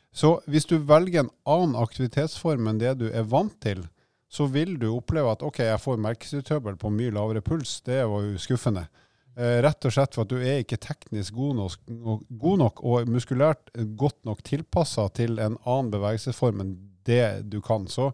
Så 0.09 0.39
hvis 0.49 0.65
du 0.65 0.79
velger 0.81 1.21
en 1.21 1.31
annen 1.45 1.77
aktivitetsform 1.77 2.71
enn 2.71 2.81
det 2.81 2.95
du 2.97 3.07
er 3.11 3.29
vant 3.29 3.53
til, 3.61 3.85
så 4.31 4.47
vil 4.49 4.79
du 4.81 4.89
oppleve 4.95 5.35
at 5.35 5.45
OK, 5.45 5.61
jeg 5.67 5.83
får 5.85 6.01
merkesuttrøbbel 6.01 6.81
på 6.81 6.89
mye 6.97 7.13
lavere 7.13 7.45
puls. 7.45 7.77
Det 7.85 8.01
var 8.09 8.25
jo 8.25 8.41
skuffende. 8.41 8.87
Eh, 9.39 9.61
rett 9.63 9.85
og 9.87 9.93
slett 9.95 10.15
for 10.15 10.25
at 10.25 10.31
du 10.33 10.41
er 10.41 10.59
ikke 10.59 10.79
teknisk 10.81 11.37
god 11.37 11.55
nok, 11.55 11.75
god 12.41 12.57
nok 12.59 12.81
og 12.83 13.11
muskulært 13.11 13.69
godt 13.95 14.19
nok 14.27 14.41
tilpassa 14.43 15.07
til 15.15 15.39
en 15.39 15.55
annen 15.63 15.91
bevegelsesform 15.93 16.63
enn 16.63 16.73
det 17.07 17.47
du 17.47 17.61
kan. 17.63 17.87
Så 17.87 18.09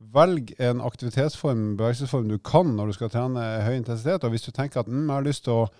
velg 0.00 0.52
en 0.60 0.82
aktivitetsform, 0.84 1.78
bevegelsesform 1.80 2.28
du 2.28 2.36
kan 2.44 2.74
når 2.76 2.90
du 2.90 2.98
skal 2.98 3.12
trene 3.12 3.46
høy 3.64 3.78
intensitet. 3.78 4.26
Og 4.26 4.34
hvis 4.34 4.44
du 4.44 4.52
tenker 4.52 4.82
at 4.82 4.90
mm, 4.90 5.06
jeg 5.06 5.14
har 5.14 5.26
lyst 5.30 5.46
til 5.48 5.62
å 5.62 5.70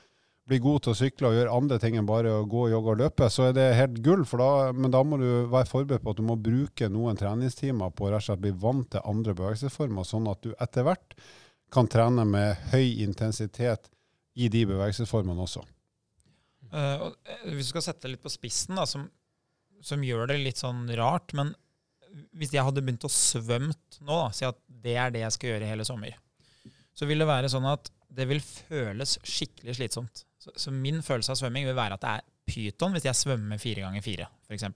bli 0.51 0.59
god 0.65 0.83
til 0.83 0.95
å 0.95 0.99
sykle 0.99 1.29
og 1.29 1.37
gjøre 1.37 1.59
andre 1.61 1.79
ting 1.79 2.01
enn 2.01 2.09
bare 2.09 2.33
å 2.41 2.49
gå, 2.49 2.65
jogge 2.73 2.95
og 2.95 3.05
løpe, 3.05 3.29
så 3.31 3.51
er 3.51 3.55
det 3.61 3.69
helt 3.77 4.01
gull. 4.03 4.25
Da, 4.25 4.51
men 4.73 4.97
da 4.97 5.05
må 5.05 5.21
du 5.21 5.29
være 5.53 5.69
forberedt 5.69 6.07
på 6.07 6.17
at 6.17 6.25
du 6.25 6.27
må 6.27 6.41
bruke 6.41 6.89
noen 6.91 7.21
treningstimer 7.21 7.93
på 7.93 8.09
å 8.09 8.15
rett 8.15 8.25
og 8.25 8.31
slett 8.31 8.43
bli 8.49 8.57
vant 8.65 8.89
til 8.97 9.05
andre 9.05 9.37
bevegelsesformer, 9.37 10.09
sånn 10.09 10.33
at 10.33 10.41
du 10.43 10.55
etter 10.57 10.89
hvert 10.89 11.21
kan 11.71 11.87
trene 11.87 12.25
med 12.27 12.71
høy 12.73 13.05
intensitet 13.05 13.93
i 14.39 14.49
de 14.53 14.65
bevegelsesformene 14.69 15.43
også. 15.47 15.63
Uh, 16.71 17.11
hvis 17.51 17.71
du 17.71 17.73
skal 17.73 17.87
sette 17.89 18.07
det 18.07 18.15
litt 18.15 18.25
på 18.25 18.33
spissen, 18.33 18.79
da, 18.79 18.87
som, 18.87 19.09
som, 19.83 20.03
gjør 20.07 20.31
det 20.31 20.37
litt 20.39 20.61
sånn 20.61 20.85
rart 20.95 21.33
Men 21.35 21.51
hvis 22.39 22.53
jeg 22.55 22.63
hadde 22.63 22.85
begynt 22.85 23.07
å 23.07 23.11
svømme 23.11 23.73
nå, 23.73 24.13
da, 24.13 24.29
si 24.35 24.47
at 24.47 24.59
det 24.67 24.95
er 24.99 25.15
det 25.15 25.25
jeg 25.25 25.35
skal 25.35 25.53
gjøre 25.55 25.71
hele 25.73 25.87
sommer, 25.87 26.15
så 26.95 27.09
vil 27.11 27.23
det 27.23 27.31
være 27.31 27.51
sånn 27.51 27.67
at 27.71 27.91
det 28.11 28.27
vil 28.31 28.43
føles 28.43 29.17
skikkelig 29.23 29.77
slitsomt. 29.79 30.25
Så, 30.41 30.55
så 30.59 30.73
min 30.75 31.03
følelse 31.07 31.35
av 31.35 31.39
svømming 31.39 31.69
vil 31.69 31.79
være 31.79 31.99
at 31.99 32.05
det 32.05 32.15
er 32.19 32.27
pyton 32.51 32.97
hvis 32.97 33.07
jeg 33.07 33.19
svømmer 33.19 33.61
fire 33.63 33.87
ganger 33.87 34.05
fire, 34.05 34.27
f.eks. 34.49 34.67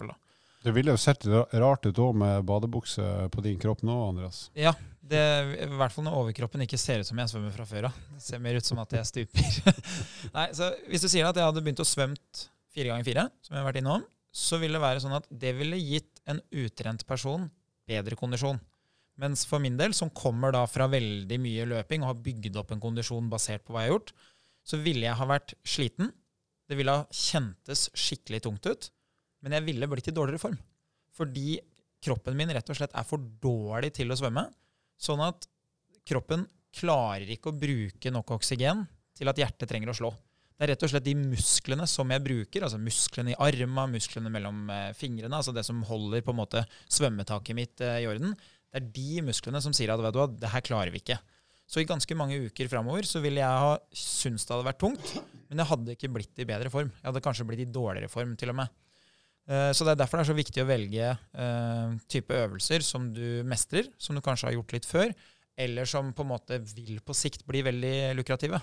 Det 0.65 0.73
ville 0.73 0.95
jo 0.95 1.01
sett 1.01 1.27
rart 1.29 1.87
ut 1.87 2.01
òg 2.01 2.15
med 2.17 2.47
badebukse 2.49 3.29
på 3.35 3.45
din 3.45 3.59
kropp 3.61 3.83
nå, 3.87 3.97
Andreas. 4.09 4.47
Ja, 4.57 4.73
det, 5.05 5.21
I 5.61 5.69
hvert 5.69 5.93
fall 5.93 6.07
når 6.07 6.17
overkroppen 6.23 6.65
ikke 6.65 6.81
ser 6.81 7.03
ut 7.03 7.09
som 7.09 7.19
jeg 7.21 7.31
svømmer 7.31 7.53
fra 7.53 7.67
før 7.69 7.89
av. 7.91 7.97
Det 8.15 8.23
ser 8.25 8.41
mer 8.43 8.57
ut 8.57 8.67
som 8.67 8.81
at 8.81 8.95
jeg 8.97 9.09
stuper. 9.11 9.59
Nei, 10.37 10.49
så 10.57 10.71
Hvis 10.89 11.05
du 11.05 11.11
sier 11.13 11.29
at 11.29 11.37
jeg 11.37 11.45
hadde 11.45 11.63
begynt 11.65 11.83
å 11.85 11.89
svømt 11.89 12.47
fire 12.75 12.91
ganger 12.91 13.07
fire, 13.07 13.27
som 13.45 13.55
jeg 13.55 13.61
har 13.61 13.69
vært 13.69 13.81
innom, 13.83 14.07
så 14.35 14.59
vil 14.63 14.75
det 14.75 14.83
være 14.83 15.03
sånn 15.05 15.15
at 15.15 15.27
det 15.31 15.53
ville 15.59 15.79
gitt 15.79 16.23
en 16.31 16.41
utrent 16.65 17.05
person 17.07 17.45
bedre 17.87 18.17
kondisjon. 18.19 18.59
Mens 19.21 19.45
for 19.47 19.63
min 19.63 19.77
del, 19.79 19.93
som 19.95 20.11
kommer 20.11 20.55
da 20.55 20.65
fra 20.67 20.89
veldig 20.91 21.39
mye 21.39 21.69
løping 21.71 22.03
og 22.03 22.11
har 22.11 22.25
bygd 22.25 22.57
opp 22.59 22.73
en 22.75 22.83
kondisjon 22.83 23.29
basert 23.31 23.63
på 23.63 23.75
hva 23.75 23.85
jeg 23.85 23.93
har 23.93 23.95
gjort, 23.99 24.15
så 24.65 24.81
ville 24.83 25.07
jeg 25.07 25.21
ha 25.21 25.29
vært 25.29 25.55
sliten. 25.69 26.11
Det 26.67 26.81
ville 26.81 26.97
ha 26.97 27.05
kjentes 27.13 27.87
skikkelig 27.93 28.43
tungt 28.47 28.67
ut. 28.67 28.89
Men 29.45 29.59
jeg 29.59 29.69
ville 29.69 29.89
blitt 29.93 30.09
i 30.09 30.17
dårligere 30.17 30.41
form. 30.41 30.59
Fordi 31.15 31.61
kroppen 32.05 32.37
min 32.37 32.51
rett 32.57 32.73
og 32.73 32.79
slett 32.81 32.97
er 32.97 33.07
for 33.07 33.23
dårlig 33.45 33.93
til 34.01 34.11
å 34.11 34.19
svømme. 34.19 34.49
Sånn 35.01 35.23
at 35.25 35.49
kroppen 36.07 36.47
klarer 36.75 37.29
ikke 37.31 37.53
å 37.53 37.57
bruke 37.57 38.13
nok 38.13 38.35
oksygen 38.37 38.85
til 39.15 39.31
at 39.31 39.39
hjertet 39.39 39.71
trenger 39.71 39.93
å 39.93 39.97
slå. 39.97 40.11
Det 40.55 40.67
er 40.67 40.71
rett 40.75 40.85
og 40.87 40.91
slett 40.93 41.07
de 41.07 41.15
musklene 41.19 41.87
som 41.91 42.11
jeg 42.15 42.23
bruker, 42.23 42.63
altså 42.63 42.79
musklene 42.79 43.33
i 43.33 43.39
arma, 43.43 43.89
musklene 43.91 44.31
mellom 44.31 44.69
eh, 44.71 44.91
fingrene, 44.95 45.35
altså 45.35 45.55
det 45.55 45.65
som 45.67 45.83
holder 45.87 46.23
på 46.23 46.31
en 46.31 46.39
måte 46.39 46.63
svømmetaket 46.87 47.59
mitt 47.59 47.83
eh, 47.83 48.05
i 48.05 48.09
orden, 48.11 48.37
det 48.71 48.81
er 48.81 48.87
de 48.95 49.25
musklene 49.27 49.63
som 49.63 49.75
sier 49.75 49.91
at 49.91 50.03
vet 50.03 50.15
du 50.15 50.21
hva, 50.21 50.29
det 50.31 50.51
her 50.53 50.63
klarer 50.67 50.95
vi 50.95 51.03
ikke. 51.03 51.19
Så 51.67 51.81
i 51.81 51.89
ganske 51.89 52.15
mange 52.19 52.39
uker 52.47 52.71
framover 52.71 53.07
så 53.09 53.23
ville 53.25 53.43
jeg 53.43 53.63
ha 53.65 53.75
syntes 53.97 54.47
det 54.47 54.55
hadde 54.55 54.69
vært 54.69 54.83
tungt, 54.83 55.15
men 55.49 55.63
jeg 55.63 55.71
hadde 55.73 55.95
ikke 55.97 56.13
blitt 56.13 56.43
i 56.43 56.47
bedre 56.49 56.71
form. 56.71 56.91
Jeg 57.01 57.09
hadde 57.09 57.23
kanskje 57.25 57.47
blitt 57.49 57.65
i 57.65 57.71
dårligere 57.75 58.11
form, 58.13 58.35
til 58.39 58.53
og 58.53 58.59
med. 58.63 58.75
Eh, 59.45 59.71
så 59.77 59.85
det 59.85 59.95
er 59.95 60.01
derfor 60.01 60.19
det 60.19 60.25
er 60.25 60.31
så 60.33 60.39
viktig 60.39 60.63
å 60.63 60.69
velge 60.69 61.11
uh, 61.37 61.93
type 62.09 62.33
øvelser 62.33 62.85
som 62.85 63.11
du 63.13 63.43
mestrer, 63.49 63.91
som 64.01 64.17
du 64.17 64.23
kanskje 64.25 64.49
har 64.49 64.57
gjort 64.57 64.73
litt 64.77 64.89
før, 64.89 65.13
eller 65.61 65.89
som 65.89 66.15
på 66.17 66.25
en 66.25 66.33
måte 66.33 66.59
vil 66.73 66.99
på 67.05 67.17
sikt 67.17 67.45
bli 67.47 67.61
veldig 67.67 68.15
lukrative. 68.19 68.61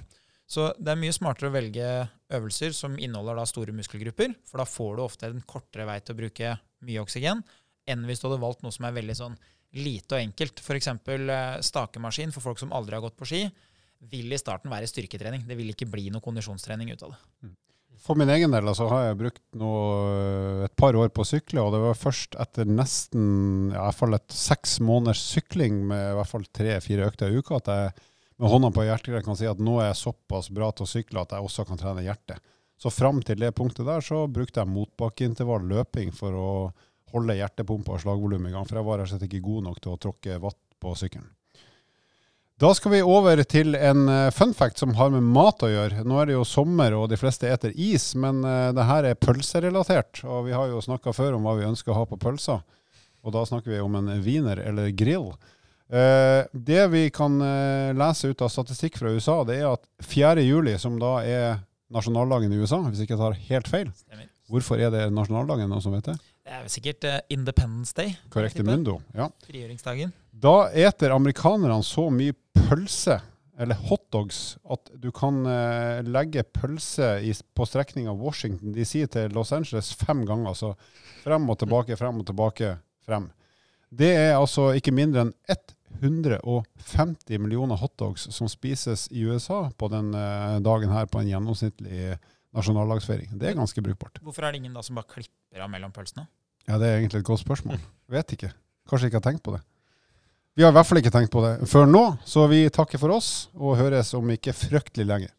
Så 0.52 0.72
det 0.76 0.92
er 0.92 1.00
mye 1.00 1.16
smartere 1.16 1.48
å 1.48 1.54
velge 1.54 1.88
øvelser 2.34 2.74
som 2.76 2.98
inneholder 3.00 3.38
da 3.40 3.46
store 3.48 3.76
muskelgrupper, 3.78 4.34
for 4.48 4.60
da 4.60 4.68
får 4.68 4.98
du 4.98 5.04
ofte 5.06 5.30
en 5.30 5.46
kortere 5.48 5.86
vei 5.88 6.02
til 6.02 6.18
å 6.18 6.20
bruke 6.20 6.58
mye 6.84 7.06
oksygen, 7.06 7.46
enn 7.88 8.04
hvis 8.10 8.20
du 8.20 8.28
hadde 8.28 8.42
valgt 8.42 8.66
noe 8.66 8.76
som 8.76 8.90
er 8.90 8.98
veldig 8.98 9.16
sånn 9.22 9.38
lite 9.78 10.18
og 10.18 10.26
enkelt. 10.26 10.60
F.eks. 10.60 10.90
Uh, 11.08 11.62
stakemaskin 11.64 12.34
for 12.36 12.44
folk 12.50 12.60
som 12.60 12.74
aldri 12.76 12.98
har 12.98 13.06
gått 13.06 13.20
på 13.22 13.30
ski. 13.30 13.46
vil 14.12 14.34
i 14.34 14.38
starten 14.42 14.72
være 14.74 14.90
styrketrening. 14.90 15.46
Det 15.46 15.56
vil 15.56 15.70
ikke 15.70 15.86
bli 15.86 16.10
noe 16.10 16.26
kondisjonstrening 16.26 16.90
ut 16.92 17.04
av 17.06 17.14
det. 17.14 17.20
For 18.02 18.18
min 18.18 18.32
egen 18.34 18.54
del 18.54 18.66
altså, 18.68 18.88
har 18.90 19.04
jeg 19.06 19.18
brukt 19.20 19.44
nå 19.58 19.72
øh, 20.10 20.62
et 20.66 20.74
par 20.80 20.96
år 20.98 21.12
på 21.14 21.22
å 21.22 21.28
sykle, 21.28 21.62
og 21.62 21.74
det 21.76 21.82
var 21.84 22.00
først 22.00 22.38
etter 22.42 22.70
nesten 22.70 23.26
ja, 23.70 23.84
i 23.84 23.84
hvert 23.90 24.00
fall 24.00 24.18
et 24.18 24.34
seks 24.36 24.80
måneders 24.84 25.22
sykling 25.36 25.84
med 25.92 26.08
i 26.10 26.16
hvert 26.18 26.32
fall 26.32 26.48
tre-fire 26.50 27.12
økter 27.12 27.30
i 27.30 27.42
uka 27.42 27.60
at 27.60 27.70
jeg 27.70 27.92
med 28.42 28.50
hånda 28.50 28.72
på 28.74 28.88
hjertet 28.88 29.22
kan 29.26 29.38
si 29.38 29.46
at 29.46 29.60
nå 29.62 29.76
er 29.78 29.92
jeg 29.92 30.00
såpass 30.00 30.50
bra 30.50 30.72
til 30.74 30.88
å 30.88 30.90
sykle 30.90 31.22
at 31.22 31.36
jeg 31.36 31.46
også 31.46 31.66
kan 31.70 31.78
trene 31.78 32.02
hjertet. 32.02 32.42
Så 32.82 32.90
fram 32.90 33.20
til 33.22 33.38
det 33.38 33.52
punktet 33.54 33.86
der 33.86 34.02
så 34.02 34.24
brukte 34.26 34.64
jeg 34.64 34.74
motbakkeintervall 34.74 35.68
løping 35.70 36.10
for 36.18 36.34
å 36.34 36.48
holde 37.14 37.36
hjertepumpa 37.38 37.94
og 37.94 38.02
slagvolumet 38.02 38.50
i 38.50 38.56
gang, 38.56 38.66
for 38.66 38.80
jeg 38.80 38.88
var 38.88 38.98
rett 38.98 39.12
og 39.12 39.14
slett 39.14 39.28
ikke 39.28 39.46
god 39.46 39.68
nok 39.68 39.78
til 39.84 39.94
å 39.94 40.02
tråkke 40.02 40.40
vatt 40.42 40.60
på 40.82 40.96
sykkelen. 40.98 41.30
Da 42.62 42.70
skal 42.78 42.92
vi 42.94 43.00
over 43.02 43.40
til 43.50 43.74
en 43.74 44.04
eh, 44.06 44.28
fun 44.30 44.52
fact 44.54 44.78
som 44.78 44.92
har 44.94 45.10
med 45.10 45.26
mat 45.34 45.64
å 45.66 45.70
gjøre. 45.72 46.04
Nå 46.06 46.20
er 46.22 46.28
det 46.30 46.36
jo 46.36 46.44
sommer 46.46 46.94
og 46.94 47.08
de 47.10 47.18
fleste 47.18 47.50
eter 47.50 47.72
is, 47.74 48.12
men 48.14 48.44
uh, 48.46 48.70
det 48.78 48.86
her 48.86 49.08
er 49.10 49.18
pølserelatert. 49.18 50.22
Og 50.30 50.44
vi 50.46 50.54
har 50.54 50.68
jo 50.70 50.84
snakka 50.86 51.10
før 51.18 51.40
om 51.40 51.48
hva 51.48 51.56
vi 51.58 51.66
ønsker 51.66 51.90
å 51.90 51.98
ha 51.98 52.04
på 52.06 52.20
pølser, 52.22 52.62
og 53.26 53.34
da 53.34 53.42
snakker 53.50 53.74
vi 53.74 53.82
om 53.82 53.98
en 53.98 54.12
wiener 54.22 54.62
eller 54.62 54.94
grill. 54.94 55.32
Uh, 55.90 56.46
det 56.54 56.86
vi 56.94 57.08
kan 57.10 57.42
lese 57.98 58.30
ut 58.30 58.46
av 58.46 58.54
statistikk 58.54 59.02
fra 59.02 59.10
USA, 59.10 59.40
det 59.50 59.58
er 59.58 59.72
at 59.72 59.82
4. 60.06 60.46
juli, 60.46 60.78
som 60.78 61.02
da 61.02 61.16
er 61.26 61.64
nasjonaldagen 61.90 62.54
i 62.54 62.62
USA, 62.62 62.84
hvis 62.86 63.02
ikke 63.02 63.18
jeg 63.18 63.24
tar 63.24 63.42
helt 63.50 63.74
feil 63.74 63.90
Hvorfor 64.52 64.78
er 64.84 64.94
det 64.94 65.08
nasjonaldagen, 65.16 65.66
noen 65.72 65.82
som 65.82 65.98
vet 65.98 66.12
det? 66.12 66.20
Det 66.52 66.58
er 66.58 66.64
vel 66.66 66.72
sikkert 66.74 67.06
eh, 67.08 67.20
Independence 67.32 67.94
Day. 67.96 68.10
Tipper. 68.28 68.66
mundo. 68.68 68.98
Ja. 69.16 69.30
Frigjøringsdagen. 69.48 70.10
Da 70.36 70.66
eter 70.76 71.14
amerikanerne 71.16 71.78
så 71.88 72.10
mye 72.12 72.36
pølse, 72.58 73.22
eller 73.56 73.80
hotdogs, 73.88 74.58
at 74.68 74.90
du 75.00 75.08
kan 75.16 75.46
eh, 75.48 76.02
legge 76.04 76.44
pølse 76.44 77.14
i, 77.24 77.32
på 77.56 77.68
strekninga 77.70 78.12
Washington 78.20 78.74
DC 78.76 79.06
til 79.14 79.32
Los 79.32 79.54
Angeles 79.56 79.94
fem 79.96 80.26
ganger. 80.28 80.58
Så 80.60 80.74
frem 81.24 81.48
og 81.48 81.62
tilbake, 81.62 81.96
frem 81.96 82.20
og 82.20 82.28
tilbake, 82.28 82.74
frem. 83.08 83.30
Det 83.88 84.12
er 84.18 84.34
altså 84.36 84.74
ikke 84.76 84.92
mindre 84.92 85.30
enn 85.30 85.34
150 86.02 87.40
millioner 87.40 87.80
hotdogs 87.80 88.28
som 88.36 88.52
spises 88.52 89.06
i 89.08 89.24
USA 89.24 89.70
på 89.72 89.88
den 89.96 90.12
eh, 90.20 90.60
dagen 90.68 90.92
her 90.92 91.08
på 91.08 91.24
en 91.24 91.32
gjennomsnittlig 91.32 92.18
nasjonallagsfeiring. 92.52 93.40
Det 93.40 93.54
er 93.54 93.56
ganske 93.56 93.88
brukbart. 93.88 94.20
Hvorfor 94.20 94.44
er 94.44 94.52
det 94.52 94.66
ingen 94.66 94.76
da 94.76 94.84
som 94.84 95.00
bare 95.00 95.14
klipper 95.16 95.64
av 95.64 95.72
mellom 95.72 95.96
pølsene? 95.96 96.28
Ja, 96.70 96.78
det 96.78 96.88
er 96.88 97.00
egentlig 97.00 97.22
et 97.22 97.28
godt 97.28 97.42
spørsmål. 97.44 97.80
Vet 98.12 98.34
ikke. 98.36 98.52
Kanskje 98.90 99.10
ikke 99.10 99.22
har 99.22 99.28
tenkt 99.32 99.44
på 99.44 99.56
det. 99.56 99.62
Vi 100.56 100.64
har 100.66 100.74
i 100.74 100.76
hvert 100.76 100.88
fall 100.88 101.00
ikke 101.00 101.14
tenkt 101.14 101.32
på 101.32 101.44
det 101.46 101.54
før 101.72 101.88
nå, 101.88 102.02
så 102.28 102.44
vi 102.52 102.66
takker 102.74 103.00
for 103.00 103.16
oss 103.16 103.50
og 103.56 103.78
høres 103.80 104.12
om 104.18 104.34
ikke 104.34 104.54
fryktelig 104.54 105.08
lenge. 105.08 105.32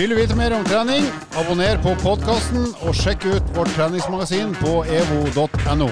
Vil 0.00 0.12
du 0.12 0.16
vite 0.16 0.36
mer 0.36 0.52
om 0.56 0.64
trening, 0.64 1.04
abonner 1.36 1.80
på 1.84 1.92
podkasten 2.00 2.70
og 2.84 2.96
sjekk 2.96 3.26
ut 3.28 3.52
vårt 3.56 3.72
treningsmagasin 3.76 4.54
på 4.60 4.78
evo.no. 4.88 5.90